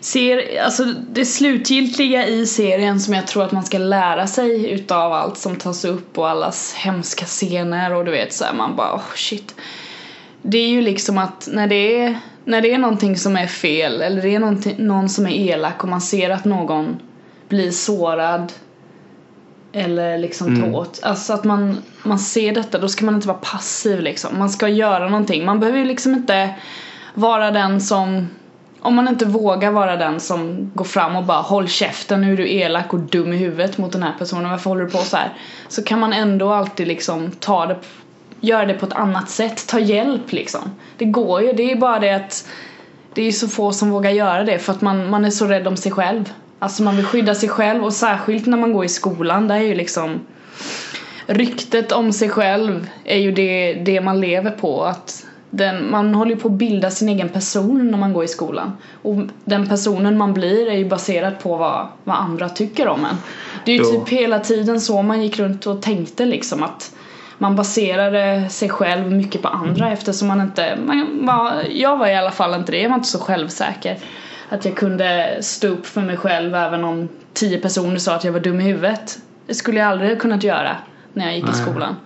se, 0.00 0.58
alltså 0.58 0.84
det 0.84 1.24
slutgiltiga 1.24 2.26
i 2.26 2.46
serien 2.46 3.00
som 3.00 3.14
jag 3.14 3.26
tror 3.26 3.44
att 3.44 3.52
man 3.52 3.64
ska 3.64 3.78
lära 3.78 4.26
sig 4.26 4.70
utav 4.70 5.12
allt 5.12 5.38
som 5.38 5.56
tas 5.56 5.84
upp 5.84 6.18
och 6.18 6.28
allas 6.28 6.74
hemska 6.74 7.24
scener 7.24 7.94
och 7.94 8.04
du 8.04 8.10
vet 8.10 8.32
så 8.32 8.44
här, 8.44 8.54
man 8.54 8.76
bara 8.76 8.94
oh 8.94 9.14
shit. 9.14 9.54
Det 10.42 10.58
är 10.58 10.68
ju 10.68 10.82
liksom 10.82 11.18
att 11.18 11.48
när 11.52 11.66
det 11.66 12.02
är, 12.02 12.18
när 12.44 12.60
det 12.60 12.72
är 12.72 12.78
någonting 12.78 13.16
som 13.16 13.36
är 13.36 13.46
fel 13.46 14.00
eller 14.00 14.22
det 14.22 14.34
är 14.34 14.82
någon 14.82 15.08
som 15.08 15.26
är 15.26 15.30
elak 15.30 15.82
och 15.82 15.88
man 15.88 16.00
ser 16.00 16.30
att 16.30 16.44
någon 16.44 16.98
blir 17.48 17.70
sårad 17.70 18.52
eller 19.72 20.18
liksom 20.18 20.60
ta 20.60 20.78
åt. 20.78 21.00
Alltså 21.02 21.32
att 21.32 21.44
man, 21.44 21.78
man 22.02 22.18
ser 22.18 22.54
detta, 22.54 22.78
då 22.78 22.88
ska 22.88 23.04
man 23.04 23.14
inte 23.14 23.28
vara 23.28 23.38
passiv 23.38 24.00
liksom. 24.00 24.38
Man 24.38 24.50
ska 24.50 24.68
göra 24.68 25.08
någonting. 25.08 25.44
Man 25.44 25.60
behöver 25.60 25.78
ju 25.78 25.84
liksom 25.84 26.14
inte 26.14 26.54
vara 27.14 27.50
den 27.50 27.80
som 27.80 28.26
om 28.82 28.94
man 28.94 29.08
inte 29.08 29.24
vågar 29.24 29.70
vara 29.70 29.96
den 29.96 30.20
som 30.20 30.70
går 30.74 30.84
fram 30.84 31.16
och 31.16 31.24
bara 31.24 31.40
håll 31.40 31.68
käften, 31.68 32.20
nu 32.20 32.32
är 32.32 32.36
du 32.36 32.50
elak 32.50 32.92
och 32.92 33.00
dum 33.00 33.32
i 33.32 33.36
huvudet 33.36 33.78
mot 33.78 33.92
den 33.92 34.02
här 34.02 34.14
personen, 34.18 34.50
varför 34.50 34.70
håller 34.70 34.84
du 34.84 34.90
på 34.90 34.98
så 34.98 35.16
här? 35.16 35.32
Så 35.68 35.82
kan 35.82 36.00
man 36.00 36.12
ändå 36.12 36.52
alltid 36.52 36.88
liksom 36.88 37.30
ta 37.30 37.66
det, 37.66 37.76
göra 38.40 38.66
det 38.66 38.74
på 38.74 38.86
ett 38.86 38.92
annat 38.92 39.30
sätt, 39.30 39.66
ta 39.68 39.78
hjälp 39.78 40.32
liksom. 40.32 40.60
Det 40.96 41.04
går 41.04 41.42
ju, 41.42 41.52
det 41.52 41.72
är 41.72 41.76
bara 41.76 41.98
det 41.98 42.12
att 42.12 42.48
det 43.14 43.22
är 43.22 43.32
så 43.32 43.48
få 43.48 43.72
som 43.72 43.90
vågar 43.90 44.10
göra 44.10 44.44
det 44.44 44.58
för 44.58 44.72
att 44.72 44.80
man, 44.80 45.10
man 45.10 45.24
är 45.24 45.30
så 45.30 45.46
rädd 45.46 45.66
om 45.66 45.76
sig 45.76 45.92
själv. 45.92 46.32
Alltså 46.58 46.82
man 46.82 46.96
vill 46.96 47.06
skydda 47.06 47.34
sig 47.34 47.48
själv 47.48 47.84
och 47.84 47.92
särskilt 47.92 48.46
när 48.46 48.56
man 48.56 48.72
går 48.72 48.84
i 48.84 48.88
skolan, 48.88 49.48
där 49.48 49.56
är 49.56 49.60
ju 49.60 49.74
liksom 49.74 50.20
ryktet 51.26 51.92
om 51.92 52.12
sig 52.12 52.28
själv 52.28 52.90
är 53.04 53.18
ju 53.18 53.32
det, 53.32 53.74
det 53.74 54.00
man 54.00 54.20
lever 54.20 54.50
på. 54.50 54.84
Att 54.84 55.26
den, 55.50 55.90
man 55.90 56.14
håller 56.14 56.30
ju 56.30 56.40
på 56.40 56.48
att 56.48 56.54
bilda 56.54 56.90
sin 56.90 57.08
egen 57.08 57.28
person 57.28 57.90
när 57.90 57.98
man 57.98 58.12
går 58.12 58.24
i 58.24 58.28
skolan. 58.28 58.72
Och 59.02 59.16
den 59.44 59.68
personen 59.68 60.18
man 60.18 60.34
blir 60.34 60.68
är 60.68 60.76
ju 60.76 60.88
baserad 60.88 61.38
på 61.38 61.56
vad, 61.56 61.86
vad 62.04 62.16
andra 62.16 62.48
tycker 62.48 62.88
om 62.88 63.04
en. 63.04 63.16
Det 63.64 63.72
är 63.72 63.76
ju 63.76 63.84
typ 63.84 64.08
hela 64.08 64.38
tiden 64.38 64.80
så 64.80 65.02
man 65.02 65.22
gick 65.22 65.38
runt 65.38 65.66
och 65.66 65.82
tänkte 65.82 66.24
liksom 66.24 66.62
att 66.62 66.94
man 67.38 67.56
baserade 67.56 68.48
sig 68.50 68.68
själv 68.68 69.12
mycket 69.12 69.42
på 69.42 69.48
andra 69.48 69.92
eftersom 69.92 70.28
man 70.28 70.40
inte, 70.40 70.78
man 70.86 71.26
var, 71.26 71.52
jag 71.70 71.96
var 71.96 72.06
i 72.06 72.16
alla 72.16 72.30
fall 72.30 72.54
inte 72.54 72.72
det, 72.72 72.80
jag 72.80 72.88
var 72.88 72.96
inte 72.96 73.08
så 73.08 73.18
självsäker. 73.18 73.98
Att 74.48 74.64
jag 74.64 74.76
kunde 74.76 75.38
stå 75.40 75.68
upp 75.68 75.86
för 75.86 76.00
mig 76.00 76.16
själv 76.16 76.54
även 76.54 76.84
om 76.84 77.08
tio 77.32 77.58
personer 77.58 77.96
sa 77.96 78.14
att 78.14 78.24
jag 78.24 78.32
var 78.32 78.40
dum 78.40 78.60
i 78.60 78.64
huvudet. 78.64 79.18
Det 79.46 79.54
skulle 79.54 79.80
jag 79.80 79.88
aldrig 79.88 80.10
ha 80.10 80.16
kunnat 80.16 80.44
göra 80.44 80.76
när 81.12 81.24
jag 81.24 81.34
gick 81.34 81.44
i 81.44 81.46
Nej. 81.46 81.56
skolan. 81.62 81.96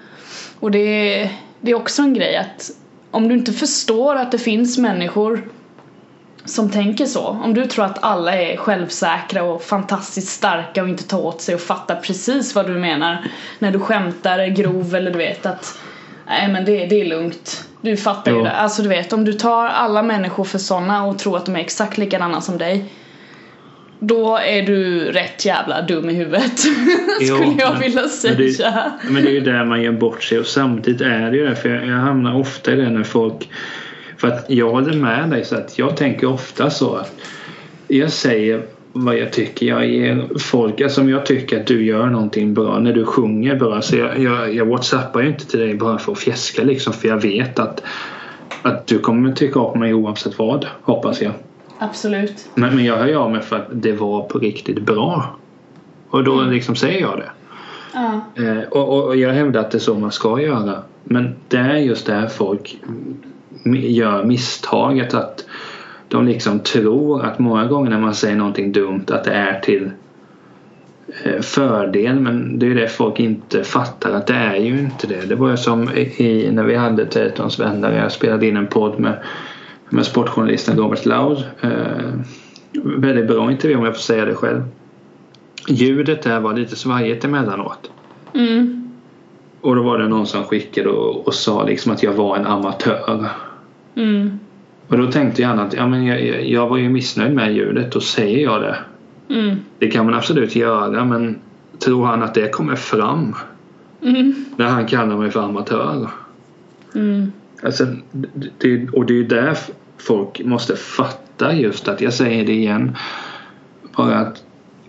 Och 0.61 0.71
det 0.71 1.31
det 1.65 1.71
är 1.71 1.75
också 1.75 2.03
en 2.03 2.15
grej 2.15 2.37
att 2.37 2.71
om 3.15 3.29
du 3.29 3.35
inte 3.35 3.53
förstår 3.53 4.17
att 4.17 4.33
det 4.33 4.39
finns 4.39 4.79
människor 4.79 5.49
som 6.45 6.71
tänker 6.71 7.07
så. 7.07 7.27
Om 7.27 7.55
du 7.55 7.67
tror 7.67 7.85
att 7.85 8.05
alla 8.05 8.35
är 8.35 8.57
självsäkra 8.57 9.43
och 9.43 9.63
fantastiskt 9.63 10.29
starka 10.29 10.83
och 10.83 10.89
inte 10.89 11.05
tar 11.05 11.19
åt 11.19 11.41
sig 11.41 11.55
och 11.55 11.61
fattar 11.61 11.97
precis 11.97 12.55
vad 12.55 12.67
du 12.67 12.73
menar 12.73 13.25
när 13.59 13.71
du 13.71 13.79
skämtar, 13.81 14.39
är 14.39 14.49
grov 14.49 14.95
eller 14.95 15.11
du 15.11 15.19
vet 15.19 15.47
att 15.47 15.79
nej 16.27 16.49
men 16.49 16.65
det, 16.65 16.87
det 16.87 17.01
är 17.01 17.05
lugnt. 17.05 17.69
Du 17.81 17.97
fattar 17.97 18.33
ju 18.33 18.39
Ja. 18.39 18.45
det. 18.45 18.51
Alltså 18.53 18.83
du 18.83 18.89
vet 18.89 19.13
om 19.13 19.25
du 19.25 19.33
tar 19.33 19.67
alla 19.67 20.03
människor 20.03 20.45
för 20.45 20.59
sådana 20.59 21.07
och 21.07 21.19
tror 21.19 21.37
att 21.37 21.47
de 21.47 21.57
är 21.57 21.61
exakt 21.61 21.99
likadana 21.99 22.41
som 22.41 22.59
dig 22.59 22.85
då 24.07 24.37
är 24.37 24.63
du 24.63 24.99
rätt 25.13 25.45
jävla 25.45 25.83
dum 25.83 26.11
i 26.11 26.15
huvudet 26.15 26.53
Jo, 27.21 27.37
skulle 27.37 27.55
jag 27.59 27.73
men- 27.73 27.81
vilja 27.81 28.01
men 28.01 28.11
säga. 28.11 28.35
det- 29.03 29.11
Men 29.13 29.23
det 29.25 29.31
är 29.31 29.35
ju 29.35 29.41
där 29.41 29.65
man 29.65 29.83
gör 29.83 29.93
bort 29.93 30.23
sig 30.23 30.39
och 30.39 30.47
samtidigt 30.47 31.01
är 31.01 31.31
det 31.31 31.37
ju 31.37 31.47
det 31.49 31.57
för 31.57 31.69
jag, 31.69 31.87
jag 31.87 31.97
hamnar 31.97 32.35
ofta 32.39 32.73
i 32.73 32.77
det 32.77 32.91
när 32.91 33.03
folk 33.05 33.49
för 34.17 34.29
att 34.29 34.45
jag 34.49 34.71
håller 34.71 34.93
med 34.97 35.31
dig 35.31 35.45
så 35.45 35.57
att 35.57 35.79
jag 35.79 35.97
tänker 35.97 36.27
ofta 36.27 36.71
så 36.71 36.95
att 36.95 37.15
jag 37.89 38.11
säger 38.13 38.63
vad 38.93 39.17
jag 39.19 39.33
tycker. 39.33 39.67
Jag 39.67 39.87
ger 39.89 40.39
folk, 40.39 40.81
alltså 40.81 41.01
om 41.01 41.09
jag 41.11 41.27
tycker 41.27 41.61
att 41.61 41.67
du 41.67 41.85
gör 41.85 42.07
någonting 42.07 42.55
bra 42.55 42.79
när 42.79 42.93
du 42.93 43.05
sjunger 43.05 43.55
bra 43.55 43.83
så 43.83 43.97
jag, 43.97 44.19
jag, 44.19 44.55
jag 44.55 44.67
whatsappar 44.67 45.21
ju 45.21 45.29
inte 45.29 45.47
till 45.47 45.61
dig 45.61 45.75
bara 45.75 45.99
för 45.99 46.13
att 46.13 46.19
fjäska 46.19 46.63
liksom 46.65 46.93
för 46.93 47.09
jag 47.09 47.23
vet 47.23 47.59
att 47.59 47.83
att 48.63 48.87
du 48.87 48.99
kommer 48.99 49.33
tycka 49.33 49.61
om 49.61 49.81
mig 49.81 49.95
oavsett 49.95 50.39
vad, 50.39 50.67
hoppas 50.83 51.23
jag. 51.23 51.33
Absolut. 51.79 52.49
Men, 52.55 52.77
men 52.77 52.85
jag 52.85 52.97
hör 52.97 53.07
ju 53.07 53.17
av 53.17 53.31
mig 53.31 53.43
för 53.43 53.57
att 53.57 53.67
det 53.71 53.93
var 53.93 54.23
på 54.23 54.39
riktigt 54.39 54.83
bra. 54.83 55.37
Och 56.11 56.25
då 56.25 56.41
liksom 56.43 56.77
säger 56.77 57.01
jag 57.01 57.19
det. 57.19 57.31
Ja. 57.95 58.21
Eh, 58.45 58.63
och, 58.71 58.89
och- 58.89 59.05
och 59.05 59.17
jag 59.17 59.33
hävdar 59.33 59.61
att 59.61 59.71
det 59.71 59.79
är 59.79 59.81
så 59.81 59.95
man 59.95 60.13
ska 60.13 60.41
göra. 60.41 60.83
Men 61.05 61.35
det 61.49 61.57
är 61.57 61.77
just 61.77 62.07
där 62.07 62.27
folk 62.27 62.77
gör 63.75 64.25
misstaget 64.25 65.15
att 65.15 65.45
de 66.09 66.25
liksom 66.27 66.59
tror 66.61 67.25
att 67.25 67.39
många 67.39 67.65
gånger 67.67 67.91
när 67.91 67.99
man 68.01 68.15
säger 68.15 68.37
någonting 68.37 68.73
dumt 68.73 69.05
att 69.09 69.25
det 69.25 69.33
är 69.33 69.61
till 69.61 69.91
eh, 71.25 71.41
fördel 71.41 72.21
men 72.21 72.59
det 72.59 72.67
är 72.67 72.75
det 72.75 72.89
folk 72.89 73.21
inte 73.21 73.65
fattar 73.65 74.11
att 74.11 74.27
det 74.27 74.35
är 74.35 74.57
ju 74.57 74.79
inte 74.79 75.07
det. 75.07 75.27
Det 75.29 75.35
var 75.35 75.51
ju 75.51 75.57
som 75.57 75.89
i, 75.97 76.49
när 76.53 76.63
vi 76.65 76.77
hade 76.77 77.07
Tetons 77.07 77.61
vänner 77.61 77.99
jag 78.03 78.13
spelade 78.13 78.47
in 78.47 78.57
en 78.57 78.67
podd 78.67 79.01
med, 79.01 79.19
med 79.95 80.07
sportjournalisten 80.07 80.77
Robert 80.79 81.07
Laud. 81.07 81.39
Eh, 81.61 81.71
väldigt 82.73 83.27
bra 83.27 83.51
intervju 83.53 83.77
om 83.77 83.85
jag 83.85 83.95
får 83.95 84.03
säga 84.03 84.25
det 84.25 84.35
själv. 84.35 84.63
Ljudet 85.69 86.23
där 86.23 86.41
var 86.41 86.55
lite 86.55 86.77
svajigt 86.77 87.25
emellanåt. 87.25 87.91
Mm. 88.35 88.91
Och 89.61 89.77
då 89.77 89.83
var 89.83 89.99
det 89.99 90.09
någon 90.09 90.27
som 90.27 90.45
skickade 90.45 90.89
och, 90.89 91.27
och 91.27 91.35
sa 91.35 91.65
liksom 91.65 91.93
att 91.93 92.03
jag 92.03 92.13
var 92.13 92.37
en 92.37 92.47
amatör. 92.47 93.29
Mm. 93.95 94.39
Och 94.89 94.99
då 94.99 95.13
tänkte 95.13 95.43
jag 95.43 95.59
att 95.61 95.75
ja, 95.75 95.87
men 95.87 96.05
jag, 96.07 96.47
jag- 96.49 96.69
var 96.69 96.77
ju 96.77 96.89
missnöjd 96.89 97.35
med 97.35 97.55
ljudet, 97.55 97.93
då 97.93 98.01
säger 98.01 98.39
jag 98.39 98.61
det. 98.63 98.77
Mm. 99.35 99.57
Det 99.79 99.91
kan 99.91 100.05
man 100.05 100.15
absolut 100.15 100.57
göra 100.57 101.05
men 101.05 101.39
tror 101.79 102.07
han 102.07 102.23
att 102.23 102.35
det 102.35 102.49
kommer 102.53 102.77
fram 102.77 103.35
Mm. 104.03 104.35
när 104.57 104.67
han 104.67 104.87
kallar 104.87 105.17
mig 105.17 105.31
för 105.31 105.41
amatör? 105.43 106.11
Mm. 106.95 107.33
Alltså, 107.63 107.87
det, 108.59 108.89
och 108.93 109.07
det 109.07 109.13
är 109.13 109.17
ju 109.17 109.25
där 109.27 109.49
f- 109.53 109.71
folk 109.99 110.41
måste 110.45 110.77
fatta 110.77 111.53
just 111.55 111.89
att, 111.89 112.01
jag 112.01 112.13
säger 112.13 112.45
det 112.47 112.53
igen, 112.53 112.97
bara 113.97 114.19
att, 114.19 114.43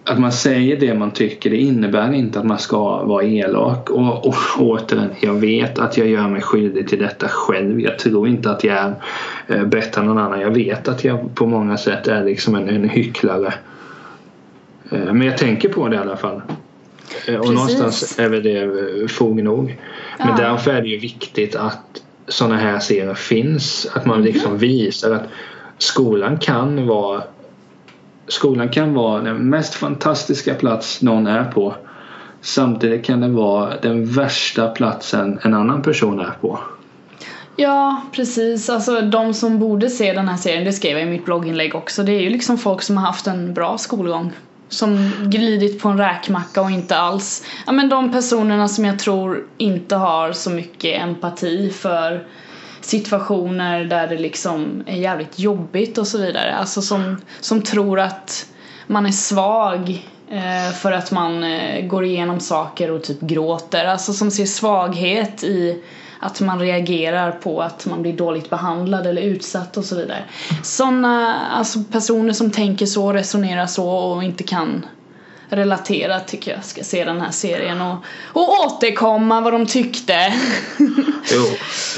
att 0.03 0.19
man 0.19 0.31
säger 0.31 0.79
det 0.79 0.93
man 0.93 1.11
tycker 1.11 1.49
det 1.49 1.57
innebär 1.57 2.13
inte 2.13 2.39
att 2.39 2.45
man 2.45 2.59
ska 2.59 3.03
vara 3.03 3.23
elak. 3.23 3.89
Och, 3.89 4.27
och 4.27 4.35
återigen, 4.59 5.09
jag 5.19 5.33
vet 5.33 5.79
att 5.79 5.97
jag 5.97 6.07
gör 6.07 6.27
mig 6.27 6.41
skyldig 6.41 6.87
till 6.87 6.99
detta 6.99 7.27
själv. 7.27 7.81
Jag 7.81 7.99
tror 7.99 8.27
inte 8.27 8.51
att 8.51 8.63
jag 8.63 8.77
är 8.77 8.95
eh, 9.47 9.65
bättre 9.65 10.01
än 10.01 10.07
någon 10.07 10.17
annan. 10.17 10.41
Jag 10.41 10.51
vet 10.51 10.87
att 10.87 11.03
jag 11.03 11.35
på 11.35 11.45
många 11.47 11.77
sätt 11.77 12.07
är 12.07 12.23
liksom 12.23 12.55
en, 12.55 12.69
en 12.69 12.89
hycklare. 12.89 13.53
Eh, 14.91 14.99
Men 15.13 15.21
jag 15.21 15.37
tänker 15.37 15.69
på 15.69 15.87
det 15.87 15.95
i 15.95 15.99
alla 15.99 16.17
fall. 16.17 16.41
Eh, 17.27 17.35
Och 17.35 17.41
Precis. 17.45 17.55
någonstans 17.55 18.19
är 18.19 18.29
väl 18.29 18.43
det 18.43 18.61
eh, 18.63 19.07
fog 19.07 19.43
nog. 19.43 19.77
Men 20.19 20.27
Ja. 20.27 20.35
därför 20.37 20.71
är 20.73 20.81
det 20.81 20.87
ju 20.87 20.99
viktigt 20.99 21.55
att 21.55 21.79
sådana 22.27 22.57
här 22.57 22.79
serier 22.79 23.13
finns. 23.13 23.87
Att 23.93 24.05
man 24.05 24.21
liksom 24.21 24.57
visar 24.57 25.11
att 25.11 25.29
skolan 25.77 26.37
kan 26.37 26.87
vara 26.87 27.23
Skolan 28.27 28.69
kan 28.69 28.93
vara 28.93 29.21
den 29.21 29.49
mest 29.49 29.75
fantastiska 29.75 30.53
plats 30.53 31.01
någon 31.01 31.27
är 31.27 31.43
på. 31.43 31.75
Samtidigt 32.41 33.05
kan 33.05 33.21
det 33.21 33.27
vara 33.27 33.73
den 33.81 34.05
värsta 34.05 34.67
platsen 34.67 35.39
en 35.43 35.53
annan 35.53 35.81
person 35.81 36.19
är 36.19 36.37
på. 36.41 36.59
Ja, 37.55 38.01
precis. 38.11 38.69
Alltså 38.69 39.01
de 39.01 39.33
som 39.33 39.59
borde 39.59 39.89
se 39.89 40.13
den 40.13 40.27
här 40.27 40.37
serien, 40.37 40.63
det 40.63 40.73
skrev 40.73 40.97
jag 40.97 41.07
i 41.07 41.11
mitt 41.11 41.25
blogginlägg 41.25 41.75
också, 41.75 42.03
det 42.03 42.11
är 42.11 42.21
ju 42.21 42.29
liksom 42.29 42.57
folk 42.57 42.81
som 42.81 42.97
har 42.97 43.05
haft 43.05 43.27
en 43.27 43.53
bra 43.53 43.77
skolgång. 43.77 44.33
Som 44.69 45.11
glidit 45.23 45.81
på 45.81 45.89
en 45.89 45.97
räkmacka 45.97 46.61
och 46.61 46.71
inte 46.71 46.97
alls... 46.97 47.45
Ja 47.65 47.71
men 47.71 47.89
de 47.89 48.11
personerna 48.11 48.67
som 48.67 48.85
jag 48.85 48.99
tror 48.99 49.47
inte 49.57 49.95
har 49.95 50.31
så 50.31 50.49
mycket 50.49 51.01
empati 51.01 51.69
för 51.69 52.27
situationer 52.81 53.85
där 53.85 54.07
det 54.07 54.17
liksom 54.17 54.83
är 54.85 54.97
jävligt 54.97 55.39
jobbigt 55.39 55.97
och 55.97 56.07
så 56.07 56.17
vidare. 56.17 56.55
Alltså 56.55 56.81
som, 56.81 57.21
som 57.39 57.61
tror 57.61 57.99
att 57.99 58.45
man 58.87 59.05
är 59.05 59.11
svag 59.11 60.05
eh, 60.29 60.73
för 60.75 60.91
att 60.91 61.11
man 61.11 61.43
eh, 61.43 61.85
går 61.85 62.05
igenom 62.05 62.39
saker 62.39 62.91
och 62.91 63.03
typ 63.03 63.21
gråter. 63.21 63.85
Alltså 63.85 64.13
som 64.13 64.31
ser 64.31 64.45
svaghet 64.45 65.43
i 65.43 65.83
att 66.19 66.41
man 66.41 66.59
reagerar 66.59 67.31
på 67.31 67.61
att 67.61 67.85
man 67.85 68.01
blir 68.01 68.13
dåligt 68.13 68.49
behandlad 68.49 69.07
eller 69.07 69.21
utsatt 69.21 69.77
och 69.77 69.85
så 69.85 69.95
vidare. 69.95 70.23
Sådana 70.63 71.35
alltså 71.49 71.83
personer 71.91 72.33
som 72.33 72.51
tänker 72.51 72.85
så, 72.85 73.13
resonerar 73.13 73.65
så 73.65 73.89
och 73.89 74.23
inte 74.23 74.43
kan 74.43 74.85
relatera 75.49 76.19
tycker 76.19 76.51
jag 76.51 76.65
ska 76.65 76.83
se 76.83 77.05
den 77.05 77.21
här 77.21 77.31
serien 77.31 77.81
och, 77.81 77.95
och 78.25 78.65
återkomma 78.65 79.41
vad 79.41 79.53
de 79.53 79.65
tyckte. 79.65 80.13
Jo, 81.31 81.45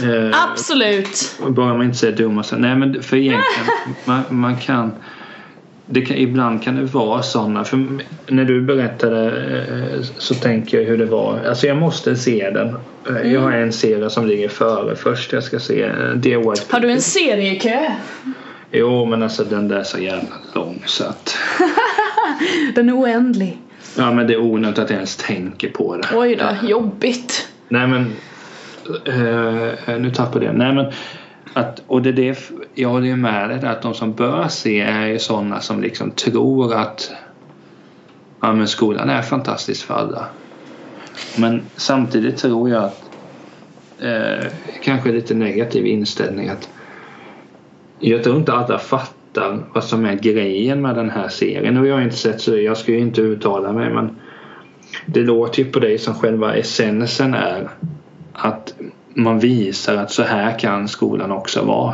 eh, 0.09 0.43
Absolut! 0.43 1.35
bara 1.47 1.73
man 1.73 1.85
inte 1.85 1.97
säger 1.97 2.17
dumma 2.17 2.43
saker. 2.43 2.61
Nej 2.61 2.75
men 2.75 3.03
för 3.03 3.17
egentligen, 3.17 3.67
man, 4.05 4.23
man 4.29 4.57
kan, 4.57 4.91
det 5.89 6.01
kan 6.01 6.17
Ibland 6.17 6.63
kan 6.63 6.75
det 6.75 6.83
vara 6.83 7.21
sådana. 7.21 7.63
För 7.63 7.79
när 8.27 8.45
du 8.45 8.61
berättade 8.61 9.25
eh, 9.57 10.01
så 10.17 10.33
tänker 10.35 10.77
jag 10.77 10.85
hur 10.85 10.97
det 10.97 11.05
var. 11.05 11.39
Alltså 11.49 11.67
jag 11.67 11.77
måste 11.77 12.15
se 12.15 12.49
den. 12.49 12.75
Eh, 13.09 13.33
Jag 13.33 13.41
har 13.41 13.51
en 13.51 13.71
serie 13.73 14.09
som 14.09 14.27
ligger 14.27 14.49
före 14.49 14.95
först. 14.95 15.33
Jag 15.33 15.43
ska 15.43 15.59
se 15.59 15.83
eh, 15.83 16.09
Dear 16.15 16.49
White 16.49 16.61
Har 16.69 16.79
du 16.79 16.91
en 16.91 17.01
seriekö? 17.01 17.79
Jo 18.71 19.05
men 19.05 19.23
alltså 19.23 19.43
den 19.43 19.67
där 19.67 19.79
är 19.79 19.83
så 19.83 19.99
jävla 19.99 20.35
lång 20.55 20.83
så 20.85 21.03
att. 21.03 21.37
Den 22.75 22.89
är 22.89 22.93
oändlig. 22.99 23.57
Ja 23.97 24.13
men 24.13 24.27
det 24.27 24.33
är 24.33 24.41
onödigt 24.41 24.79
att 24.79 24.89
jag 24.89 24.95
ens 24.97 25.15
tänker 25.15 25.69
på 25.69 25.97
det. 25.97 26.07
Oj 26.17 26.35
då, 26.35 26.67
jobbigt. 26.67 27.47
Nej 27.69 27.87
men 27.87 28.13
eh, 29.05 29.97
Nu 29.99 30.11
tappade 30.15 30.45
jag. 30.45 30.55
Nej 30.55 30.73
men 30.73 30.85
att, 31.53 31.83
och 31.87 32.01
det 32.01 32.09
är 32.09 32.13
det, 32.13 32.51
jag 32.73 32.89
håller 32.89 33.07
ju 33.07 33.15
med 33.15 33.49
dig 33.49 33.69
att 33.69 33.81
de 33.81 33.93
som 33.93 34.13
bör 34.13 34.47
se 34.47 34.79
är 34.79 35.05
ju 35.05 35.19
sådana 35.19 35.61
som 35.61 35.81
liksom 35.81 36.11
tror 36.11 36.73
att 36.73 37.11
ja, 38.41 38.53
men 38.53 38.67
skolan 38.67 39.09
är 39.09 39.21
fantastisk 39.21 39.85
för 39.85 39.93
alla. 39.93 40.25
Men 41.37 41.61
samtidigt 41.75 42.37
tror 42.37 42.69
jag 42.69 42.83
att 42.83 43.01
eh, 43.99 44.47
kanske 44.83 45.11
lite 45.11 45.33
negativ 45.33 45.85
inställning 45.85 46.49
att 46.49 46.69
jag 47.99 48.23
tror 48.23 48.37
inte 48.37 48.53
alla 48.53 48.79
fattar 48.79 49.63
vad 49.73 49.83
som 49.83 50.05
är 50.05 50.15
grejen 50.15 50.81
med 50.81 50.95
den 50.95 51.09
här 51.09 51.29
serien. 51.29 51.73
Nu 51.73 51.79
har 51.79 51.87
jag 51.87 52.03
inte 52.03 52.15
sett 52.15 52.41
så 52.41 52.57
jag 52.57 52.77
ska 52.77 52.91
ju 52.91 52.99
inte 52.99 53.21
uttala 53.21 53.71
mig 53.71 53.93
men 53.93 54.15
det 55.05 55.19
låter 55.19 55.63
ju 55.63 55.71
på 55.71 55.79
dig 55.79 55.97
som 55.97 56.13
själva 56.13 56.55
essensen 56.55 57.33
är 57.33 57.69
att 58.33 58.73
man 59.17 59.39
visar 59.39 59.95
att 59.95 60.11
så 60.11 60.23
här 60.23 60.59
kan 60.59 60.87
skolan 60.87 61.31
också 61.31 61.61
vara. 61.61 61.93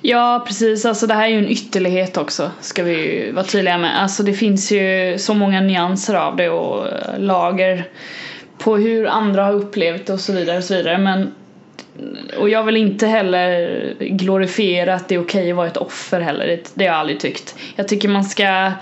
Ja 0.00 0.44
precis, 0.46 0.84
alltså 0.84 1.06
det 1.06 1.14
här 1.14 1.24
är 1.24 1.28
ju 1.28 1.38
en 1.38 1.48
ytterlighet 1.48 2.16
också 2.16 2.50
ska 2.60 2.82
vi 2.82 2.92
ju 2.92 3.32
vara 3.32 3.44
tydliga 3.44 3.78
med. 3.78 4.02
Alltså 4.02 4.22
det 4.22 4.32
finns 4.32 4.72
ju 4.72 5.14
så 5.18 5.34
många 5.34 5.60
nyanser 5.60 6.14
av 6.14 6.36
det 6.36 6.50
och 6.50 6.86
lager 7.18 7.88
på 8.58 8.76
hur 8.76 9.06
andra 9.06 9.44
har 9.44 9.52
upplevt 9.52 10.06
det 10.06 10.12
och 10.12 10.20
så 10.20 10.32
vidare 10.32 10.58
och 10.58 10.64
så 10.64 10.74
vidare 10.74 10.98
men 10.98 11.34
och 12.38 12.48
jag 12.48 12.64
vill 12.64 12.76
inte 12.76 13.06
heller 13.06 13.94
glorifiera 14.00 14.94
att 14.94 15.08
det 15.08 15.14
är 15.14 15.22
okej 15.22 15.50
att 15.50 15.56
vara 15.56 15.66
ett 15.66 15.76
offer 15.76 16.20
heller, 16.20 16.46
det, 16.46 16.72
det 16.74 16.84
har 16.84 16.92
jag 16.92 17.00
aldrig 17.00 17.20
tyckt. 17.20 17.54
Jag 17.76 17.88
tycker 17.88 18.08
man 18.08 18.24
ska 18.24 18.72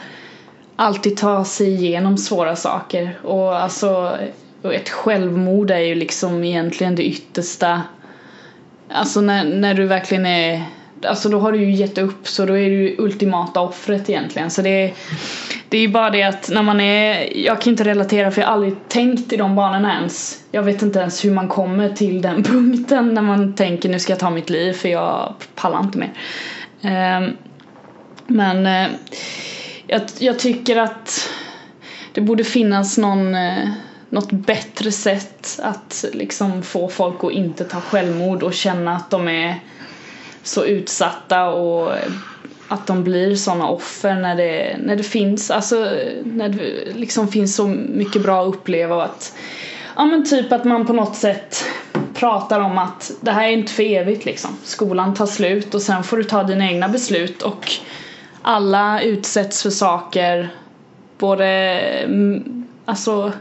alltid 0.76 1.16
ta 1.16 1.45
sig 1.45 1.74
igenom 1.74 2.18
svåra 2.18 2.57
saker 2.57 3.18
och 3.22 3.57
alltså 3.57 4.12
ett 4.62 4.88
självmord 4.88 5.70
är 5.70 5.78
ju 5.78 5.94
liksom 5.94 6.44
egentligen 6.44 6.94
det 6.94 7.04
yttersta. 7.04 7.82
Alltså 8.88 9.20
när, 9.20 9.44
när 9.44 9.74
du 9.74 9.86
verkligen 9.86 10.26
är 10.26 10.64
Alltså 11.06 11.28
då 11.28 11.38
har 11.38 11.52
du 11.52 11.58
ju 11.58 11.70
gett 11.70 11.98
upp 11.98 12.28
så 12.28 12.46
då 12.46 12.58
är 12.58 12.70
du 12.70 12.96
ultimata 12.98 13.61
offret 13.61 14.11
egentligen. 14.11 14.50
Så 14.50 14.62
det 14.62 14.68
är 14.70 14.92
Det 15.68 15.76
är 15.76 15.80
ju 15.80 15.88
bara 15.88 16.11
det 16.11 16.22
att 16.22 16.50
när 16.50 16.62
man 16.62 16.80
är 16.80 17.36
Jag 17.36 17.61
kan 17.61 17.70
inte 17.70 17.84
relatera 17.84 18.30
för 18.30 18.40
jag 18.40 18.48
har 18.48 18.54
aldrig 18.54 18.88
tänkt 18.88 19.32
i 19.32 19.36
de 19.36 19.54
banorna 19.54 19.94
ens. 19.94 20.44
Jag 20.52 20.62
vet 20.62 20.82
inte 20.82 20.98
ens 20.98 21.24
hur 21.24 21.30
man 21.30 21.48
kommer 21.48 21.88
till 21.88 22.22
den 22.22 22.42
punkten 22.42 23.14
när 23.14 23.22
man 23.22 23.54
tänker 23.54 23.88
nu 23.88 23.98
ska 23.98 24.12
jag 24.12 24.20
ta 24.20 24.30
mitt 24.30 24.50
liv 24.50 24.72
för 24.72 24.88
jag 24.88 25.34
pallar 25.54 25.80
inte 25.80 25.98
mer. 25.98 26.12
Ehm, 26.82 27.36
men 28.26 28.66
eh, 28.66 28.90
jag, 29.86 30.02
jag 30.18 30.38
tycker 30.38 30.76
att 30.76 31.30
det 32.12 32.20
borde 32.20 32.44
finnas 32.44 32.98
någon 32.98 33.34
eh, 33.34 33.68
något 34.11 34.32
bättre 34.32 34.92
sätt 34.92 35.61
att 35.62 36.04
liksom 36.12 36.62
få 36.62 36.88
folk 36.88 37.24
att 37.24 37.32
inte 37.32 37.64
ta 37.64 37.80
självmord 37.80 38.42
och 38.42 38.54
känna 38.54 38.96
att 38.96 39.11
de 39.11 39.28
är 39.28 39.61
så 40.42 40.64
utsatta 40.64 41.50
och 41.50 41.92
att 42.68 42.86
de 42.86 43.04
blir 43.04 43.36
sådana 43.36 43.68
offer 43.68 44.14
när 44.14 44.36
det, 44.36 44.76
när 44.84 44.96
det 44.96 45.02
finns, 45.02 45.50
alltså 45.50 45.90
när 46.24 46.48
det 46.48 46.94
liksom 46.94 47.28
finns 47.28 47.56
så 47.56 47.66
mycket 47.66 48.22
bra 48.22 48.42
att 48.42 48.54
uppleva 48.54 48.96
och 48.96 49.04
att 49.04 49.36
ja 49.96 50.04
men 50.04 50.24
typ 50.24 50.52
att 50.52 50.64
man 50.64 50.86
på 50.86 50.92
något 50.92 51.16
sätt 51.16 51.64
pratar 52.14 52.61
om 52.61 52.78
att 52.78 53.11
det 53.20 53.30
här 53.30 53.44
är 53.44 53.52
inte 53.52 53.72
för 53.72 53.82
evigt 53.82 54.24
liksom. 54.24 54.50
Skolan 54.64 55.14
tar 55.14 55.26
slut 55.26 55.74
och 55.74 55.82
sen 55.82 56.04
får 56.04 56.16
du 56.16 56.24
ta 56.24 56.42
dina 56.42 56.64
egna 56.70 56.88
beslut 56.88 57.42
och 57.42 57.70
alla 58.42 59.02
utsätts 59.02 59.62
för 59.62 59.70
saker 59.70 60.48
både 61.18 61.46
mm, 62.04 62.66
alltså 62.84 63.32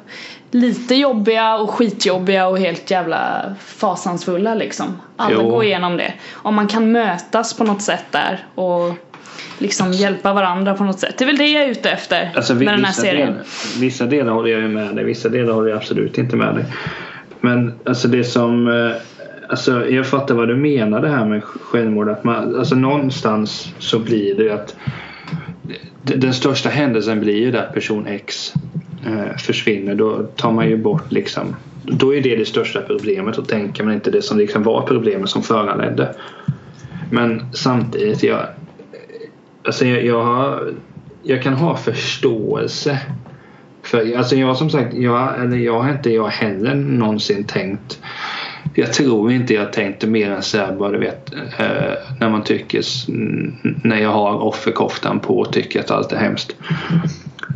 lite 0.51 0.95
jobbiga 0.95 1.55
och 1.55 1.69
skitjobbiga 1.69 2.47
och 2.47 2.59
helt 2.59 2.91
jävla 2.91 3.55
fasansfulla 3.59 4.55
liksom. 4.55 5.01
Alla 5.15 5.35
jo. 5.35 5.49
går 5.49 5.63
igenom 5.63 5.97
det. 5.97 6.13
Om 6.33 6.55
man 6.55 6.67
kan 6.67 6.91
mötas 6.91 7.57
på 7.57 7.63
något 7.63 7.81
sätt 7.81 8.05
där 8.11 8.45
och 8.55 8.93
liksom 9.57 9.91
hjälpa 9.91 10.33
varandra 10.33 10.73
på 10.73 10.83
något 10.83 10.99
sätt. 10.99 11.17
Det 11.17 11.23
är 11.23 11.25
väl 11.25 11.37
det 11.37 11.47
jag 11.47 11.63
är 11.63 11.69
ute 11.69 11.89
efter 11.89 12.31
alltså, 12.35 12.55
med 12.55 12.67
den 12.67 12.85
här 12.85 12.93
serien. 12.93 13.31
Delar, 13.31 13.45
vissa 13.79 14.05
delar 14.05 14.33
håller 14.33 14.49
jag 14.49 14.61
ju 14.61 14.67
med 14.67 14.95
dig, 14.95 15.05
vissa 15.05 15.29
delar 15.29 15.53
håller 15.53 15.69
jag 15.69 15.77
absolut 15.77 16.17
inte 16.17 16.35
med 16.35 16.55
dig. 16.55 16.65
Men 17.39 17.79
alltså 17.85 18.07
det 18.07 18.23
som 18.23 18.67
eh, 18.67 18.95
Alltså 19.49 19.89
jag 19.89 20.07
fattar 20.07 20.35
vad 20.35 20.47
du 20.47 20.55
menar 20.55 21.01
det 21.01 21.09
här 21.09 21.25
med 21.25 21.43
självmord. 21.43 22.09
Att 22.09 22.23
man, 22.23 22.55
alltså 22.59 22.75
någonstans 22.75 23.73
så 23.79 23.99
blir 23.99 24.35
det 24.35 24.49
att 24.49 24.75
den 26.03 26.33
största 26.33 26.69
händelsen 26.69 27.19
blir 27.19 27.35
ju 27.35 27.57
att 27.57 27.73
person 27.73 28.07
X 28.07 28.53
Eh, 29.05 29.37
försvinner. 29.37 29.95
Då 29.95 30.23
tar 30.35 30.51
man 30.51 30.69
ju 30.69 30.77
bort 30.77 31.11
liksom 31.11 31.55
då 31.83 32.15
är 32.15 32.21
det 32.21 32.35
det 32.35 32.45
största 32.45 32.81
problemet 32.81 33.37
och 33.37 33.47
tänker 33.47 33.83
man 33.83 33.93
inte 33.93 34.11
det 34.11 34.21
som 34.21 34.37
liksom 34.37 34.63
var 34.63 34.81
problemet 34.81 35.29
som 35.29 35.43
föranledde. 35.43 36.15
Men 37.11 37.53
samtidigt, 37.53 38.23
jag, 38.23 38.45
alltså 39.63 39.85
jag, 39.85 40.05
jag, 40.05 40.23
har, 40.23 40.73
jag 41.23 41.43
kan 41.43 41.53
ha 41.53 41.77
förståelse 41.77 42.99
för, 43.81 44.17
alltså 44.17 44.35
jag 44.35 44.57
som 44.57 44.69
sagt, 44.69 44.93
jag, 44.93 45.43
eller 45.43 45.57
jag 45.57 45.79
har 45.79 45.91
inte 45.91 46.09
jag 46.09 46.27
heller 46.27 46.75
någonsin 46.75 47.43
tänkt 47.43 47.99
jag 48.73 48.93
tror 48.93 49.31
inte 49.31 49.53
jag 49.53 49.73
tänkte 49.73 50.07
mer 50.07 50.31
än 50.31 50.41
såhär 50.41 50.75
bara 50.75 50.91
du 50.91 50.99
vet 50.99 51.33
eh, 51.33 51.93
när 52.19 52.29
man 52.29 52.43
tycker 52.43 52.83
när 53.87 53.97
jag 53.97 54.09
har 54.09 54.43
offerkoftan 54.43 55.19
på 55.19 55.39
och 55.39 55.53
tycker 55.53 55.79
att 55.79 55.91
allt 55.91 56.11
är 56.11 56.17
hemskt. 56.17 56.55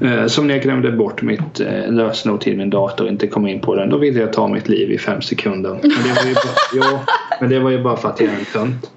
Eh, 0.02 0.28
som 0.28 0.48
när 0.48 0.54
jag 0.54 0.64
glömde 0.64 0.91
bort 0.91 1.22
mitt 1.22 1.60
eh, 1.60 1.91
lösenord 1.91 2.41
till 2.41 2.58
min 2.58 2.70
dator 2.70 3.06
och 3.06 3.12
inte 3.12 3.28
kom 3.28 3.48
in 3.48 3.62
på 3.62 3.76
den. 3.76 3.89
Då 3.89 3.98
ville 3.98 4.20
jag 4.20 4.34
ta 4.34 4.48
mitt 4.48 4.70
liv 4.70 4.91
i 4.91 4.98
fem 4.98 5.22
sekunder. 5.22 5.80
Men 5.82 5.89
det 5.89 6.14
var 6.14 6.28
ju 6.28 6.34
bara, 6.34 6.54
ja, 6.74 7.06
men 7.39 7.50
det 7.50 7.60
var 7.60 7.70
ju 7.70 7.84
bara 7.84 7.98
för 7.98 8.10
att 8.10 8.20
jag 8.20 8.30
är 8.30 8.39
en 8.39 8.46
tönt. 8.46 8.91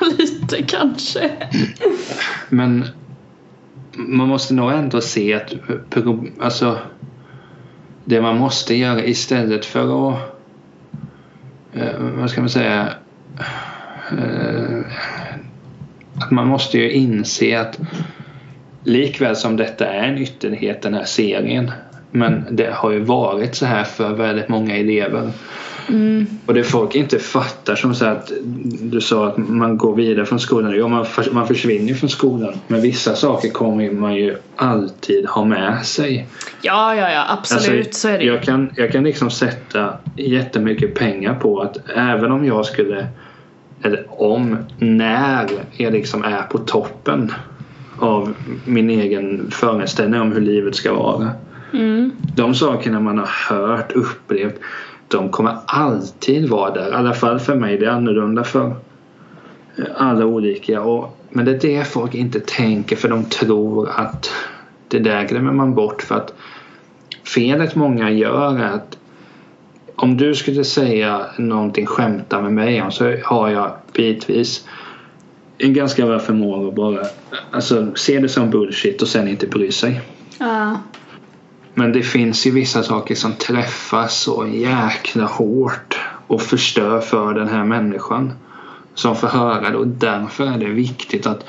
Lite 0.18 0.62
kanske. 0.62 1.30
Men 2.48 2.84
man 3.94 4.28
måste 4.28 4.54
nog 4.54 4.72
ändå 4.72 5.00
se 5.00 5.34
att 5.34 5.54
alltså, 6.40 6.78
det 8.04 8.20
man 8.20 8.38
måste 8.38 8.74
göra 8.74 9.04
istället 9.04 9.64
för 9.64 10.10
att 10.10 10.18
eh, 11.72 11.98
vad 11.98 12.30
ska 12.30 12.40
man 12.40 12.50
säga 12.50 12.88
att 16.14 16.30
man 16.30 16.48
måste 16.48 16.78
ju 16.78 16.90
inse 16.90 17.60
att 17.60 17.80
likväl 18.84 19.36
som 19.36 19.56
detta 19.56 19.86
är 19.86 20.08
en 20.08 20.18
ytterlighet 20.18 20.82
den 20.82 20.94
här 20.94 21.04
serien 21.04 21.70
men 22.14 22.44
det 22.50 22.70
har 22.74 22.90
ju 22.90 23.00
varit 23.00 23.54
så 23.54 23.66
här 23.66 23.84
för 23.84 24.14
väldigt 24.14 24.48
många 24.48 24.76
elever. 24.76 25.30
Mm. 25.88 26.26
Och 26.46 26.54
det 26.54 26.64
folk 26.64 26.94
inte 26.94 27.18
fattar 27.18 27.76
som 27.76 27.94
så 27.94 28.04
att 28.04 28.32
du 28.80 29.00
sa 29.00 29.26
att 29.26 29.36
man 29.36 29.78
går 29.78 29.96
vidare 29.96 30.26
från 30.26 30.40
skolan. 30.40 30.76
Ja, 30.76 30.88
man, 30.88 31.06
man 31.32 31.46
försvinner 31.46 31.94
från 31.94 32.10
skolan. 32.10 32.54
Men 32.66 32.80
vissa 32.80 33.14
saker 33.14 33.48
kommer 33.48 33.90
man 33.90 34.14
ju 34.14 34.36
alltid 34.56 35.26
ha 35.26 35.44
med 35.44 35.86
sig. 35.86 36.26
Ja, 36.62 36.94
ja, 36.94 37.10
ja 37.10 37.24
absolut 37.28 37.86
alltså, 37.86 38.00
så 38.00 38.08
är 38.08 38.18
det 38.18 38.24
jag 38.24 38.42
kan, 38.42 38.70
jag 38.76 38.92
kan 38.92 39.04
liksom 39.04 39.30
sätta 39.30 39.98
jättemycket 40.16 40.94
pengar 40.94 41.34
på 41.34 41.60
att 41.60 41.76
även 41.96 42.32
om 42.32 42.46
jag 42.46 42.66
skulle 42.66 43.06
eller 43.82 44.22
om, 44.22 44.56
när 44.78 45.48
jag 45.76 45.92
liksom 45.92 46.24
är 46.24 46.42
på 46.42 46.58
toppen 46.58 47.32
av 48.04 48.34
min 48.64 48.90
egen 48.90 49.50
föreställning 49.50 50.20
om 50.20 50.32
hur 50.32 50.40
livet 50.40 50.74
ska 50.74 50.94
vara. 50.94 51.30
Mm. 51.72 52.12
De 52.36 52.54
sakerna 52.54 53.00
man 53.00 53.18
har 53.18 53.26
hört, 53.26 53.92
upplevt 53.92 54.60
de 55.08 55.28
kommer 55.28 55.56
alltid 55.66 56.48
vara 56.48 56.70
där. 56.70 56.90
I 56.90 56.94
alla 56.94 57.14
fall 57.14 57.40
för 57.40 57.54
mig. 57.54 57.78
Det 57.78 57.86
är 57.86 57.90
annorlunda 57.90 58.44
för 58.44 58.74
alla 59.96 60.26
olika. 60.26 60.82
Och, 60.82 61.18
men 61.30 61.44
det 61.44 61.50
är 61.50 61.60
det 61.60 61.84
folk 61.84 62.14
inte 62.14 62.40
tänker 62.40 62.96
för 62.96 63.08
de 63.08 63.24
tror 63.24 63.90
att 63.96 64.32
det 64.88 64.98
där 64.98 65.28
glömmer 65.28 65.52
man 65.52 65.74
bort 65.74 66.02
för 66.02 66.14
att 66.14 66.34
felet 67.34 67.74
många 67.74 68.10
gör 68.10 68.58
är 68.58 68.72
att 68.72 68.98
om 69.96 70.16
du 70.16 70.34
skulle 70.34 70.64
säga 70.64 71.26
någonting 71.38 71.86
skämta 71.86 72.40
med 72.40 72.52
mig 72.52 72.82
om 72.82 72.92
så 72.92 73.16
har 73.24 73.50
jag 73.50 73.70
bitvis 73.92 74.68
en 75.58 75.74
ganska 75.74 76.06
bra 76.06 76.18
förmåga 76.18 76.68
att 76.68 76.74
bara 76.74 77.06
alltså, 77.50 77.94
se 77.94 78.18
det 78.18 78.28
som 78.28 78.50
bullshit 78.50 79.02
och 79.02 79.08
sen 79.08 79.28
inte 79.28 79.46
bry 79.46 79.72
sig. 79.72 80.00
Uh. 80.40 80.76
Men 81.74 81.92
det 81.92 82.02
finns 82.02 82.46
ju 82.46 82.50
vissa 82.50 82.82
saker 82.82 83.14
som 83.14 83.32
träffar 83.32 84.06
så 84.06 84.46
jäkla 84.46 85.24
hårt 85.24 85.98
och 86.26 86.42
förstör 86.42 87.00
för 87.00 87.34
den 87.34 87.48
här 87.48 87.64
människan 87.64 88.32
som 88.94 89.16
får 89.16 89.28
höra 89.28 89.70
det 89.70 89.76
och 89.76 89.86
därför 89.86 90.46
är 90.46 90.58
det 90.58 90.66
viktigt 90.66 91.26
att 91.26 91.44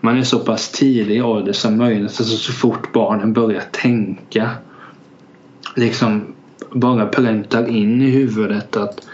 man 0.00 0.18
är 0.18 0.22
så 0.22 0.38
pass 0.38 0.70
tidig 0.72 1.16
i 1.16 1.22
ålder 1.22 1.52
som 1.52 1.78
möjligt, 1.78 2.20
alltså 2.20 2.24
så 2.24 2.52
fort 2.52 2.92
barnen 2.92 3.32
börjar 3.32 3.62
tänka 3.72 4.50
liksom 5.76 6.34
bara 6.70 7.06
präntar 7.06 7.68
in 7.68 8.02
i 8.02 8.10
huvudet 8.10 8.76
att 8.76 9.06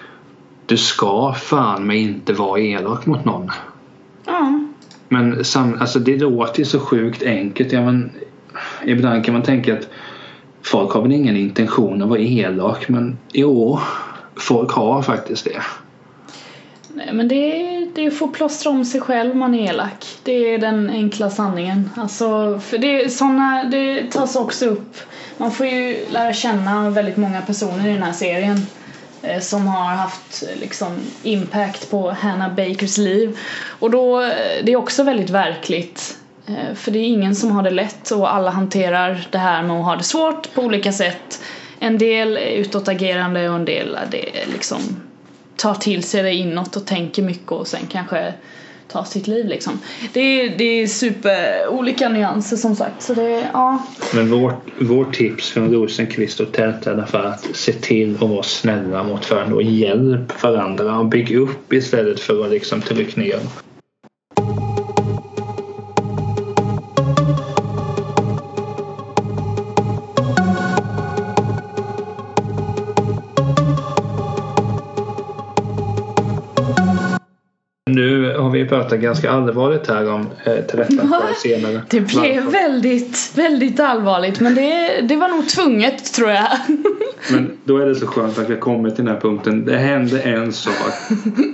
du 0.66 0.76
ska 0.76 1.32
fan 1.32 1.87
mig 1.87 1.99
inte 1.99 2.32
vara 2.32 2.61
elak 2.61 3.07
mot 3.07 3.24
någon. 3.24 3.51
Men 5.15 5.45
sam, 5.45 5.77
alltså 5.81 5.99
det 5.99 6.17
låter 6.17 6.59
ju 6.59 6.65
så 6.65 6.81
sjukt 6.81 7.23
enkelt. 7.23 7.73
Ja, 7.73 7.85
men, 7.85 8.11
ibland 8.85 9.25
kan 9.25 9.35
man 9.35 9.43
tänka 9.43 9.75
att 9.75 9.89
folk 10.62 10.93
har 10.93 11.03
väl 11.03 11.12
ingen 11.12 11.37
intention 11.37 12.03
att 12.03 12.09
vara 12.09 12.21
elak 12.21 12.89
men 12.89 13.19
jo, 13.33 13.79
folk 14.37 14.73
har 14.73 15.03
faktiskt 15.03 15.45
det. 15.45 15.62
Nej 16.95 17.11
men 17.12 17.29
det 17.29 17.35
är, 17.35 17.89
det 17.95 18.05
är 18.05 18.09
att 18.09 18.19
få 18.19 18.29
plåstra 18.29 18.71
om 18.71 18.85
sig 18.85 19.01
själv 19.01 19.37
man 19.37 19.55
är 19.55 19.71
elak. 19.71 20.07
Det 20.23 20.55
är 20.55 20.59
den 20.59 20.91
enkla 20.91 21.31
sanningen. 21.31 21.91
Alltså, 21.97 22.61
för 22.61 22.79
det, 22.79 23.12
såna, 23.12 23.65
det 23.65 24.11
tas 24.11 24.37
också 24.37 24.67
upp 24.67 24.97
man 25.37 25.51
får 25.51 25.67
ju 25.67 25.97
lära 26.11 26.33
känna 26.33 26.91
väldigt 26.91 27.17
många 27.17 27.43
personer 27.43 27.89
i 27.89 27.93
den 27.93 28.03
här 28.03 28.12
serien 28.12 28.57
Eh, 29.27 29.41
som 29.41 29.66
har 29.66 29.95
haft 29.95 30.43
eh, 30.43 30.61
liksom 30.61 30.93
impact 31.22 31.91
på 31.91 32.11
Hannah 32.11 32.55
Bakers 32.55 32.99
liv. 32.99 33.39
Och 33.79 33.91
då, 33.91 34.22
eh, 34.22 34.64
det 34.64 34.72
är 34.72 34.77
också 34.77 35.03
väldigt 35.03 35.31
verkligt. 35.31 36.18
För 36.75 36.91
det 36.91 36.99
är 36.99 37.07
ingen 37.07 37.35
som 37.35 37.51
har 37.51 37.62
det 37.62 37.70
lätt 37.70 38.11
och 38.11 38.35
alla 38.35 38.51
hanterar 38.51 39.27
det 39.31 39.39
här 39.39 39.62
med 39.62 39.77
att 39.77 39.85
ha 39.85 39.97
det 39.97 40.03
svårt 40.03 40.55
på 40.55 40.62
olika 40.62 40.93
sätt. 40.93 41.43
En 41.79 41.99
del 41.99 42.37
är 42.37 42.51
utåtagerande 42.51 43.49
och 43.49 43.57
en 43.57 43.64
del 43.64 43.95
är 43.95 44.07
det 44.11 44.53
liksom 44.53 44.81
tar 45.57 45.75
till 45.75 46.03
sig 46.03 46.22
det 46.22 46.35
inåt 46.35 46.77
och 46.77 46.87
tänker 46.87 47.22
mycket 47.22 47.53
och 47.53 47.66
sen 47.66 47.87
kanske 47.89 48.35
Ta 48.89 49.05
sitt 49.05 49.26
liv 49.26 49.47
liksom. 49.47 49.78
Det 50.12 50.20
är, 50.20 50.59
det 50.59 50.64
är 50.64 50.87
super 50.87 51.68
olika 51.68 52.09
nyanser 52.09 52.57
som 52.57 52.76
sagt 52.76 53.03
så 53.03 53.14
det, 53.14 53.49
ja. 53.53 53.87
Men 54.14 54.30
vårt, 54.30 54.62
vårt 54.80 55.14
tips 55.14 55.51
från 55.51 55.72
Rosenqvist 55.72 56.41
och 56.41 56.53
Tält 56.53 56.87
är 56.87 56.91
i 56.91 56.95
alla 56.95 57.07
fall 57.07 57.26
att 57.26 57.57
se 57.57 57.72
till 57.72 58.14
att 58.14 58.20
vara 58.20 58.43
snälla 58.43 59.03
mot 59.03 59.30
varandra 59.30 59.55
och 59.55 59.62
hjälp 59.62 60.43
varandra 60.43 60.99
och 60.99 61.07
bygg 61.07 61.37
upp 61.37 61.72
istället 61.72 62.20
för 62.20 62.45
att 62.45 62.51
liksom 62.51 62.80
trycka 62.80 63.20
ner. 63.20 63.41
Vi 78.55 78.69
pratat 78.69 78.99
ganska 78.99 79.31
allvarligt 79.31 79.89
här 79.89 80.13
om 80.13 80.27
eh, 80.45 80.55
tillrättaförande 80.55 81.35
senare. 81.43 81.83
Det 81.91 82.01
blev 82.01 82.45
väldigt, 82.45 83.33
väldigt 83.35 83.81
allvarligt 83.81 84.41
men 84.41 84.55
det, 84.55 85.01
det 85.01 85.17
var 85.17 85.29
nog 85.29 85.49
tvunget 85.49 86.15
tror 86.15 86.31
jag. 86.31 86.49
Men 87.31 87.59
då 87.65 87.79
är 87.79 87.87
det 87.87 87.95
så 87.95 88.07
skönt 88.07 88.39
att 88.39 88.51
vi 88.51 88.55
har 88.55 88.61
kommit 88.61 88.97
till 88.97 89.05
den 89.05 89.15
här 89.15 89.21
punkten. 89.21 89.65
Det 89.65 89.77
hände 89.77 90.21
en 90.21 90.53
sak 90.53 90.75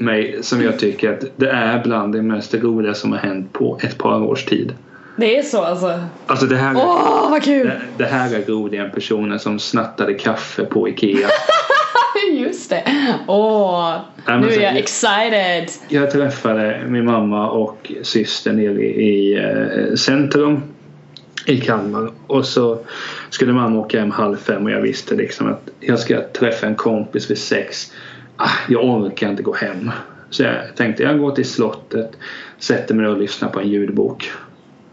mig 0.01 0.39
som 0.43 0.63
jag 0.63 0.79
tycker 0.79 1.13
att 1.13 1.25
det 1.37 1.51
är 1.51 1.83
bland 1.85 2.13
det 2.13 2.23
mest 2.23 2.55
roliga 2.55 2.95
som 2.95 3.13
har 3.13 3.19
hänt 3.19 3.53
på 3.53 3.79
ett 3.83 3.99
par 3.99 4.23
års 4.23 4.45
tid. 4.45 4.75
Det 5.17 5.39
är 5.39 5.43
så 5.43 5.63
alltså. 5.63 6.01
Alltså 6.27 6.47
det 6.47 6.57
här, 6.57 6.77
Åh 6.77 7.31
vad 7.31 7.43
kul! 7.43 7.67
det, 7.67 7.81
det 7.97 8.05
här 8.05 8.35
är 8.35 8.43
roliga 8.47 8.89
personen 8.89 9.39
som 9.39 9.59
snattade 9.59 10.15
kaffe 10.15 10.65
på 10.65 10.89
Ikea. 10.89 11.29
Just 12.71 12.85
det. 12.87 13.17
Åh, 13.27 13.97
men 14.27 14.41
nu 14.41 14.49
är 14.49 14.61
jag 14.61 14.77
excited. 14.77 15.71
Jag 15.89 16.11
träffade 16.11 16.83
min 16.89 17.05
mamma 17.05 17.51
och 17.51 17.93
syster 18.03 18.53
nere 18.53 18.83
i, 18.83 19.39
eh, 19.39 19.95
centrum 19.95 20.63
i 21.47 21.61
Kalmar 21.61 22.11
och 22.27 22.47
så 22.47 22.79
skulle 23.31 23.53
mamma 23.53 23.79
åka 23.79 24.01
hem 24.01 24.11
halv 24.11 24.37
fem 24.37 24.65
och 24.65 24.71
jag 24.71 24.81
visste 24.81 25.15
liksom 25.15 25.49
att 25.49 25.69
jag 25.81 25.99
ska 25.99 26.21
träffa 26.33 26.67
en 26.67 26.75
kompis 26.75 27.31
vid 27.31 27.39
sex. 27.39 27.93
Ah, 28.37 28.51
jag 28.69 28.85
orkar 28.85 29.31
inte 29.31 29.43
gå 29.43 29.55
hem. 29.55 29.91
Så 30.31 30.43
jag 30.43 30.77
tänkte 30.77 31.03
jag 31.03 31.19
går 31.19 31.31
till 31.31 31.45
slottet, 31.45 32.11
sätter 32.59 32.95
mig 32.95 33.07
och 33.07 33.19
lyssnar 33.19 33.49
på 33.49 33.61
en 33.61 33.69
ljudbok. 33.69 34.31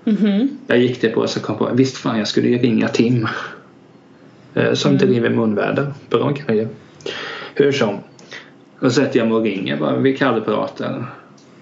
Mhm. 0.04 0.58
Jag 0.68 0.78
gick 0.78 1.02
det 1.02 1.10
på 1.10 1.20
och 1.22 1.30
så 1.30 1.40
kom 1.40 1.58
på 1.58 1.70
visst 1.74 1.98
fan 1.98 2.18
jag 2.18 2.28
skulle 2.28 2.48
ju 2.48 2.58
ringa 2.58 2.88
Tim. 2.88 3.28
Eh, 4.54 4.74
Som 4.74 4.98
driver 4.98 5.30
munväder. 5.30 5.94
Bra 6.10 6.32
grejer. 6.32 6.68
Hur 7.58 7.72
som. 7.72 7.98
Då 8.80 8.90
sätter 8.90 9.20
jag 9.20 9.28
mig 9.28 9.38
och 9.38 9.44
ringer 9.44 9.78
bara. 9.78 9.96
Vi 9.96 10.18
kallpratar. 10.18 11.06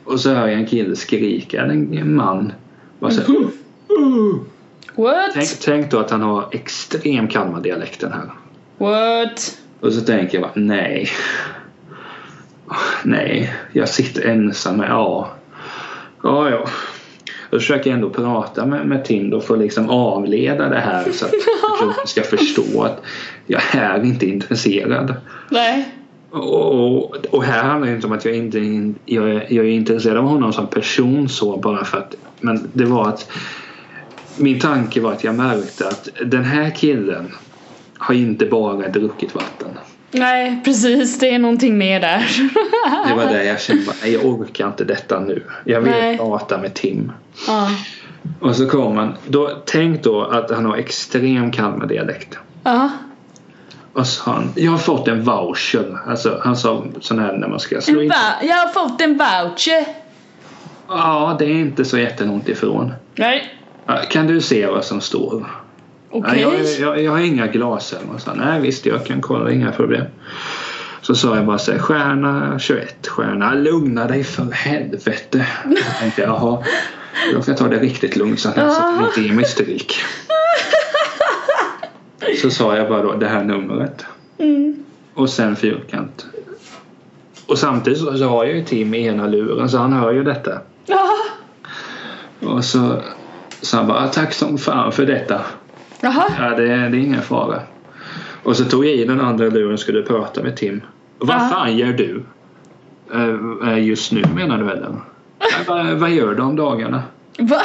Och 0.04 0.20
så 0.20 0.30
hör 0.30 0.48
jag 0.48 0.60
en 0.60 0.66
kille 0.66 0.96
skrika. 0.96 1.62
En 1.62 1.93
en 1.98 2.16
man. 2.16 2.54
Bara 3.00 3.12
så, 3.12 3.22
här, 3.22 3.39
"Uh." 3.39 4.39
What? 4.96 5.32
tänk, 5.34 5.50
tänk 5.62 5.91
då 5.91 6.00
att 6.00 6.12
han 6.12 6.22
har 6.22 6.48
extrem 6.52 7.28
Kalmardialekten 7.28 8.12
här. 8.12 8.30
What? 8.78 9.58
Och 9.80 9.93
så 9.93 10.02
tänker 10.02 10.38
jag 10.38 10.41
bara 10.41 10.62
nej. 10.62 11.08
Nej, 13.04 13.54
jag 13.72 13.89
sitter 13.89 14.30
ensam 14.30 14.78
med 14.78 14.89
ja. 14.89 15.30
Ja, 16.24 16.50
ja. 16.50 16.68
Då 17.50 17.60
försöker 17.60 17.89
jag 17.89 17.96
ändå 17.96 18.10
prata 18.10 18.66
med, 18.66 18.88
med 18.88 19.06
Tim 19.06 19.41
för 19.41 19.54
att 19.54 19.60
liksom 19.60 19.89
avleda 19.89 20.70
det 20.70 20.80
här 20.80 21.12
så 21.12 21.26
att 21.26 21.32
personen 21.62 22.08
ska 22.08 22.22
förstå 22.22 22.84
att 22.84 23.02
jag 23.48 23.62
är 23.72 24.04
inte 24.06 24.26
intresserad. 24.26 25.16
Nej. 25.50 25.89
Och, 26.32 27.16
och, 27.16 27.43
här 27.43 27.64
handlar 27.64 27.88
det 27.89 27.96
inte 27.96 28.08
om 28.08 28.14
att 28.14 28.26
jag 28.26 28.36
inte 28.36 28.60
jag, 29.06 29.30
är- 29.30 29.54
jag 29.54 29.66
är 29.66 29.70
intresserad 29.70 30.18
av 30.18 30.24
honom 30.24 30.54
som 30.54 30.68
person 30.68 31.30
så 31.30 31.58
bara 31.58 31.86
för 31.86 31.98
att 31.98 32.16
men 32.39 32.70
det 32.74 32.86
var 32.86 33.10
att 33.10 33.32
min 34.38 34.60
tanke 34.60 35.02
var 35.02 35.12
att 35.12 35.24
jag 35.24 35.36
märkte 35.36 35.88
att 35.88 36.10
den 36.26 36.43
här 36.43 36.70
killen 36.70 37.32
har 37.98 38.16
inte 38.16 38.46
bara 38.46 38.88
druckit 38.89 39.36
vatten. 39.36 39.68
Nej, 40.12 40.62
precis. 40.66 41.20
Det 41.20 41.30
är 41.30 41.39
någonting 41.39 41.78
mer 41.78 42.00
där. 42.00 42.26
Det 43.08 43.16
var 43.16 43.26
det 43.34 43.46
jag 43.46 43.62
kände. 43.62 43.84
bara, 43.86 43.96
"Nej, 44.02 44.14
Jag 44.14 44.26
orkar 44.26 44.68
inte 44.68 44.84
detta 44.84 45.20
nu. 45.20 45.43
Jag 45.66 45.82
vill 45.82 45.91
Nej. 45.91 46.18
prata 46.18 46.58
med 46.58 46.74
Tim. 46.74 47.12
ja. 47.48 47.70
Och 48.39 48.56
så 48.56 48.70
kom 48.70 48.98
han. 48.98 49.14
Då, 49.28 49.52
tänk 49.66 50.04
då 50.04 50.22
att 50.24 50.52
han 50.52 50.66
har 50.66 50.78
extrem 50.78 51.52
Kalmardialekt. 51.52 52.38
Ja. 52.64 52.89
Och 53.96 54.08
så 54.08 54.24
sa 54.24 54.32
han. 54.32 54.52
Jag 54.56 54.72
har 54.72 54.78
fått 54.78 55.08
en 55.08 55.24
voucher. 55.24 56.00
Alltså 56.08 56.39
han 56.43 56.56
sa 56.58 56.84
sån 57.02 57.20
här 57.20 57.34
när 57.38 57.48
man 57.48 57.60
ska 57.60 57.82
slå 57.82 58.02
in. 58.02 58.12
jag 58.41 58.56
har 58.56 58.68
fått 58.68 59.02
en 59.02 59.18
voucher. 59.18 59.86
Ja, 60.88 61.36
det 61.39 61.46
är 61.46 61.50
inte 61.54 61.86
så 61.86 61.98
jättelångt 61.98 62.50
ifrån. 62.50 62.93
Nej. 63.16 63.54
Kan 64.10 64.28
du 64.28 64.41
se 64.41 64.68
vad 64.68 64.86
som 64.86 65.02
står? 65.02 65.48
Okej. 66.12 66.41
Ja, 66.41 66.54
jag, 66.54 66.80
jag, 66.80 67.04
jag 67.04 67.12
har 67.12 67.20
inga 67.20 67.48
glasögon. 67.48 68.20
Så, 68.20 68.34
Nej 68.34 68.62
visst, 68.62 68.86
jag 68.86 69.06
kan 69.06 69.22
kolla. 69.22 69.52
Inga 69.52 69.72
problem. 69.72 70.06
Så 71.02 71.16
sa 71.16 71.36
jag 71.36 71.46
bara 71.46 71.58
så 71.58 71.72
här, 71.72 71.80
stjärna 71.80 72.60
21, 72.60 73.08
stjärna 73.08 73.54
lugna 73.54 74.08
dig 74.08 74.24
för 74.24 74.52
helvete. 74.52 75.46
Jag 75.66 76.00
tänkte 76.00 76.22
jaha, 76.22 76.64
då 77.34 77.41
ska 77.41 77.52
jag 77.52 77.58
ta 77.58 77.68
det 77.68 77.80
riktigt 77.80 78.16
lugnt 78.16 78.39
så 78.39 78.50
att 78.50 78.58
jag 78.58 78.68
Ja. 78.68 79.06
inte 79.08 79.22
ger 79.22 79.34
mig 79.34 79.46
stryk. 79.46 79.96
Så 82.41 82.49
sa 82.49 82.77
jag 82.77 82.89
bara 82.89 83.01
då 83.01 83.13
det 83.13 83.27
här 83.27 83.43
numret. 83.43 84.05
Mm. 84.38 84.83
Och 85.13 85.29
sen 85.29 85.55
fyrkant. 85.55 86.25
Och 87.47 87.57
samtidigt 87.57 87.99
så, 87.99 88.17
så 88.17 88.27
har 88.27 88.45
jag 88.45 88.55
ju 88.55 88.63
Tim 88.63 88.93
i 88.93 89.05
ena 89.05 89.27
luren 89.27 89.69
så 89.69 89.77
han 89.77 89.93
hör 89.93 90.11
ju 90.11 90.23
detta. 90.23 90.59
Ja. 90.86 91.07
Och 92.47 92.65
så 92.65 93.01
sa 93.61 93.77
han 93.77 93.88
bara 93.88 94.03
"Ah, 94.03 94.07
tack 94.07 94.33
som 94.33 94.57
fan 94.57 94.91
för 94.91 95.05
detta. 95.05 95.41
Jaha. 96.01 96.23
Ja, 96.39 96.49
det, 96.49 96.63
det 96.67 96.73
är 96.73 96.95
ingen 96.95 97.21
fara. 97.21 97.59
Och 98.43 98.57
så 98.57 98.65
tog 98.65 98.86
jag 98.86 98.93
i 98.93 99.05
den 99.05 99.21
andra 99.21 99.45
luren 99.45 99.73
och 99.73 99.79
skulle 99.79 100.01
prata 100.01 100.43
med 100.43 100.57
Tim. 100.57 100.81
Vad 101.17 101.36
Ja. 101.36 101.49
fan 101.51 101.77
gör 101.77 101.93
du? 101.93 102.23
Eh, 103.69 103.83
just 103.88 104.11
nu 104.11 104.23
menar 104.36 104.57
du 104.57 104.71
eller? 104.71 104.95
"Ja, 105.39 105.45
vad, 105.67 105.86
vad 105.88 106.09
gör 106.11 106.36
du 106.36 106.41
om 106.41 106.55
dagarna? 106.55 107.03
Va? 107.39 107.61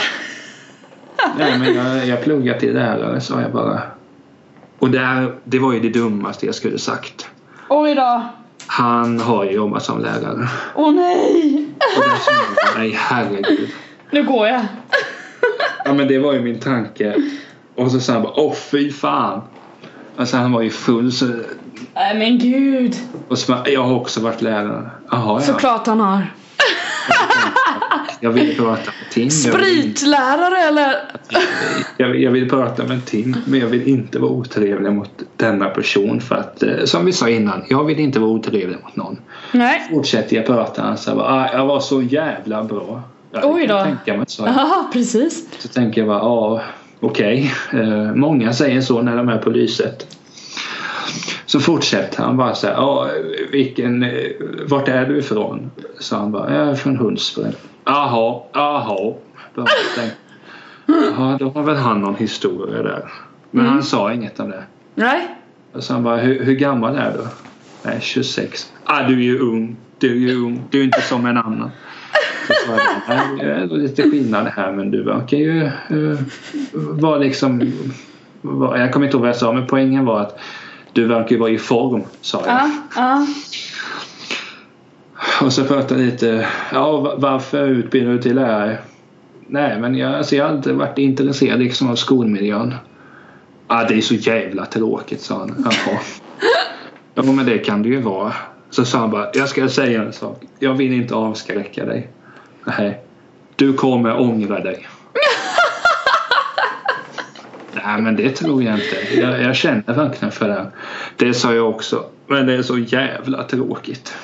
Nej 1.38 1.58
men 1.58 1.74
jag, 1.74 2.06
jag 2.06 2.22
pluggar 2.24 2.58
till 2.58 2.74
lärare 2.74 3.20
sa 3.20 3.40
jag 3.40 3.52
bara. 3.52 3.82
Och 4.80 4.90
där, 4.90 5.34
det 5.44 5.58
var 5.58 5.72
ju 5.72 5.80
det 5.80 5.88
dummaste 5.88 6.46
jag 6.46 6.54
skulle 6.54 6.78
sagt. 6.78 7.28
Oj 7.68 7.94
då. 7.94 8.22
Han 8.66 9.20
har 9.20 9.44
ju 9.44 9.50
jobbat 9.50 9.82
som 9.82 10.00
lärare. 10.00 10.48
Åh 10.74 10.92
nej. 10.94 11.66
Och 11.96 12.02
där 12.02 12.18
kände 12.26 12.60
jag, 12.66 12.78
nej 12.78 12.94
herregud. 12.98 13.70
Nu 14.10 14.24
går 14.24 14.46
jag. 14.46 14.62
Ja 15.84 15.92
men 15.92 16.08
det 16.08 16.18
var 16.18 16.32
ju 16.32 16.40
min 16.40 16.60
tanke. 16.60 17.16
Och 17.74 17.90
så 17.92 18.00
sa 18.00 18.12
han 18.12 18.22
bara, 18.22 18.32
åh 18.36 18.54
fy 18.54 18.92
fan. 18.92 19.42
Alltså 20.16 20.36
han 20.36 20.52
var 20.52 20.62
ju 20.62 20.70
full 20.70 21.12
så 21.12 21.26
Nej 21.94 22.18
men 22.18 22.38
gud. 22.38 22.96
Och 23.28 23.38
så 23.38 23.56
jag 23.66 23.82
har 23.82 23.94
också 23.94 24.20
varit 24.20 24.42
lärare. 24.42 24.90
Jaha, 25.10 25.40
ja. 25.40 25.40
Såklart 25.40 25.86
han 25.86 26.00
har. 26.00 26.34
Jag 28.20 28.30
vill 28.30 28.56
prata 28.56 28.90
med 29.00 29.10
Tim. 29.10 29.28
Jag 29.44 29.58
vill, 29.58 29.82
Spritlärare 29.82 30.68
eller? 30.68 30.94
jag, 31.96 32.20
jag 32.20 32.30
vill 32.30 32.50
prata 32.50 32.84
med 32.84 33.06
Tim. 33.06 33.36
Men 33.46 33.60
jag 33.60 33.66
vill 33.66 33.88
inte 33.88 34.18
vara 34.18 34.30
otrevlig 34.30 34.92
mot 34.92 35.10
denna 35.36 35.68
person. 35.68 36.20
För 36.20 36.34
att, 36.34 36.62
eh, 36.62 36.84
som 36.84 37.04
vi 37.04 37.12
sa 37.12 37.28
innan, 37.28 37.62
jag 37.68 37.84
vill 37.84 38.00
inte 38.00 38.18
vara 38.18 38.30
otrevlig 38.30 38.78
mot 38.84 38.96
någon. 38.96 39.18
Nej. 39.52 39.88
Fortsätter 39.90 40.36
jag 40.36 40.46
prata, 40.46 40.82
han 40.82 40.98
sa 40.98 41.14
bara, 41.14 41.26
ah, 41.26 41.52
jag 41.52 41.66
var 41.66 41.80
så 41.80 42.02
jävla 42.02 42.64
bra. 42.64 43.02
Ja, 43.32 43.40
Oj 43.44 43.66
då. 43.66 43.82
Tänka 43.82 44.16
mig, 44.16 44.24
så. 44.28 44.42
Ja, 44.46 44.90
precis. 44.92 45.48
så 45.58 45.68
tänker 45.68 46.00
jag 46.00 46.08
bara, 46.08 46.18
ja 46.18 46.62
okej. 47.00 47.52
Eh, 47.72 48.14
många 48.14 48.52
säger 48.52 48.80
så 48.80 49.02
när 49.02 49.16
de 49.16 49.28
är 49.28 49.38
på 49.38 49.50
lyset. 49.50 50.16
Så 51.46 51.60
fortsätter 51.60 52.22
han 52.22 52.36
bara 52.36 52.54
så 52.54 52.66
här, 52.66 52.74
ja 52.74 53.08
vilken, 53.52 54.02
eh, 54.02 54.10
vart 54.68 54.88
är 54.88 55.06
du 55.06 55.18
ifrån? 55.18 55.70
Så 55.98 56.16
han 56.16 56.32
bara, 56.32 56.54
jag 56.54 56.68
är 56.68 56.74
från 56.74 56.96
Hultsfred. 56.96 57.54
Jaha, 57.94 58.40
jaha. 58.52 59.14
Bara 59.54 59.66
tänkte, 59.96 60.16
Jaha, 60.86 61.36
då 61.38 61.48
har 61.50 61.62
väl 61.62 61.76
han 61.76 62.00
någon 62.00 62.14
historia 62.16 62.82
där. 62.82 63.12
Men 63.50 63.66
han 63.66 63.82
sa 63.82 64.12
inget 64.12 64.40
om 64.40 64.50
det. 64.50 64.62
Nej. 64.94 65.28
Och 65.72 65.82
han 65.88 66.02
bara, 66.02 66.16
hur, 66.16 66.44
hur 66.44 66.54
gammal 66.54 66.96
är 66.96 67.12
du? 67.12 67.26
Nej, 67.82 67.98
26. 68.00 68.72
Ah, 68.84 69.02
du 69.02 69.14
är 69.14 69.22
ju 69.22 69.38
ung. 69.38 69.76
Du 69.98 70.10
är 70.10 70.28
ju 70.30 70.36
ung. 70.44 70.62
Du 70.70 70.80
är 70.80 70.84
inte 70.84 71.00
som 71.02 71.26
en 71.26 71.36
annan. 71.36 71.70
Så 72.46 72.72
jag, 73.08 73.38
det 73.38 73.52
är 73.52 73.66
lite 73.66 74.02
skillnad 74.02 74.46
här 74.46 74.72
men 74.72 74.90
du 74.90 75.02
verkar 75.02 75.36
ju 75.36 75.70
uh, 75.90 76.18
vara 76.72 77.18
liksom 77.18 77.72
vad- 78.42 78.80
jag 78.80 78.92
kommer 78.92 79.06
inte 79.06 79.16
ihåg 79.16 79.20
vad 79.22 79.28
jag 79.28 79.36
sa 79.36 79.52
men 79.52 79.66
poängen 79.66 80.04
var 80.04 80.20
att 80.20 80.38
du 80.92 81.06
verkar 81.06 81.30
ju 81.30 81.38
vara 81.38 81.50
i 81.50 81.58
form 81.58 82.02
sa 82.20 82.42
jag. 82.46 82.54
Ja, 82.56 82.70
ja. 82.96 83.26
Och 85.42 85.52
så 85.52 85.64
pratade 85.64 86.00
jag 86.02 86.10
lite, 86.10 86.46
ja 86.72 86.96
va- 87.00 87.14
varför 87.16 87.66
utbildar 87.66 88.12
du 88.12 88.18
till 88.22 88.36
lärare? 88.36 88.78
Nej 89.46 89.78
men 89.80 89.94
jag, 89.94 90.14
alltså, 90.14 90.36
jag 90.36 90.44
har 90.44 90.50
alltid 90.50 90.74
varit 90.74 90.98
intresserad 90.98 91.58
liksom 91.60 91.90
av 91.90 91.96
skolmiljön. 91.96 92.74
Ja 93.68 93.84
det 93.88 93.94
är 93.94 94.00
så 94.00 94.14
jävla 94.14 94.66
tråkigt 94.66 95.20
sa 95.20 95.38
han. 95.38 95.64
Jaha. 95.64 95.98
Ja 97.14 97.22
men 97.22 97.46
det 97.46 97.58
kan 97.58 97.82
det 97.82 97.88
ju 97.88 98.00
vara. 98.00 98.32
Så 98.70 98.84
sa 98.84 98.98
han 98.98 99.10
bara, 99.10 99.30
jag 99.34 99.48
ska 99.48 99.68
säga 99.68 100.02
en 100.02 100.12
sak. 100.12 100.42
Jag 100.58 100.74
vill 100.74 100.92
inte 100.92 101.14
avskräcka 101.14 101.84
dig. 101.84 102.08
Nej. 102.64 103.00
Du 103.56 103.72
kommer 103.72 104.20
ångra 104.20 104.60
dig. 104.60 104.86
Nej 107.72 108.02
men 108.02 108.16
det 108.16 108.30
tror 108.30 108.62
jag 108.62 108.74
inte. 108.74 109.20
Jag, 109.20 109.42
jag 109.42 109.56
känner 109.56 109.94
verkligen 109.94 110.32
för 110.32 110.48
det. 110.48 110.66
Det 111.16 111.34
sa 111.34 111.54
jag 111.54 111.68
också. 111.70 112.04
Men 112.26 112.46
det 112.46 112.54
är 112.54 112.62
så 112.62 112.78
jävla 112.78 113.42
tråkigt. 113.42 114.14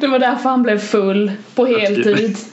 Det 0.00 0.06
var 0.06 0.18
därför 0.18 0.48
han 0.50 0.62
blev 0.62 0.78
full 0.78 1.32
på 1.54 1.66
heltid. 1.66 2.36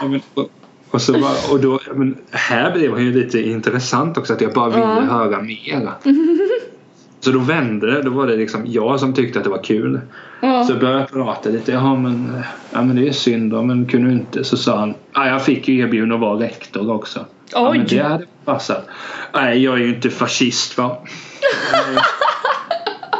Ja, 0.00 0.08
men, 0.08 0.20
och, 0.34 0.50
och, 0.90 1.02
så 1.02 1.12
bara, 1.12 1.52
och 1.52 1.60
då, 1.60 1.80
men 1.94 2.16
här 2.30 2.72
blev 2.72 2.94
det 2.96 3.02
ju 3.02 3.12
lite 3.12 3.40
intressant 3.40 4.18
också 4.18 4.32
att 4.32 4.40
jag 4.40 4.52
bara 4.52 4.68
ville 4.68 4.80
Ja. 4.82 5.00
höra 5.00 5.42
mera. 5.42 5.92
Så 7.20 7.30
då 7.30 7.38
vände 7.38 7.90
det. 7.94 8.02
Då 8.02 8.10
var 8.10 8.26
det 8.26 8.36
liksom 8.36 8.62
jag 8.66 9.00
som 9.00 9.14
tyckte 9.14 9.38
att 9.38 9.44
det 9.44 9.50
var 9.50 9.62
kul. 9.62 10.00
Ja. 10.40 10.64
Så 10.64 10.74
började 10.74 10.98
jag 11.00 11.10
prata 11.10 11.48
lite. 11.50 11.72
Jaha 11.72 11.94
men, 11.96 12.42
ja, 12.70 12.82
men 12.82 12.96
det 12.96 13.08
är 13.08 13.12
synd 13.12 13.50
då. 13.52 13.62
Men 13.62 13.86
kunde 13.86 14.08
du 14.08 14.14
inte? 14.14 14.44
Så 14.44 14.56
sa 14.56 14.78
han. 14.78 14.94
Ja, 15.14 15.28
jag 15.28 15.44
fick 15.44 15.68
ju 15.68 15.78
erbjudande 15.80 16.14
att 16.14 16.20
vara 16.20 16.40
rektor 16.40 16.90
också. 16.92 17.24
Ja, 17.52 17.72
men 17.72 17.80
Oj. 17.80 17.86
det 17.88 17.98
hade 18.02 18.26
passat. 18.44 18.86
Nej 19.34 19.64
jag 19.64 19.74
är 19.74 19.78
ju 19.78 19.94
inte 19.94 20.10
fascist 20.10 20.78
va. 20.78 20.96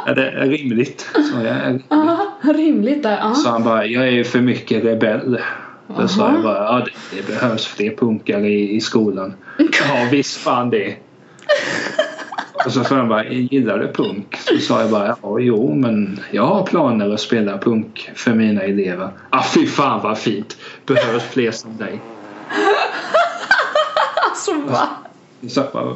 är 0.05 0.15
det 0.15 0.31
är 0.31 0.45
rimligt? 0.47 1.01
Så 1.13 1.37
jag, 1.43 1.45
är 1.45 1.63
rimligt. 1.67 1.85
Ja, 1.89 2.27
rimligt 2.43 3.03
där. 3.03 3.17
Ja. 3.17 3.33
Så 3.33 3.49
han 3.49 3.63
bara, 3.63 3.85
jag 3.85 4.07
är 4.07 4.23
för 4.23 4.41
mycket 4.41 4.83
rebell. 4.83 5.39
Då 5.87 6.07
sa 6.07 6.23
Aha. 6.23 6.33
jag 6.33 6.43
bara, 6.43 6.63
ja 6.63 6.85
det, 6.85 7.17
det 7.17 7.27
behövs 7.27 7.65
fler 7.65 7.95
punkare 7.95 8.47
i, 8.47 8.75
i 8.75 8.81
skolan. 8.81 9.33
Ja 9.57 10.07
visst 10.11 10.37
fan 10.37 10.69
det. 10.69 10.95
Och 12.65 12.71
så 12.71 12.83
frågade 12.83 13.01
han 13.01 13.09
bara, 13.09 13.25
gillar 13.25 13.79
du 13.79 13.93
punk? 13.93 14.35
Så 14.37 14.57
sa 14.57 14.81
jag 14.81 14.91
bara, 14.91 15.17
ja 15.21 15.39
jo 15.39 15.75
men 15.75 16.19
jag 16.31 16.45
har 16.45 16.63
planer 16.63 17.13
att 17.13 17.19
spela 17.19 17.57
punk 17.57 18.11
för 18.15 18.33
mina 18.33 18.61
elever. 18.61 19.09
Ah 19.29 19.43
fy 19.43 19.65
fan 19.67 20.01
vad 20.03 20.17
fint. 20.17 20.57
Behövs 20.85 21.23
fler 21.23 21.51
som 21.51 21.77
dig. 21.77 21.99
Alltså 24.29 24.53
va? 24.53 24.87
Så, 25.49 25.63
bara, 25.73 25.95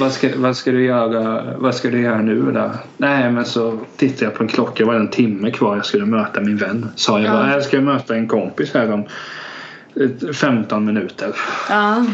vad, 0.00 0.12
ska, 0.12 0.28
vad, 0.36 0.56
ska 0.56 0.70
du 0.72 0.84
göra, 0.84 1.44
vad 1.58 1.74
ska 1.74 1.88
du 1.90 2.00
göra 2.00 2.22
nu 2.22 2.52
då? 2.52 2.70
Nej 2.96 3.30
men 3.30 3.44
så 3.44 3.78
tittade 3.96 4.24
jag 4.24 4.34
på 4.34 4.42
en 4.42 4.48
klocka. 4.48 4.84
Det 4.84 4.84
var 4.84 4.94
en 4.94 5.08
timme 5.08 5.50
kvar. 5.50 5.76
Jag 5.76 5.86
skulle 5.86 6.06
möta 6.06 6.40
min 6.40 6.56
vän. 6.56 6.88
Sa 6.96 7.20
jag 7.20 7.32
bara, 7.32 7.46
Ja. 7.46 7.52
jag 7.52 7.62
ska 7.62 7.80
möta 7.80 8.14
en 8.14 8.28
kompis 8.28 8.74
här 8.74 8.92
om 8.92 9.04
eh, 10.00 10.32
15 10.32 10.84
minuter. 10.84 11.34
Ja. 11.68 12.04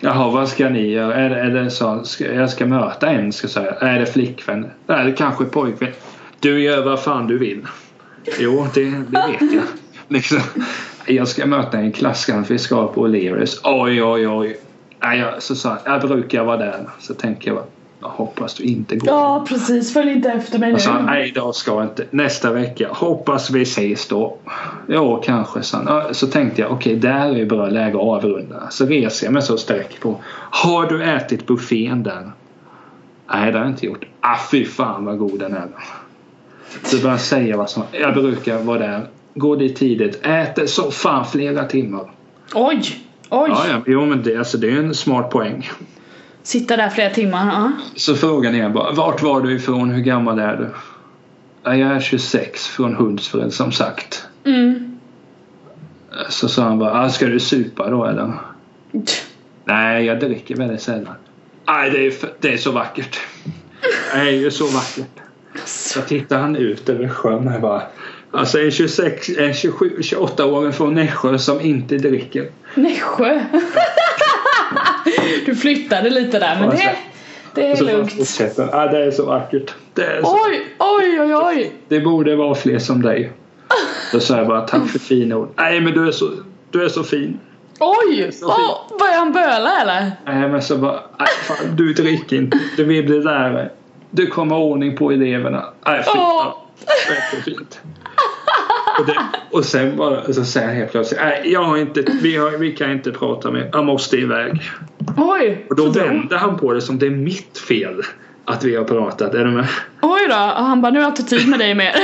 Jaha, 0.00 0.30
vad 0.30 0.48
ska 0.48 0.68
ni 0.68 0.90
göra? 0.90 1.14
Är 1.14 1.30
det, 1.30 1.40
är 1.40 1.50
det 1.50 1.70
så, 1.70 2.04
ska, 2.04 2.32
jag 2.32 2.50
ska 2.50 2.66
möta 2.66 3.08
en, 3.08 3.32
ska 3.32 3.48
säga. 3.48 3.72
Är 3.72 4.00
det 4.00 4.06
flickvän? 4.06 4.66
Nej, 4.86 5.04
det 5.04 5.12
kanske 5.12 5.44
är 5.44 5.48
pojkvän. 5.48 5.90
Du 6.40 6.62
gör 6.62 6.84
vad 6.84 7.02
fan 7.02 7.26
du 7.26 7.38
vill. 7.38 7.66
Jo, 8.38 8.66
det, 8.74 8.84
det 8.84 9.36
vet 9.40 9.52
jag. 9.52 9.62
Liksom. 10.08 10.40
Jag 11.06 11.28
ska 11.28 11.46
möta 11.46 11.78
en 11.78 11.92
klasskamrat. 11.92 12.50
Vi 12.50 12.58
ska 12.58 12.86
på 12.86 13.06
O'Learys. 13.08 13.60
Oj, 13.64 14.02
oj, 14.02 14.28
oj. 14.28 14.56
Nej, 15.04 15.18
jag, 15.18 15.42
så 15.42 15.54
sa 15.54 15.68
han, 15.68 15.78
jag 15.84 16.00
brukar 16.00 16.44
vara 16.44 16.56
där. 16.56 16.88
Så 16.98 17.14
tänker 17.14 17.50
jag, 17.50 17.62
jag 18.00 18.08
hoppas 18.08 18.54
du 18.54 18.64
inte 18.64 18.96
går. 18.96 19.08
ja, 19.08 19.44
precis. 19.48 19.92
Följ 19.92 20.12
inte 20.12 20.28
efter 20.28 20.58
mig 20.58 20.68
nu. 20.68 20.74
Och 20.74 20.80
så 20.80 20.92
nej 20.92 21.28
idag 21.28 21.54
ska 21.54 21.70
jag 21.70 21.84
inte. 21.84 22.04
Nästa 22.10 22.52
vecka. 22.52 22.88
Hoppas 22.92 23.50
vi 23.50 23.62
ses 23.62 24.08
då. 24.08 24.36
Ja, 24.86 25.16
kanske. 25.16 25.62
Så, 25.62 26.02
så 26.12 26.26
tänkte 26.26 26.60
jag, 26.60 26.72
okej, 26.72 26.96
där 26.96 27.36
är 27.38 27.46
bra 27.46 27.68
läge 27.68 27.96
att 27.96 28.02
avrunda. 28.02 28.70
Så 28.70 28.86
reser 28.86 29.26
jag 29.26 29.32
mig 29.32 29.42
så 29.42 29.56
sträck 29.56 30.00
på. 30.00 30.20
Har 30.50 30.86
du 30.86 31.04
ätit 31.04 31.46
buffén 31.46 32.02
där? 32.02 32.32
Nej, 33.32 33.52
det 33.52 33.58
har 33.58 33.64
jag 33.64 33.72
inte 33.72 33.86
gjort. 33.86 34.04
Ah, 34.20 34.38
fy 34.50 34.64
fan 34.64 35.04
vad 35.04 35.18
god 35.18 35.38
den 35.38 35.54
är. 35.54 35.68
Så 36.82 36.96
började 36.96 37.12
jag 37.12 37.20
säga 37.20 37.56
vad 37.56 37.70
som... 37.70 37.82
Jag 37.92 38.14
brukar 38.14 38.58
vara 38.58 38.78
där. 38.78 39.06
Gå 39.34 39.56
dit 39.56 39.76
tidigt. 39.76 40.26
Äter 40.26 40.66
så 40.66 40.90
fan 40.90 41.24
flera 41.24 41.64
timmar. 41.64 42.10
Oj! 42.54 43.03
Oj! 43.36 43.50
Ja, 43.50 43.64
ja. 43.68 43.82
Jo, 43.86 44.06
men 44.06 44.22
det, 44.22 44.36
alltså, 44.36 44.58
det 44.58 44.70
är 44.70 44.76
en 44.76 44.94
smart 44.94 45.30
poäng. 45.30 45.70
Sitta 46.42 46.76
där 46.76 46.88
flera 46.88 47.10
timmar. 47.10 47.46
Ja. 47.46 47.72
Så 47.96 48.14
frågan 48.14 48.54
är 48.54 48.68
bara, 48.68 48.92
vart 48.92 49.22
var 49.22 49.40
du 49.40 49.52
ifrån? 49.56 49.90
Hur 49.90 50.02
gammal 50.02 50.38
är 50.38 50.56
du? 50.56 50.68
Ja, 51.62 51.76
jag 51.76 51.90
är 51.90 52.00
26 52.00 52.66
från 52.66 52.94
Hultsfred 52.94 53.52
som 53.52 53.72
sagt. 53.72 54.26
Mm. 54.44 54.98
Så 56.28 56.48
sa 56.48 56.62
han 56.62 56.78
bara, 56.78 57.02
ah, 57.02 57.08
ska 57.08 57.26
du 57.26 57.40
supa 57.40 57.90
då 57.90 58.04
eller? 58.04 58.32
Nej, 59.64 60.04
jag 60.04 60.20
dricker 60.20 60.56
väldigt 60.56 60.82
sällan. 60.82 61.14
Nej, 61.66 61.90
det 61.90 62.06
är, 62.06 62.10
för, 62.10 62.32
det 62.40 62.52
är 62.52 62.56
så 62.56 62.72
vackert. 62.72 63.18
Det 64.12 64.18
är 64.18 64.30
ju 64.30 64.50
så 64.50 64.66
vackert. 64.66 65.20
Så 65.64 66.00
tittar 66.00 66.38
han 66.38 66.56
ut 66.56 66.88
över 66.88 67.08
sjön 67.08 67.48
här 67.48 67.60
bara. 67.60 67.82
Alltså 68.30 68.60
en 68.60 68.70
26, 68.70 69.28
en 69.28 69.54
27, 69.54 69.96
28-åring 69.98 70.72
från 70.72 70.94
Nässjö 70.94 71.38
som 71.38 71.60
inte 71.60 71.96
dricker. 71.96 72.48
Nässjö. 72.74 73.40
du 75.46 75.54
flyttade 75.54 76.10
lite 76.10 76.38
där 76.38 76.56
men 76.60 76.70
det, 76.70 76.96
det 77.54 77.66
är 77.66 77.76
Så 77.76 77.84
lugnt. 77.84 78.12
Ah, 78.72 78.86
det 78.86 79.04
är 79.04 79.10
så 79.10 79.26
vackert. 79.26 79.74
Det, 79.94 80.04
är 80.04 80.22
så, 80.22 80.38
Oj, 80.46 80.66
oj, 80.78 81.20
oj, 81.20 81.34
oj. 81.34 81.72
det 81.88 82.00
borde 82.00 82.36
vara 82.36 82.54
fler 82.54 82.78
som 82.78 83.02
dig. 83.02 83.32
Då 84.12 84.20
sa 84.20 84.36
jag 84.36 84.46
bara 84.46 84.60
tack 84.60 84.88
för 84.88 84.98
fina 84.98 85.36
ord. 85.36 85.48
Nej 85.56 85.80
men 85.80 85.92
du 85.92 86.08
är 86.08 86.12
så, 86.12 86.30
du 86.70 86.84
är 86.84 86.88
så 86.88 87.04
fin. 87.04 87.40
Oj! 87.80 88.30
Oh, 88.42 88.98
börjar 88.98 89.18
han 89.18 89.32
böla 89.32 89.80
eller? 89.80 90.10
Nej 90.26 90.48
men 90.48 90.62
så 90.62 90.78
bara, 90.78 91.00
fan 91.42 91.76
du 91.76 91.92
dricker 91.92 92.36
inte. 92.36 92.58
Du 92.76 92.84
vill 92.84 93.04
bli 93.04 93.20
lärare. 93.22 93.70
Du 94.10 94.26
kommer 94.26 94.56
ha 94.56 94.62
ordning 94.62 94.96
på 94.96 95.10
eleverna. 95.10 95.64
Nej 95.86 96.02
fy 96.02 96.10
fan. 96.10 96.52
Det 96.86 97.14
är 97.14 97.36
så 97.36 97.42
fint. 97.42 97.80
Och, 98.98 99.06
det, 99.06 99.14
och 99.50 99.64
sen 99.64 99.96
bara 99.96 100.32
så 100.32 100.44
säger 100.44 100.66
han 100.66 100.76
helt 100.76 100.90
plötsligt, 100.90 101.20
nej 101.20 101.42
jag 101.44 101.64
har 101.64 101.76
inte, 101.76 102.04
vi, 102.22 102.36
har, 102.36 102.50
vi 102.50 102.72
kan 102.76 102.92
inte 102.92 103.12
prata 103.12 103.50
mer. 103.50 103.70
Jag 103.72 103.84
måste 103.84 104.16
iväg. 104.16 104.70
Oj! 105.16 105.66
Och 105.70 105.76
då 105.76 105.88
vänder 105.88 106.36
han 106.36 106.58
på 106.58 106.72
det 106.72 106.80
som 106.80 106.98
det 106.98 107.06
är 107.06 107.10
mitt 107.10 107.58
fel 107.58 108.02
att 108.44 108.64
vi 108.64 108.76
har 108.76 108.84
pratat. 108.84 109.34
Är 109.34 109.44
du 109.44 109.50
med? 109.50 109.66
Oj 110.02 110.26
då! 110.28 110.34
Och 110.34 110.64
han 110.64 110.82
bara, 110.82 110.92
nu 110.92 110.98
har 110.98 111.04
jag 111.04 111.10
inte 111.10 111.22
tid 111.22 111.48
med 111.48 111.58
dig 111.58 111.74
mer. 111.74 111.94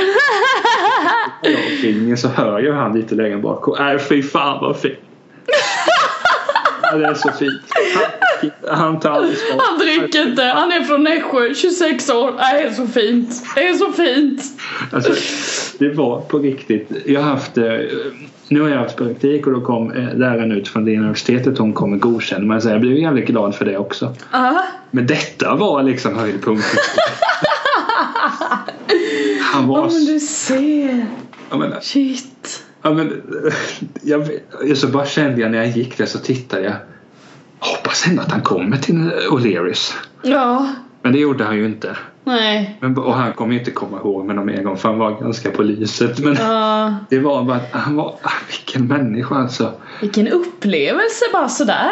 Ja, 1.43 1.57
filmen 1.81 2.17
så 2.17 2.27
hör 2.27 2.59
ju 2.59 2.71
han 2.71 2.93
lite 2.93 3.15
längre 3.15 3.37
bak. 3.37 3.79
Nej 3.79 3.99
fy 3.99 4.23
fan 4.23 4.57
vad 4.61 4.77
fint. 4.77 4.99
Ja, 6.81 6.97
det 6.97 7.05
är 7.05 7.13
så 7.13 7.31
fint. 7.31 7.61
Han, 8.67 8.99
tar 8.99 9.09
ansvar. 9.11 9.61
Han 9.69 9.79
dricker 9.79 10.29
inte, 10.29 10.43
han 10.43 10.71
är 10.71 10.81
från 10.83 11.03
Nässjö, 11.03 11.53
26 11.53 12.09
år. 12.09 12.31
Det 12.31 12.61
är 12.61 12.71
så 12.71 12.87
fint. 12.87 13.43
Det 13.55 13.67
är 13.67 13.73
så 13.73 13.91
fint. 13.91 14.41
Alltså, 14.91 15.13
det 15.79 15.89
var 15.93 16.21
på 16.21 16.39
riktigt. 16.39 16.89
Jag 17.05 17.21
har 17.21 17.29
haft, 17.29 17.57
eh, 17.57 17.63
nu 18.47 18.61
har 18.61 18.69
jag 18.69 18.77
haft 18.77 18.97
praktik 18.97 19.47
och 19.47 19.53
då 19.53 19.61
kom 19.61 19.91
eh, 19.91 20.15
läraren 20.15 20.51
ut 20.51 20.67
från 20.67 20.85
det 20.85 20.97
universitetet 20.97 21.57
hon 21.57 21.73
kom 21.73 21.89
med 21.89 21.99
godkänd. 21.99 22.47
Men 22.47 22.61
jag 22.63 22.81
blev 22.81 22.97
jävligt 22.97 23.25
glad 23.27 23.55
för 23.55 23.65
det 23.65 23.77
också. 23.77 24.15
Ja. 24.31 24.63
Men 24.91 25.07
detta 25.07 25.55
var 25.55 25.83
liksom 25.83 26.15
höjdpunkten. 26.15 26.79
Han 29.41 29.67
var... 29.67 29.77
Ja 29.77 29.89
men 29.93 30.05
du 30.05 30.19
ser. 30.19 31.05
Jag 31.49 31.59
menar, 31.59 31.79
Shit. 31.81 32.63
Ja, 32.81 32.93
men, 32.93 33.21
jag, 34.01 34.19
vet- 34.19 34.77
så 34.77 34.87
bara 34.87 35.05
kände 35.05 35.41
jag 35.41 35.51
när 35.51 35.57
jag 35.57 35.67
gick 35.67 35.97
där 35.97 36.05
så 36.05 36.19
tittade 36.19 36.63
jag. 36.63 36.73
Hoppas 37.81 38.07
ändå 38.07 38.21
att 38.21 38.31
han 38.31 38.41
kommer 38.41 38.77
till 38.77 39.11
O'Learys. 39.31 39.93
Ja. 40.21 40.67
Men 41.01 41.13
det 41.13 41.19
gjorde 41.19 41.43
han 41.43 41.57
ju 41.57 41.65
inte. 41.65 41.97
Nej. 42.23 42.77
Men, 42.81 42.97
och 42.97 43.13
han 43.13 43.33
kommer 43.33 43.53
ju 43.53 43.59
inte 43.59 43.71
komma 43.71 43.97
ihåg 43.97 44.25
mig 44.25 44.35
någon 44.35 44.45
mer 44.45 44.63
gång 44.63 44.77
för 44.77 44.89
han 44.89 44.99
var 44.99 45.11
ganska 45.21 45.51
på 45.51 45.63
lyset. 45.63 46.19
Men 46.19 46.35
Ja. 46.39 46.95
det 47.09 47.19
var 47.19 47.43
bara 47.43 47.57
att 47.57 47.71
han 47.71 47.95
var, 47.95 48.15
ah, 48.21 48.31
vilken 48.49 48.87
människa 48.87 49.35
alltså. 49.35 49.71
Vilken 50.01 50.27
upplevelse 50.27 51.25
bara 51.33 51.49
sådär. 51.49 51.89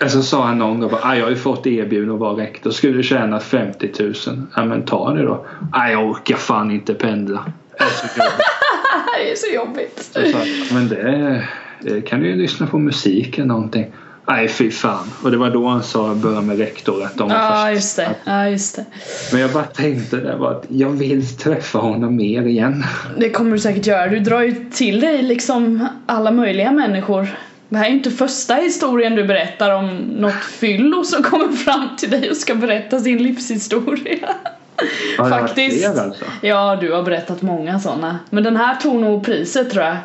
Alltså 0.00 0.22
sa 0.22 0.44
han 0.44 0.58
någon 0.58 0.80
gång 0.80 0.90
bara, 0.90 1.00
ah, 1.04 1.16
jag 1.16 1.24
har 1.24 1.30
ju 1.30 1.36
fått 1.36 1.66
erbjudande 1.66 2.14
att 2.14 2.20
vara 2.20 2.36
rektor. 2.42 2.70
Skulle 2.70 2.96
du 2.96 3.02
tjäna 3.02 3.40
50 3.40 3.90
000? 3.98 4.14
Ja 4.56 4.64
men 4.64 4.82
ta 4.84 5.12
det 5.12 5.22
då. 5.22 5.46
Ah, 5.72 5.88
jag 5.88 6.10
orkar 6.10 6.36
fan 6.36 6.70
inte 6.70 6.94
pendla. 6.94 7.44
Det 7.78 7.84
är 7.84 9.36
så 9.36 9.54
jobbigt. 9.54 10.10
Det 10.14 10.20
är 10.20 10.24
så 10.24 10.38
jobbigt. 10.38 10.68
Så 10.68 10.74
men 10.74 10.88
det, 10.88 11.48
det 11.80 12.00
kan 12.00 12.20
du 12.20 12.26
ju 12.28 12.36
lyssna 12.36 12.66
på 12.66 12.78
musik 12.78 13.38
eller 13.38 13.48
någonting. 13.48 13.86
Nej 14.30 14.48
fy 14.48 14.70
fan. 14.70 15.10
Och 15.22 15.30
det 15.30 15.36
var 15.36 15.50
då 15.50 15.66
han 15.68 15.82
sa 15.82 16.14
börja 16.14 16.40
med 16.40 16.58
rektor 16.58 17.02
att 17.04 17.16
de 17.16 17.28
var 17.28 17.36
Ja 17.36 17.62
först. 17.64 17.74
just 17.74 17.96
det. 17.96 18.14
Ja 18.24 18.48
just 18.48 18.76
det. 18.76 18.84
Men 19.32 19.40
jag 19.40 19.50
bara 19.50 19.64
tänkte 19.64 20.16
där 20.16 20.36
var 20.36 20.50
att 20.50 20.64
jag 20.68 20.90
vill 20.90 21.36
träffa 21.36 21.78
honom 21.78 22.16
mer 22.16 22.42
igen. 22.42 22.84
Det 23.18 23.30
kommer 23.30 23.52
du 23.52 23.58
säkert 23.58 23.86
göra. 23.86 24.08
Du 24.08 24.18
drar 24.20 24.40
ju 24.40 24.70
till 24.70 25.00
dig 25.00 25.22
liksom 25.22 25.88
alla 26.06 26.30
möjliga 26.30 26.70
människor. 26.70 27.28
Det 27.68 27.76
här 27.76 27.84
är 27.84 27.88
ju 27.88 27.96
inte 27.96 28.10
första 28.10 28.54
historien 28.54 29.14
du 29.14 29.24
berättar 29.24 29.74
om 29.74 29.88
något 29.96 30.34
fyllo 30.44 31.04
som 31.04 31.22
kommer 31.22 31.48
fram 31.52 31.88
till 31.98 32.10
dig 32.10 32.30
och 32.30 32.36
ska 32.36 32.54
berätta 32.54 33.00
sin 33.00 33.22
livshistoria. 33.22 34.28
Har 35.18 35.24
det 35.24 35.30
Faktiskt. 35.30 35.78
fler 35.78 36.02
alltså? 36.04 36.24
Ja, 36.40 36.76
du 36.80 36.92
har 36.92 37.02
berättat 37.02 37.42
många 37.42 37.80
sådana. 37.80 38.18
Men 38.30 38.44
den 38.44 38.56
här 38.56 38.74
tog 38.74 39.00
nog 39.00 39.24
priset 39.24 39.70
tror 39.70 39.84
jag. 39.84 39.96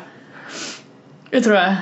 Det 1.30 1.40
tror 1.40 1.56
jag. 1.56 1.74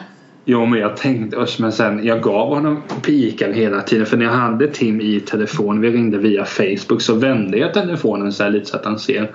Jo 0.47 0.67
men 0.67 0.81
jag 0.81 0.97
tänkte, 0.97 1.47
men 1.59 1.73
sen 1.73 2.05
jag 2.05 2.23
gav 2.23 2.49
honom 2.49 2.83
pikar 3.03 3.53
hela 3.53 3.81
tiden 3.81 4.07
för 4.07 4.17
när 4.17 4.25
jag 4.25 4.33
hade 4.33 4.69
Tim 4.69 5.01
i 5.01 5.21
telefon, 5.21 5.81
vi 5.81 5.91
ringde 5.91 6.19
via 6.19 6.45
Facebook 6.45 7.03
så 7.03 7.15
vände 7.15 7.59
jag 7.59 7.75
telefonen 7.75 8.33
så 8.33 8.49
lite 8.49 8.67
så 8.67 8.77
att 8.77 8.85
han 8.85 8.99
ser 8.99 9.31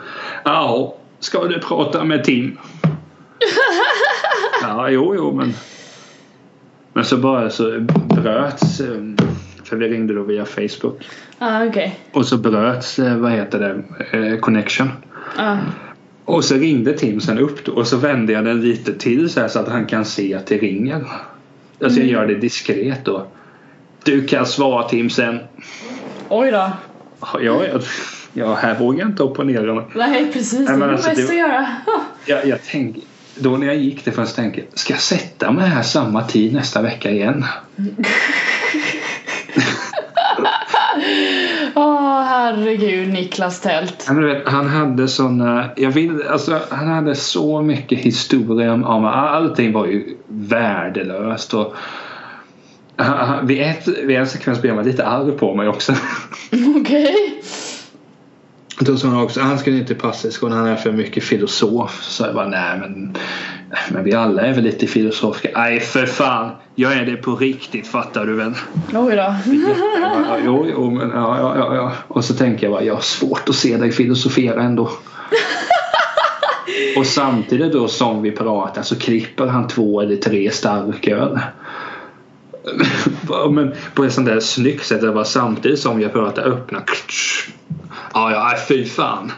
Ja, 0.46 0.96
ska 1.20 1.44
du 1.46 1.60
prata 1.60 2.04
med 2.04 2.24
Tim? 2.24 2.58
ja, 4.62 4.90
jo, 4.90 5.16
jo 5.16 5.32
men 5.36 5.54
Men 6.94 7.06
så 7.06 7.18
bara 7.18 7.50
så 7.50 7.80
bröts 8.16 8.80
eh, 8.80 8.88
för 9.64 9.76
vi 9.76 9.88
ringde 9.90 10.14
då 10.14 10.24
via 10.24 10.46
Facebook 10.46 11.10
Ah, 11.40 11.66
okej. 11.66 12.00
och 12.12 12.26
så 12.26 12.38
bröts, 12.38 13.00
eh, 13.00 13.18
vad 13.18 13.32
heter 13.32 13.60
det, 13.60 13.82
eh, 14.18 14.40
connection 14.40 14.90
Ah. 15.38 15.58
Och 16.30 16.44
så 16.44 16.56
ringde 16.56 16.94
Tim 16.98 17.22
sen 17.22 17.38
upp 17.40 17.66
då, 17.66 17.72
och 17.72 17.88
så 17.88 17.98
vände 17.98 18.34
jag 18.34 18.46
den 18.46 18.62
lite 18.62 18.94
till 18.94 19.30
så, 19.30 19.50
så 19.50 19.60
att 19.60 19.68
han 19.68 19.86
kan 19.86 20.06
se 20.06 20.34
att 20.36 20.46
det 20.46 20.58
ringer. 20.58 21.06
Alltså 21.84 22.00
jag 22.00 22.08
gör 22.08 22.28
det 22.28 22.36
diskret 22.36 23.06
då. 23.06 23.28
Du 24.04 24.28
kan 24.28 24.46
svara 24.46 24.90
Tim 24.90 25.10
sen. 25.10 25.40
Oj 26.30 26.52
då. 26.52 26.72
Ja, 27.20 27.40
jag, 27.42 27.82
ja 28.34 28.54
här 28.56 28.80
vågar 28.80 29.00
jag 29.00 29.10
inte 29.10 29.24
opponera. 29.24 29.86
Nej, 29.96 30.30
precis. 30.34 30.68
Det 30.68 30.74
är 30.74 30.82
alltså, 30.90 31.10
bäst 31.10 31.28
det- 31.28 31.34
att 31.34 31.38
göra. 31.38 31.68
Jag, 32.26 32.46
jag 32.46 32.64
tänkte, 32.64 33.02
då 33.36 33.58
när 33.58 33.68
jag 33.68 33.76
gick 33.76 34.06
det 34.06 34.12
först 34.12 34.36
tänkte 34.36 34.60
jag, 34.60 34.80
ska 34.80 34.94
jag 34.94 35.02
sätta 35.02 35.52
mig 35.52 35.70
här 35.70 35.84
samma 35.84 36.24
tid 36.24 36.54
nästa 36.54 36.82
vecka 36.82 37.12
igen? 37.12 37.46
Åh, 41.76 42.39
herregud, 42.50 43.10
Niklas 43.10 43.62
Tält. 43.62 44.06
Men 44.08 44.16
du 44.16 44.28
vet, 44.28 44.48
han 44.48 44.68
hade 44.68 45.08
såna, 45.08 45.70
jag 45.76 45.92
vill, 45.92 46.24
alltså, 46.30 46.60
han 46.70 46.88
hade 46.88 47.16
så 47.16 47.62
mycket 47.62 48.00
historia 48.00 48.74
om, 48.74 48.84
om 48.84 49.06
allting 49.06 49.74
var 49.74 49.86
ju 49.86 50.18
värdelöst 50.28 51.54
och 51.54 51.76
vid, 53.44 53.62
ett, 53.62 53.88
vid 53.88 54.18
en 54.18 54.28
sekvens 54.28 54.62
blev 54.62 54.76
han 54.76 54.86
lite 54.86 55.06
arg 55.06 55.32
på 55.32 55.56
mig 55.56 55.68
också. 55.68 55.94
Okej. 56.76 57.42
Då 58.80 58.98
sa 58.98 59.08
han 59.08 59.24
också 59.24 59.42
han 59.42 59.60
skulle 59.60 59.78
inte 59.78 59.96
passa 59.96 60.28
i 60.28 60.32
skolan, 60.32 60.58
han 60.58 60.68
är 60.68 60.76
för 60.76 60.92
mycket 60.92 61.24
filosof. 61.24 62.04
Så 62.04 62.24
jag 62.24 62.36
bara 62.36 62.48
nej 62.48 62.80
men, 62.80 63.18
men 63.92 64.04
vi 64.04 64.14
alla 64.14 64.42
är 64.42 64.54
väl 64.54 64.64
lite 64.64 64.88
filosofiska. 64.88 65.50
Nej 65.60 65.80
för 65.80 66.06
fan, 66.06 66.52
jag 66.76 66.94
är 66.94 67.06
det 67.06 67.16
på 67.16 67.36
riktigt 67.36 67.88
fattar 67.88 68.26
du 68.26 68.36
väl. 68.36 68.54
Oj 68.94 69.16
då. 69.16 69.36
Jo, 70.46 70.68
jo, 70.72 70.92
men 70.92 71.10
ja, 71.10 71.38
ja, 71.40 71.56
ja, 71.58 71.76
ja. 71.76 71.92
Och 72.08 72.26
så 72.26 72.34
tänker 72.34 72.66
jag 72.66 72.74
bara, 72.74 72.84
jag 72.84 72.94
har 72.94 73.02
svårt 73.02 73.50
att 73.50 73.56
se 73.56 73.78
dig 73.78 73.92
filosofera 73.92 74.62
ändå. 74.62 74.90
Och 76.98 77.06
samtidigt 77.06 77.74
då 77.74 77.88
som 77.88 78.22
vi 78.22 78.32
pratar 78.32 78.82
så 78.82 79.00
klipper 79.00 79.48
han 79.48 79.68
två 79.68 80.02
eller 80.02 80.16
tre 80.16 80.52
starköl. 80.52 81.40
Men 83.52 83.74
på 83.94 84.04
ett 84.04 84.14
sånt 84.14 84.28
där 84.28 84.40
snyggt 84.40 84.86
sätt. 84.86 85.02
Det 85.02 85.12
var 85.12 85.24
samtidigt 85.24 85.80
som 85.80 86.02
jag 86.02 86.14
pratar 86.14 86.44
öppna. 86.44 86.82
Ja, 88.14 88.32
ja, 88.32 88.54
fy 88.68 88.86
fan. 88.86 89.32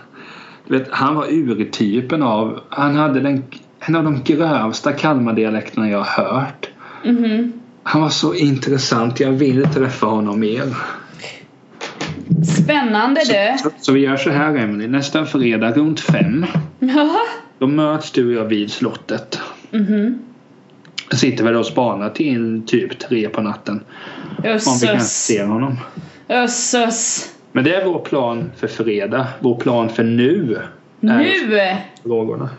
Du 0.67 0.77
vet, 0.77 0.87
han 0.91 1.15
var 1.15 1.25
urtypen 1.29 2.23
av... 2.23 2.59
Han 2.69 2.95
hade 2.95 3.19
den, 3.19 3.43
en 3.85 3.95
av 3.95 4.03
de 4.03 4.23
grövsta 4.23 4.93
Kalmardialekterna 4.93 5.89
jag 5.89 6.01
har 6.01 6.23
hört. 6.23 6.69
Mhm. 7.05 7.53
Han 7.83 8.01
var 8.01 8.09
så 8.09 8.33
intressant. 8.33 9.19
Jag 9.19 9.31
vill 9.31 9.63
träffa 9.63 10.05
honom 10.05 10.39
mer. 10.39 10.63
Spännande 12.63 13.21
du. 13.25 13.57
Så, 13.63 13.69
så 13.79 13.91
vi 13.91 13.99
gör 13.99 14.17
så 14.17 14.29
här 14.29 14.55
Emily. 14.55 14.87
Nästa 14.87 15.25
fredag 15.25 15.71
runt 15.71 15.99
fem. 15.99 16.45
Då 17.59 17.67
möts 17.67 18.11
du 18.11 18.27
och 18.27 18.33
jag 18.33 18.45
vid 18.49 18.71
slottet. 18.71 19.39
Mhm. 19.71 20.19
Sitter 21.11 21.43
väl 21.43 21.55
och 21.55 21.65
spanar 21.65 22.09
till 22.09 22.61
typ 22.67 22.99
tre 22.99 23.29
på 23.29 23.41
natten. 23.41 23.83
Om 24.37 24.43
vi 24.43 24.87
kan 24.87 24.95
Jösses. 24.95 25.25
se 25.25 25.43
honom. 25.43 25.77
Jösses. 26.27 27.29
Men 27.51 27.63
det 27.63 27.75
är 27.75 27.85
vår 27.85 27.99
plan 27.99 28.51
för 28.57 28.67
fredag. 28.67 29.27
Vår 29.39 29.55
plan 29.59 29.89
för 29.89 30.03
nu. 30.03 30.57
Nu! 30.99 31.75
Frågorna. 32.03 32.49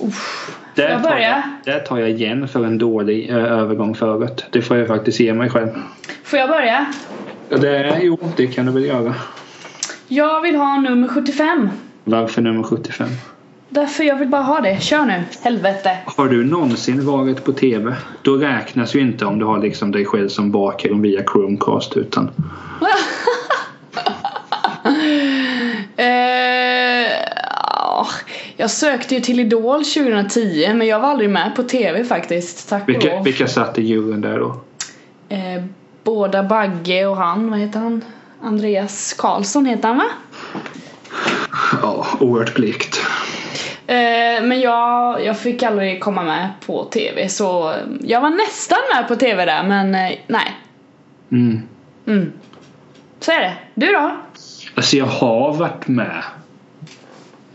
Uff. 0.00 0.50
Där 0.74 0.88
jag 0.90 1.02
tar 1.02 1.18
jag, 1.18 1.42
där 1.64 1.78
tar 1.80 1.98
jag 1.98 2.10
igen 2.10 2.48
för 2.48 2.64
en 2.64 2.78
dålig 2.78 3.30
eh, 3.30 3.36
övergång 3.36 3.94
förut. 3.94 4.44
Det 4.50 4.62
får 4.62 4.76
jag 4.76 4.86
faktiskt 4.88 5.20
ge 5.20 5.34
mig 5.34 5.50
själv. 5.50 5.68
Får 6.24 6.38
jag 6.38 6.48
börja? 6.48 6.86
Ja, 7.48 7.56
Det 7.58 7.98
jo, 8.02 8.18
det 8.36 8.46
kan 8.46 8.66
du 8.66 8.72
väl 8.72 8.84
göra. 8.84 9.14
Jag 10.08 10.40
vill 10.40 10.56
ha 10.56 10.76
nummer 10.80 11.08
75. 11.08 11.68
Varför 12.04 12.42
nummer 12.42 12.62
75? 12.62 13.08
Därför 13.68 14.04
jag 14.04 14.16
vill 14.16 14.28
bara 14.28 14.42
ha 14.42 14.60
det. 14.60 14.82
Kör 14.82 15.04
nu. 15.04 15.22
Helvete. 15.42 15.98
Har 16.06 16.28
du 16.28 16.44
någonsin 16.44 17.06
varit 17.06 17.44
på 17.44 17.52
TV? 17.52 17.94
Då 18.22 18.36
räknas 18.36 18.94
ju 18.94 19.00
inte 19.00 19.24
om 19.24 19.38
du 19.38 19.44
har 19.44 19.58
liksom 19.58 19.92
dig 19.92 20.04
själv 20.04 20.28
som 20.28 20.50
bakgrund 20.50 21.02
via 21.02 21.22
Chromecast 21.22 21.96
utan 21.96 22.30
Eh, 25.96 26.47
jag 28.60 28.70
sökte 28.70 29.14
ju 29.14 29.20
till 29.20 29.40
Idol 29.40 29.84
2010 29.84 30.74
men 30.74 30.86
jag 30.86 31.00
var 31.00 31.08
aldrig 31.08 31.30
med 31.30 31.56
på 31.56 31.62
TV 31.62 32.04
faktiskt. 32.04 32.68
Tack 32.68 32.82
och 32.82 32.88
vilka, 32.88 33.14
lov. 33.14 33.24
vilka 33.24 33.46
satt 33.46 33.78
i 33.78 33.82
juryn 33.82 34.20
där 34.20 34.38
då? 34.38 34.60
Eh, 35.28 35.64
båda 36.04 36.42
Bagge 36.42 37.06
och 37.06 37.16
han, 37.16 37.50
vad 37.50 37.58
heter 37.58 37.80
han? 37.80 38.04
Andreas 38.42 39.12
Karlsson 39.12 39.66
heter 39.66 39.88
han 39.88 39.96
va? 39.96 40.04
Ja, 41.82 42.06
oerhört 42.20 42.54
plikt. 42.54 43.00
Eh, 43.86 44.42
men 44.42 44.60
jag, 44.60 45.24
jag 45.24 45.38
fick 45.38 45.62
aldrig 45.62 46.00
komma 46.00 46.22
med 46.22 46.48
på 46.66 46.84
TV 46.84 47.28
så 47.28 47.74
jag 48.00 48.20
var 48.20 48.30
nästan 48.30 48.78
med 48.94 49.08
på 49.08 49.16
TV 49.16 49.44
där 49.44 49.62
men 49.62 49.94
eh, 49.94 50.18
nej. 50.26 50.56
Mm. 51.32 51.62
Mm. 52.06 52.32
Så 53.20 53.32
är 53.32 53.40
det. 53.40 53.56
Du 53.74 53.86
då? 53.86 54.16
Alltså 54.74 54.96
jag 54.96 55.06
har 55.06 55.54
varit 55.54 55.88
med. 55.88 56.22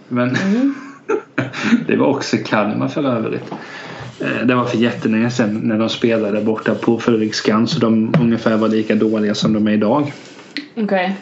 Men 0.07 0.37
det 1.87 1.95
var 1.95 2.07
också 2.07 2.37
Kalmar 2.45 2.87
för 2.87 3.03
övrigt. 3.03 3.51
Eh, 4.19 4.45
Det 4.45 4.55
var 4.55 4.65
för 4.65 4.77
jättelänge 4.77 5.29
sedan 5.29 5.61
när 5.63 5.79
de 5.79 5.89
spelade 5.89 6.41
borta 6.41 6.75
på 6.75 6.99
Fredriksskans 6.99 7.75
och 7.75 7.81
de 7.81 8.13
ungefär 8.21 8.57
var 8.57 8.67
lika 8.67 8.95
dåliga 8.95 9.35
som 9.35 9.53
de 9.53 9.67
är 9.67 9.71
idag. 9.71 10.13
Okej. 10.75 11.15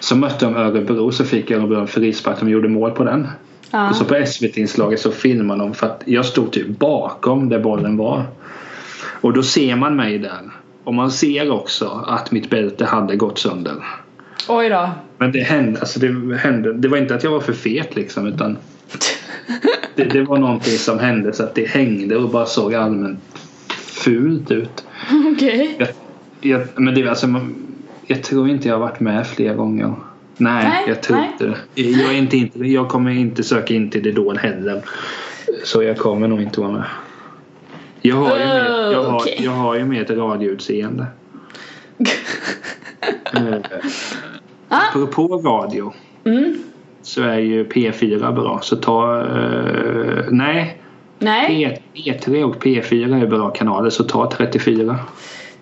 Så 0.00 0.16
mötte 0.16 0.44
de 0.44 0.56
Örebro 0.56 1.12
så 1.12 1.24
fick 1.24 1.50
Örebro 1.50 1.80
en 1.80 1.86
frispark 1.86 2.40
de 2.40 2.48
gjorde 2.48 2.68
mål 2.68 2.90
på 2.90 3.04
den. 3.04 3.28
Ja. 3.70 3.90
Och 3.90 3.96
så 3.96 4.04
på 4.04 4.26
SVT-inslaget 4.26 5.00
så 5.00 5.10
filmade 5.10 5.60
de 5.60 5.74
för 5.74 5.86
att 5.86 6.02
jag 6.04 6.24
stod 6.24 6.52
typ 6.52 6.68
bakom 6.78 7.48
där 7.48 7.58
bollen 7.58 7.96
var. 7.96 8.22
Och 9.20 9.32
då 9.32 9.42
ser 9.42 9.76
man 9.76 9.96
mig 9.96 10.18
där. 10.18 10.50
Och 10.84 10.94
man 10.94 11.10
ser 11.10 11.50
också 11.50 12.04
att 12.06 12.32
mitt 12.32 12.50
bälte 12.50 12.84
hade 12.84 13.16
gått 13.16 13.38
sönder. 13.38 13.74
Oj 14.48 14.68
då. 14.68 14.90
Men 15.18 15.32
det 15.32 15.40
hände, 15.40 15.80
alltså 15.80 16.00
det 16.00 16.36
hände. 16.36 16.72
Det 16.72 16.88
var 16.88 16.98
inte 16.98 17.14
att 17.14 17.24
jag 17.24 17.30
var 17.30 17.40
för 17.40 17.52
fet 17.52 17.96
liksom 17.96 18.26
utan 18.26 18.56
det, 19.94 20.04
det 20.04 20.22
var 20.22 20.38
någonting 20.38 20.78
som 20.78 20.98
hände 20.98 21.32
så 21.32 21.42
att 21.42 21.54
det 21.54 21.68
hängde 21.68 22.16
och 22.16 22.30
bara 22.30 22.46
såg 22.46 22.74
allmänt 22.74 23.20
fult 23.78 24.50
ut. 24.50 24.84
Okej. 25.34 25.76
Jag, 25.78 25.88
jag, 26.40 26.68
men 26.74 26.94
det 26.94 27.02
är 27.02 27.06
alltså, 27.06 27.40
jag 28.06 28.22
tror 28.22 28.48
inte 28.48 28.68
jag 28.68 28.74
har 28.74 28.80
varit 28.80 29.00
med 29.00 29.26
fler 29.26 29.54
gånger. 29.54 29.94
Nej, 30.36 30.64
Nej, 30.64 30.84
jag 30.88 31.02
tror 31.02 31.16
nej. 31.16 31.28
inte 31.32 31.46
det. 31.46 31.82
Jag, 31.82 32.14
är 32.14 32.18
inte, 32.18 32.36
inte, 32.36 32.58
jag 32.58 32.88
kommer 32.88 33.10
inte 33.10 33.42
söka 33.42 33.74
in 33.74 33.90
till 33.90 34.06
Idol 34.06 34.38
heller. 34.38 34.82
Så 35.64 35.82
jag 35.82 35.98
kommer 35.98 36.28
nog 36.28 36.42
inte 36.42 36.60
vara 36.60 36.72
med. 36.72 36.84
Jag 38.02 38.16
har 38.16 38.38
ju 38.38 38.44
mer, 38.44 38.92
jag 38.92 39.02
har, 39.02 39.22
jag 39.38 39.50
har 39.50 39.74
ju 39.74 39.84
mer 39.84 40.02
ett 40.02 40.10
radioutseende. 40.10 41.06
Eh, 43.32 43.58
Ah. 44.68 44.88
Apropå 44.88 45.26
radio 45.44 45.92
Mm. 46.24 46.58
Så 47.06 47.22
är 47.22 47.38
ju 47.38 47.64
P4 47.64 48.32
bra. 48.32 48.60
Så 48.62 48.76
ta... 48.76 49.20
eh, 49.20 50.24
nej. 50.30 50.82
Nej. 51.18 51.82
P, 51.94 52.00
P3 52.00 52.42
och 52.42 52.64
P4 52.64 53.22
är 53.22 53.26
bra 53.26 53.50
kanaler 53.50 53.90
så 53.90 54.04
ta 54.04 54.30
34. 54.30 54.98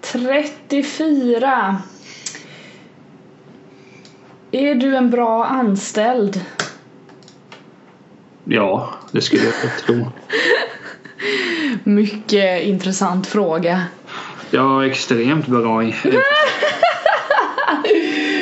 34. 0.01 1.77
Är 4.51 4.75
du 4.75 4.97
en 4.97 5.11
bra 5.11 5.45
anställd? 5.45 6.41
Ja, 8.45 8.95
det 9.13 9.21
skulle 9.21 9.43
jag 9.45 9.79
tro. 9.87 10.07
Mycket 11.85 12.63
intressant 12.63 13.27
fråga. 13.27 13.83
Ja, 14.51 14.87
extremt 14.87 15.47
bra. 15.47 15.83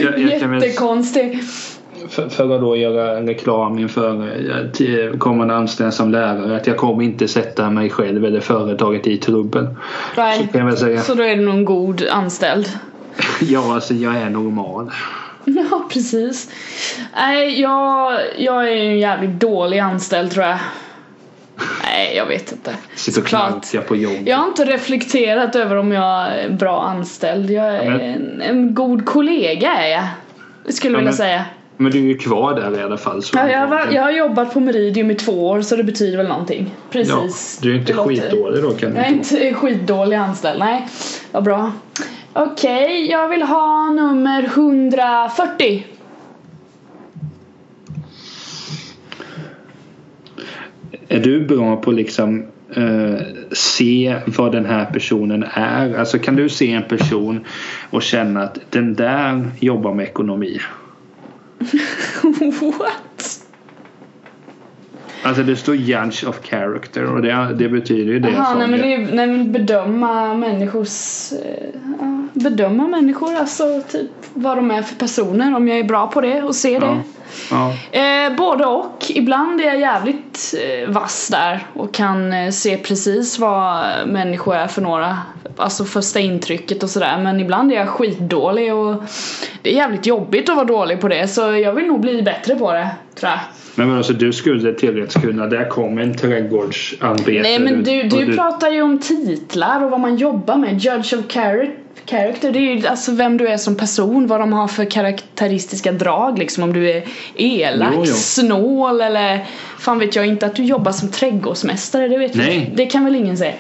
Jag, 0.01 0.19
jag, 0.19 0.55
Jättekonstig. 0.55 1.43
För, 2.13 2.29
för 2.29 2.55
att 2.55 2.61
då 2.61 2.77
göra 2.77 3.21
reklam 3.23 3.79
inför 3.79 4.29
eh, 4.81 5.19
kommande 5.19 5.55
anställning 5.55 5.93
som 5.93 6.11
lärare 6.13 6.57
att 6.57 6.67
jag 6.67 6.77
kommer 6.77 7.05
inte 7.05 7.29
sätta 7.29 7.71
mig 7.71 7.91
själv 7.91 8.25
eller 8.25 8.41
företaget 8.41 9.07
i 9.07 9.17
trubbel. 9.17 9.67
Nej. 10.17 10.49
Så. 10.77 10.97
Så 10.99 11.15
då 11.15 11.23
är 11.23 11.37
du 11.37 11.43
nog 11.43 11.55
en 11.55 11.65
god 11.65 12.03
anställd. 12.11 12.69
Ja, 13.41 13.75
alltså 13.75 13.95
jag 13.95 14.17
är 14.17 14.31
normal. 14.31 14.91
Ja, 15.45 15.89
precis. 15.93 16.51
Nej, 17.17 17.61
jag, 17.61 18.19
jag 18.39 18.69
är 18.73 18.77
en 18.77 18.99
jävligt 18.99 19.41
dålig 19.41 19.79
anställd 19.79 20.31
tror 20.31 20.45
jag. 20.47 20.59
Nej, 21.85 22.17
jag 22.17 22.27
vet 22.27 22.53
inte. 22.53 22.75
Sitter 22.95 23.21
och 23.21 23.25
Såklart. 23.29 23.51
knarkar 23.71 23.89
på 23.89 23.97
jobbet. 23.97 24.27
Jag 24.27 24.37
har 24.37 24.47
inte 24.49 24.65
reflekterat 24.65 25.57
över 25.57 25.77
om 25.77 25.93
jag 25.93 26.27
är 26.27 26.39
en 26.51 26.57
bra 26.57 26.83
anställd. 26.83 27.51
Jag 27.51 27.67
är 27.77 27.91
Men- 27.91 28.01
en, 28.01 28.43
en 28.43 28.75
god 28.75 29.07
kollega 29.07 29.71
är 29.77 29.89
jag. 29.89 30.05
Skulle 30.75 30.93
jag 30.93 30.95
Ja, 30.95 30.99
vilja 30.99 31.11
men- 31.11 31.17
säga. 31.17 31.45
Men 31.83 31.93
du 31.93 31.99
är 31.99 32.03
ju 32.03 32.17
kvar 32.17 32.55
där 32.55 32.81
i 32.81 32.83
alla 32.83 32.97
fall. 32.97 33.23
Så 33.23 33.37
Ja, 33.37 33.51
jag, 33.51 33.67
har, 33.67 33.93
jag 33.93 34.03
har 34.03 34.11
jobbat 34.11 34.55
på 34.55 34.61
Meridium 34.61 35.11
i 35.11 35.15
två 35.15 35.49
år 35.49 35.61
så 35.61 35.77
det 35.77 35.85
betyder 35.85 36.17
väl 36.17 36.29
någonting. 36.29 36.67
Ja, 36.71 36.93
Precis. 36.93 37.59
du 37.63 37.73
är 37.75 37.79
inte 37.79 37.93
skitdålig 37.93 38.63
då 38.63 38.71
kan 38.71 38.97
Jag 38.97 39.07
är 39.07 39.11
inte 39.11 39.55
skitdålig 39.55 40.17
anställd, 40.17 40.59
nej. 40.59 40.89
Vad 41.33 41.45
bra. 41.45 41.73
Okej, 42.33 43.11
jag 43.11 43.29
vill 43.29 43.43
ha 43.43 43.91
nummer 43.91 44.43
140. 44.45 45.87
Är 51.09 51.21
du 51.21 51.47
bra 51.47 51.77
på 51.77 51.91
liksom 51.91 52.47
eh, 52.77 53.21
se 53.53 54.17
vad 54.27 54.53
den 54.53 54.67
här 54.67 54.85
personen 54.85 55.45
är? 55.53 55.99
Alltså 55.99 56.19
kan 56.19 56.37
du 56.37 56.49
se 56.49 56.73
en 56.73 56.83
person 56.83 57.45
och 57.91 58.03
känna 58.03 58.43
att 58.43 58.59
den 58.71 58.95
där 58.95 59.51
jobbar 59.61 59.95
med 59.95 60.05
ekonomi? 60.05 60.59
What? 62.61 63.39
Alltså 65.25 65.43
det 65.43 65.57
står 65.57 65.77
judge 65.77 66.25
of 66.29 66.41
character 66.43 67.05
och 67.05 67.23
det, 67.23 67.55
det 67.55 67.69
betyder 67.69 68.13
ju 68.13 68.19
det 68.19 68.45
som 68.47 68.59
nej 68.59 68.69
men 68.69 68.81
det 68.81 68.95
är 68.95 68.99
nej, 68.99 69.27
men 69.27 69.53
bedöma 69.53 70.35
människors... 70.35 71.33
eh, 71.33 72.21
bedöma 72.33 72.89
människor, 72.89 73.37
alltså 73.37 73.83
typ 73.93 74.11
vad 74.35 74.59
de 74.59 74.71
är 74.71 74.83
för 74.83 74.95
personer. 74.95 75.57
Om 75.57 75.69
jag 75.69 75.79
är 75.79 75.85
bra 75.85 76.07
på 76.07 76.21
det 76.21 76.43
och 76.43 76.55
ser 76.55 76.81
ja, 76.81 76.81
det. 76.81 77.03
ja. 77.51 77.73
Eh, 78.01 78.37
både 78.37 78.67
och. 78.67 79.05
Ibland 79.09 79.61
är 79.61 79.65
jag 79.65 79.81
jävligt 79.81 80.55
eh, 80.61 80.91
vass 80.91 81.29
där 81.29 81.67
och 81.75 81.95
kan 81.95 82.33
eh, 82.33 82.51
se 82.51 82.77
precis 82.77 83.39
vad 83.39 83.85
människor 84.07 84.55
är 84.55 84.67
för 84.67 84.83
några. 84.83 85.19
Alltså 85.57 85.85
första 85.85 86.21
intrycket 86.21 86.83
och 86.83 86.91
sådär. 86.91 87.19
Men 87.19 87.41
ibland 87.41 87.73
är 87.73 87.77
jag 87.77 87.89
skitdålig 87.89 88.75
och 88.75 89.03
det 89.63 89.71
är 89.71 89.77
jävligt 89.77 90.07
jobbigt 90.07 90.49
att 90.49 90.57
vara 90.57 90.67
dålig 90.67 91.01
på 91.01 91.09
det. 91.09 91.29
Så 91.29 91.41
jag 91.41 91.73
vill 91.73 91.87
nog 91.87 92.01
bli 92.01 92.23
bättre 92.23 92.57
på 92.57 92.73
det, 92.73 92.91
tror 93.15 93.31
jag. 93.31 93.41
Men 93.75 93.91
vadå, 93.91 94.03
så 94.03 94.13
du 94.13 94.33
skulle 94.33 94.73
teoretiskt 94.73 95.21
kunna, 95.23 95.47
där 95.47 95.69
kom 95.69 95.99
en 95.99 96.15
trädgårdsarbetare 96.17 97.43
Nej 97.43 97.59
men 97.59 97.85
du, 97.85 98.03
och 98.03 98.09
du 98.27 98.37
pratar 98.37 98.71
ju 98.71 98.83
om 98.83 98.99
titlar 98.99 99.85
och 99.85 99.91
vad 99.91 100.01
man 100.01 100.17
jobbar 100.17 100.57
med. 100.57 100.73
Judge 100.79 101.15
of 101.15 101.21
char- 101.29 101.71
character, 102.07 102.53
det 102.53 102.59
är 102.59 102.75
ju 102.77 102.87
alltså 102.87 103.13
vem 103.13 103.37
du 103.37 103.49
är 103.49 103.57
som 103.57 103.75
person, 103.77 104.27
vad 104.27 104.41
de 104.41 104.53
har 104.53 104.69
för 104.69 104.85
karaktäristiska 104.85 105.93
drag 105.93 106.39
liksom. 106.39 106.65
Om 106.65 106.73
du 106.73 106.91
är 106.91 107.03
elak, 107.37 107.93
Jo, 107.95 108.03
jo. 108.07 108.13
snål 108.15 109.01
eller 109.01 109.47
fan 109.79 109.99
vet 109.99 110.17
jag 110.17 110.27
inte 110.27 110.47
att 110.47 110.57
du 110.57 110.65
jobbar 110.65 110.93
som 110.93 111.09
trädgårdsmästare, 111.09 112.09
det 112.09 112.19
vet 112.19 112.35
Nej. 112.35 112.69
Vi. 112.71 112.77
Det 112.77 112.87
kan 112.87 113.05
väl 113.05 113.15
ingen 113.17 113.37
säga. 113.37 113.53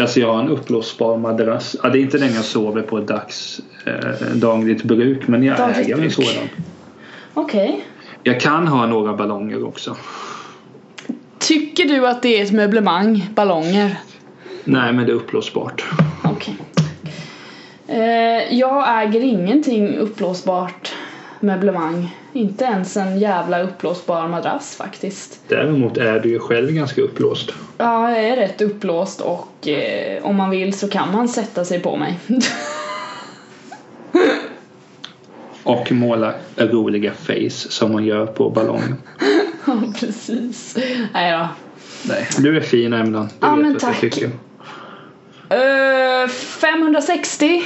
Alltså 0.00 0.20
jag 0.20 0.32
har 0.32 0.40
en 0.40 0.48
uppblåsbar 0.48 1.16
madrass. 1.18 1.76
Ja, 1.82 1.88
det 1.88 1.98
är 1.98 2.00
inte 2.00 2.18
den 2.18 2.34
jag 2.34 2.44
sover 2.44 2.82
på 2.82 3.00
dags, 3.00 3.60
eh, 3.86 4.26
dagligt 4.34 4.82
bruk 4.82 5.28
men 5.28 5.42
jag 5.42 5.56
Dagligt 5.56 5.78
äger 5.78 6.04
en 6.04 6.10
sådan. 6.10 6.48
Okej. 7.34 7.84
Jag 8.22 8.40
kan 8.40 8.68
ha 8.68 8.86
några 8.86 9.12
ballonger 9.12 9.66
också. 9.66 9.96
Tycker 11.38 11.84
du 11.84 12.06
att 12.06 12.22
det 12.22 12.40
är 12.40 12.44
ett 12.44 12.52
möblemang? 12.52 13.28
Ballonger? 13.34 13.98
Nej 14.64 14.92
men 14.92 15.06
det 15.06 15.12
är 15.12 15.16
uppblåsbart. 15.16 15.84
Okej. 16.24 16.56
Eh, 17.88 18.58
jag 18.58 19.02
äger 19.02 19.20
ingenting 19.20 19.96
uppblåsbart 19.96 20.95
möblemang. 21.40 22.16
Inte 22.32 22.64
ens 22.64 22.96
en 22.96 23.18
jävla 23.18 23.62
uppblåsbar 23.62 24.28
madrass 24.28 24.76
faktiskt. 24.76 25.40
Däremot 25.48 25.96
är 25.96 26.20
du 26.20 26.28
ju 26.28 26.38
själv 26.38 26.70
ganska 26.72 27.00
uppblåst. 27.02 27.50
Ja, 27.78 28.10
jag 28.10 28.24
är 28.24 28.36
rätt 28.36 28.60
uppblåst 28.62 29.20
och 29.20 29.68
eh, 29.68 30.24
om 30.24 30.36
man 30.36 30.50
vill 30.50 30.78
så 30.78 30.88
kan 30.88 31.12
man 31.12 31.28
sätta 31.28 31.64
sig 31.64 31.80
på 31.80 31.96
mig. 31.96 32.18
Och 35.62 35.92
måla 35.92 36.34
roliga 36.56 37.12
face 37.12 37.50
som 37.50 37.92
man 37.92 38.04
gör 38.04 38.26
på 38.26 38.50
ballongen. 38.50 38.96
Ja, 39.66 39.82
precis. 40.00 40.76
Nej 41.14 41.32
då. 41.32 41.48
Nej, 42.08 42.26
du 42.38 42.56
är 42.56 42.60
fin 42.60 42.92
Emlan. 42.92 43.26
Du 43.40 43.46
Ja, 43.46 43.54
vet 43.54 43.62
men 43.62 43.72
vad 43.72 43.80
tack. 43.80 44.02
Jag 44.02 44.12
tycker. 44.12 44.30
Eh, 45.48 46.28
560. 46.28 47.62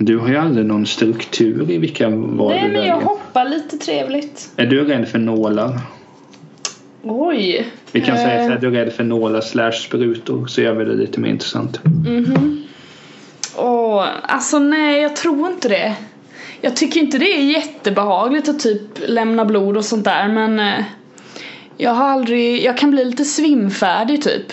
Du 0.00 0.18
har 0.18 0.28
ju 0.28 0.36
aldrig 0.36 0.66
någon 0.66 0.86
struktur 0.86 1.70
i 1.70 1.78
vilka 1.78 2.08
val 2.08 2.48
Nej 2.50 2.60
du 2.62 2.66
men 2.66 2.72
väljer. 2.72 2.86
jag 2.86 3.00
hoppar 3.00 3.48
lite 3.48 3.76
trevligt. 3.78 4.50
Är 4.56 4.66
du 4.66 4.84
rädd 4.84 5.08
för 5.08 5.18
nålar? 5.18 5.78
Oj. 7.02 7.66
Vi 7.92 8.00
kan 8.00 8.16
säga 8.16 8.34
Eh, 8.34 8.42
här, 8.42 8.50
är 8.50 8.58
du 8.58 8.70
rädd 8.70 8.92
för 8.92 9.04
nålar 9.04 9.40
slash 9.40 9.72
sprutor 9.72 10.46
så 10.46 10.60
gör 10.60 10.72
vi 10.74 10.84
det 10.84 10.94
lite 10.94 11.20
mer 11.20 11.30
intressant. 11.30 11.80
Mhm. 11.84 12.62
Åh, 13.56 14.06
alltså 14.22 14.58
nej 14.58 15.02
jag 15.02 15.16
tror 15.16 15.46
inte 15.52 15.68
det. 15.68 15.94
Jag 16.60 16.76
tycker 16.76 17.00
inte 17.00 17.18
det 17.18 17.36
är 17.36 17.42
jättebehagligt 17.42 18.48
att 18.48 18.60
typ 18.60 18.82
lämna 19.06 19.44
blod 19.44 19.76
och 19.76 19.84
sånt 19.84 20.04
där 20.04 20.28
men 20.28 20.60
eh, 20.60 20.84
jag 21.76 21.90
har 21.90 22.08
aldrig, 22.08 22.64
jag 22.64 22.76
kan 22.78 22.90
bli 22.90 23.04
lite 23.04 23.24
svimfärdig 23.24 24.22
typ. 24.22 24.52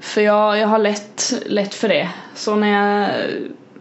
För 0.00 0.20
jag, 0.20 0.58
jag 0.58 0.68
har 0.68 0.78
lätt, 0.78 1.42
lätt 1.46 1.74
för 1.74 1.88
det. 1.88 2.08
Så 2.34 2.56
när 2.56 2.68
jag, 2.68 3.10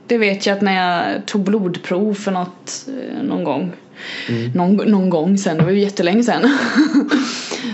det 0.08 0.18
vet 0.18 0.46
jag 0.46 0.56
att 0.56 0.62
när 0.62 1.06
jag 1.06 1.26
tog 1.26 1.42
blodprov 1.42 2.14
för 2.14 2.32
något, 2.32 2.88
eh, 2.88 3.24
någon 3.24 3.44
gång 3.44 3.72
mm. 4.30 4.52
någon, 4.54 4.76
någon 4.76 5.10
gång 5.10 5.38
sen, 5.38 5.58
det 5.58 5.64
var 5.64 5.72
ju 5.72 5.80
jättelänge 5.80 6.24
sen. 6.24 6.42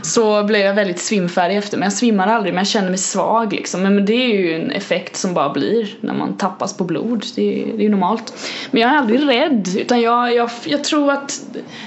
så 0.04 0.44
blev 0.44 0.62
jag 0.62 0.74
väldigt 0.74 1.00
svimfärdig 1.00 1.58
efter 1.58 1.78
men 1.78 1.86
jag 1.86 1.94
svimmar 1.94 2.28
aldrig 2.28 2.54
men 2.54 2.62
jag 2.62 2.68
känner 2.68 2.90
mig 2.90 2.98
svag 2.98 3.54
liksom. 3.54 3.84
Men 3.84 4.06
det 4.06 4.14
är 4.14 4.38
ju 4.38 4.56
en 4.56 4.72
effekt 4.72 5.16
som 5.16 5.34
bara 5.34 5.50
blir 5.50 5.96
när 6.02 6.14
man 6.14 6.38
tappas 6.38 6.78
på 6.78 6.84
blod. 6.84 7.26
Det 7.36 7.64
är, 7.64 7.82
är 7.82 7.90
normalt. 7.90 8.34
Men 8.72 8.82
jag 8.82 8.92
är 8.92 8.96
aldrig 8.96 9.28
rädd 9.28 9.68
utan 9.78 10.02
jag, 10.02 10.36
jag, 10.36 10.50
jag 10.66 10.84
tror 10.84 11.12
att 11.12 11.42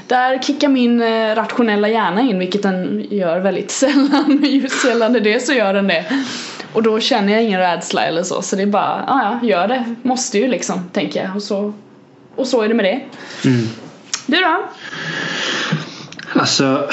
där 0.06 0.38
kickar 0.38 0.68
min 0.68 1.02
eh, 1.02 1.34
rationella 1.34 1.88
hjärna 1.88 2.20
in 2.20 2.38
vilket 2.38 2.62
den 2.62 3.06
gör 3.10 3.40
väldigt 3.40 3.70
sällan. 3.80 4.40
Just 4.44 4.84
gällande 4.86 5.20
det 5.20 5.40
så 5.40 5.52
gör 5.52 5.74
den 5.74 5.88
det. 5.88 6.04
Och 6.72 6.82
då 6.82 7.00
känner 7.00 7.32
jag 7.32 7.42
ingen 7.42 7.60
rädsla 7.60 8.02
eller 8.02 8.22
så 8.22 8.42
så 8.42 8.56
det 8.56 8.62
är 8.62 8.66
bara, 8.66 9.04
ja 9.06 9.38
ja, 9.42 9.48
gör 9.48 9.68
det. 9.68 9.94
Måste 10.02 10.38
ju 10.38 10.48
liksom, 10.48 10.88
tänker 10.92 11.22
jag. 11.22 11.36
Och 11.36 11.42
så, 11.42 11.72
och 12.36 12.46
så 12.46 12.62
är 12.62 12.68
det 12.68 12.74
med 12.74 12.84
det. 12.84 13.00
Mm. 13.48 13.66
Du 14.26 14.36
då? 14.36 14.68
Alltså 16.40 16.88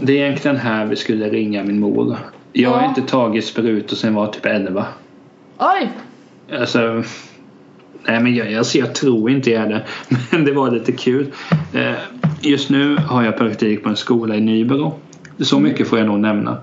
det 0.00 0.12
är 0.12 0.16
egentligen 0.16 0.56
här 0.56 0.86
vi 0.86 0.96
skulle 0.96 1.28
ringa 1.28 1.62
min 1.62 1.80
mor. 1.80 2.16
Jag 2.52 2.70
har 2.70 2.88
inte 2.88 3.02
tagit 3.02 3.44
sprutor 3.44 3.96
sen 3.96 4.14
jag 4.14 4.20
var 4.20 4.32
typ 4.32 4.46
11. 4.46 4.86
Oj! 5.58 5.90
Alltså, 6.60 7.02
nej 8.04 8.20
men 8.20 8.34
jag, 8.34 8.54
alltså 8.54 8.78
jag 8.78 8.94
tror 8.94 9.30
inte 9.30 9.50
jag 9.50 9.62
är 9.62 9.68
det. 9.68 9.84
Men 10.30 10.44
det 10.44 10.52
var 10.52 10.70
lite 10.70 10.92
kul. 10.92 11.32
Eh, 11.74 11.92
just 12.40 12.70
nu 12.70 12.96
har 12.96 13.24
jag 13.24 13.36
praktik 13.36 13.82
på 13.82 13.88
en 13.88 13.96
skola 13.96 14.36
i 14.36 14.40
Nybro. 14.40 14.98
Så 15.38 15.56
mm. 15.56 15.68
mycket 15.70 15.88
får 15.88 15.98
jag 15.98 16.06
nog 16.06 16.20
nämna. 16.20 16.56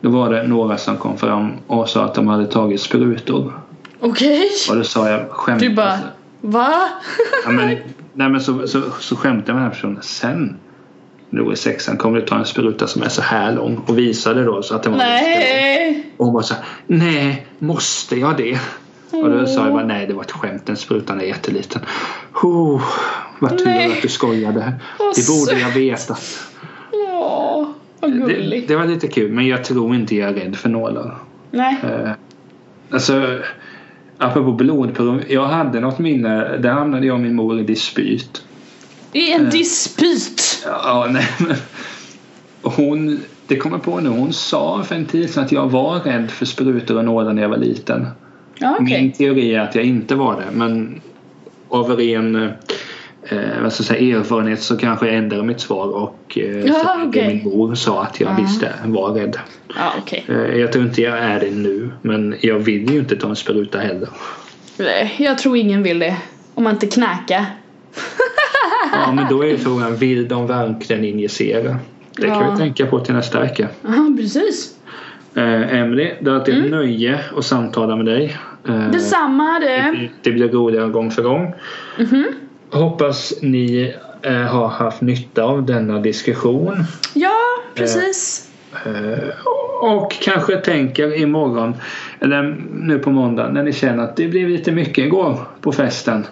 Då 0.00 0.08
var 0.08 0.30
det 0.30 0.42
några 0.42 0.78
som 0.78 0.96
kom 0.96 1.18
fram 1.18 1.52
och 1.66 1.88
sa 1.88 2.04
att 2.04 2.14
de 2.14 2.28
hade 2.28 2.46
tagit 2.46 2.80
sprutor. 2.80 3.52
Okej. 4.00 4.38
Okay. 4.38 4.48
Och 4.70 4.76
då 4.76 4.84
sa 4.84 5.10
jag 5.10 5.30
skämt. 5.30 5.60
Du 5.60 5.74
bara, 5.74 5.98
va? 6.40 6.88
ja, 7.44 7.50
men, 7.50 7.76
nej 8.14 8.28
men 8.28 8.40
så, 8.40 8.66
så, 8.68 8.82
så 9.00 9.16
skämtade 9.16 9.44
jag 9.46 9.54
med 9.54 9.56
den 9.56 9.62
här 9.62 9.70
personen. 9.70 10.02
Sen 10.02 10.56
då 11.30 11.52
i 11.52 11.56
sexan 11.56 11.96
kommer 11.96 12.20
du 12.20 12.26
ta 12.26 12.38
en 12.38 12.44
spruta 12.44 12.86
som 12.86 13.02
är 13.02 13.08
så 13.08 13.22
här 13.22 13.52
lång 13.52 13.76
och 13.86 13.98
visade 13.98 14.44
då 14.44 14.62
så 14.62 14.74
att 14.74 14.82
den 14.82 14.92
var 14.92 14.98
Nej! 14.98 16.06
Och 16.16 16.24
hon 16.24 16.34
bara 16.34 16.42
så 16.42 16.54
här, 16.54 16.64
nej, 16.86 17.46
måste 17.58 18.16
jag 18.16 18.36
det? 18.36 18.58
Mm. 19.12 19.24
Och 19.24 19.30
då 19.30 19.46
sa 19.46 19.64
jag 19.64 19.72
bara 19.72 19.86
nej 19.86 20.06
det 20.06 20.14
var 20.14 20.22
ett 20.22 20.32
skämt, 20.32 20.66
den 20.66 20.76
sprutan 20.76 21.20
är 21.20 21.24
jätteliten. 21.24 21.82
Oh, 22.42 22.82
vad 23.38 23.58
tur 23.58 23.92
att 23.92 24.02
du 24.02 24.08
skojade. 24.08 24.72
Det 25.16 25.28
borde 25.28 25.60
jag 25.60 25.70
veta. 25.70 26.16
Åh, 26.92 27.68
vad 28.00 28.12
gulligt. 28.12 28.68
Det, 28.68 28.74
det, 28.74 28.78
var 28.78 28.86
lite 28.86 29.08
kul 29.08 29.32
men 29.32 29.46
jag 29.46 29.64
tror 29.64 29.94
inte 29.94 30.16
jag 30.16 30.28
är 30.28 30.34
rädd 30.34 30.56
för 30.56 30.68
nålar. 30.68 31.18
Nej. 31.50 31.76
Uh, 31.84 32.10
alltså 32.90 33.38
apropå 34.24 34.52
blodprov. 34.52 35.22
Jag 35.28 35.46
hade 35.46 35.80
något 35.80 35.98
minne, 35.98 36.56
där 36.56 36.70
hamnade 36.70 37.06
jag 37.06 37.14
och 37.14 37.20
min 37.20 37.34
mor 37.34 37.60
i 37.60 37.62
dispyt. 37.62 38.44
I 39.12 39.32
en 39.32 39.44
uh, 39.44 39.50
dispyt? 39.50 40.66
Ja, 40.66 41.08
nej 41.10 41.28
men 41.38 41.56
hon, 42.62 43.20
det 43.46 43.56
kommer 43.56 43.78
på 43.78 44.00
nu, 44.00 44.08
hon 44.08 44.32
sa 44.32 44.82
för 44.82 44.94
en 44.94 45.06
tid 45.06 45.30
sedan 45.30 45.44
att 45.44 45.52
jag 45.52 45.70
var 45.70 46.00
rädd 46.00 46.30
för 46.30 46.46
sprutor 46.46 46.96
och 46.96 47.04
nålar 47.04 47.32
när 47.32 47.42
jag 47.42 47.48
var 47.48 47.56
liten. 47.56 48.06
Ja, 48.58 48.72
okay. 48.80 49.02
Min 49.02 49.12
teori 49.12 49.54
är 49.54 49.60
att 49.60 49.74
jag 49.74 49.84
inte 49.84 50.14
var 50.14 50.40
det 50.40 50.56
men 50.56 51.00
av 51.68 51.90
ren 51.90 52.52
eh, 53.28 53.38
ska 53.38 53.62
jag 53.62 53.72
säga, 53.72 54.18
erfarenhet 54.18 54.62
så 54.62 54.76
kanske 54.76 55.06
jag 55.06 55.14
ändrade 55.14 55.42
mitt 55.42 55.60
svar 55.60 55.86
och 55.86 56.38
eh, 56.38 56.66
ja, 56.66 56.72
så 56.74 57.08
okay. 57.08 57.28
min 57.28 57.44
mor 57.44 57.74
sa 57.74 58.02
att 58.02 58.20
jag 58.20 58.30
uh 58.30 58.40
visste 58.40 58.72
var 58.84 59.10
rädd. 59.10 59.38
Ja, 59.76 59.92
okay. 60.02 60.22
eh, 60.28 60.56
jag 60.56 60.72
tror 60.72 60.84
inte 60.84 61.02
jag 61.02 61.18
är 61.18 61.40
det 61.40 61.50
nu 61.50 61.90
men 62.02 62.34
jag 62.40 62.58
vill 62.58 62.90
ju 62.90 62.98
inte 62.98 63.16
ta 63.16 63.28
en 63.28 63.36
spruta 63.36 63.78
heller. 63.78 64.08
Nej, 64.76 65.14
jag 65.18 65.38
tror 65.38 65.56
ingen 65.56 65.82
vill 65.82 65.98
det. 65.98 66.16
Om 66.54 66.64
man 66.64 66.72
inte 66.72 66.86
knäcker. 66.86 67.44
ja 68.92 69.12
men 69.12 69.28
då 69.28 69.42
är 69.42 69.48
ju 69.48 69.58
frågan, 69.58 69.96
vill 69.96 70.28
de 70.28 70.46
verkligen 70.46 71.04
injicera? 71.04 71.76
Det 72.16 72.26
ja. 72.26 72.40
kan 72.40 72.52
vi 72.52 72.58
tänka 72.58 72.86
på 72.86 73.00
till 73.00 73.14
nästa 73.14 73.40
vecka. 73.40 73.68
Ja 73.82 74.14
precis. 74.16 74.74
Eh, 75.34 75.78
Emily, 75.78 76.12
det 76.20 76.30
har 76.30 76.38
varit 76.38 76.48
ett 76.48 76.54
mm. 76.54 76.70
nöje 76.70 77.20
att 77.36 77.44
samtala 77.44 77.96
med 77.96 78.06
dig. 78.06 78.36
Eh, 78.68 78.90
Detsamma 78.90 79.58
det. 79.60 79.66
Det, 79.66 80.08
det 80.22 80.30
blir 80.30 80.48
roligare 80.48 80.88
gång 80.88 81.10
för 81.10 81.22
gång. 81.22 81.54
Mm 81.98 82.10
-hmm. 82.10 82.24
Hoppas 82.74 83.34
ni 83.42 83.94
eh, 84.22 84.32
har 84.32 84.68
haft 84.68 85.00
nytta 85.00 85.42
av 85.42 85.66
denna 85.66 85.98
diskussion. 85.98 86.84
Ja, 87.14 87.40
precis. 87.74 88.50
Eh, 88.86 89.28
och 89.80 90.12
kanske 90.12 90.56
tänker 90.56 91.20
imorgon, 91.20 91.74
eller 92.20 92.56
nu 92.72 92.98
på 92.98 93.10
måndag, 93.10 93.48
när 93.48 93.62
ni 93.62 93.72
känner 93.72 94.04
att 94.04 94.16
det 94.16 94.28
blev 94.28 94.48
lite 94.48 94.72
mycket 94.72 95.04
igår 95.04 95.38
på 95.60 95.72
festen. 95.72 96.26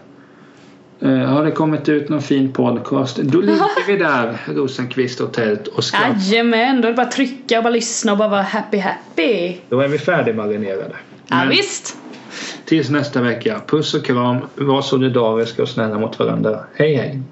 Uh, 1.02 1.24
har 1.24 1.44
det 1.44 1.50
kommit 1.50 1.88
ut 1.88 2.08
någon 2.08 2.22
fin 2.22 2.52
podcast 2.52 3.16
då 3.16 3.40
ligger 3.40 3.86
vi 3.86 3.96
där 3.96 4.36
Rosenqvist 4.54 5.20
och 5.20 5.32
tält 5.32 5.66
och 5.66 5.84
skrattar. 5.84 6.16
Jajamän, 6.18 6.80
då 6.80 6.88
är 6.88 6.92
det 6.92 6.96
bara 6.96 7.06
att 7.06 7.12
trycka 7.12 7.58
och 7.58 7.64
bara 7.64 7.72
lyssna 7.72 8.12
och 8.12 8.18
bara 8.18 8.28
vara 8.28 8.42
happy 8.42 8.78
happy. 8.78 9.56
Då 9.68 9.80
är 9.80 9.88
vi 9.88 9.98
färdigmarinerade. 9.98 10.96
Ja, 11.28 11.44
visst. 11.50 11.96
Tills 12.64 12.90
nästa 12.90 13.20
vecka. 13.20 13.60
Puss 13.66 13.94
och 13.94 14.04
kram. 14.04 14.38
Var 14.54 14.82
solidariska 14.82 15.62
och 15.62 15.68
snälla 15.68 15.98
mot 15.98 16.18
varandra. 16.18 16.60
Hej 16.74 16.94
hej. 16.94 17.22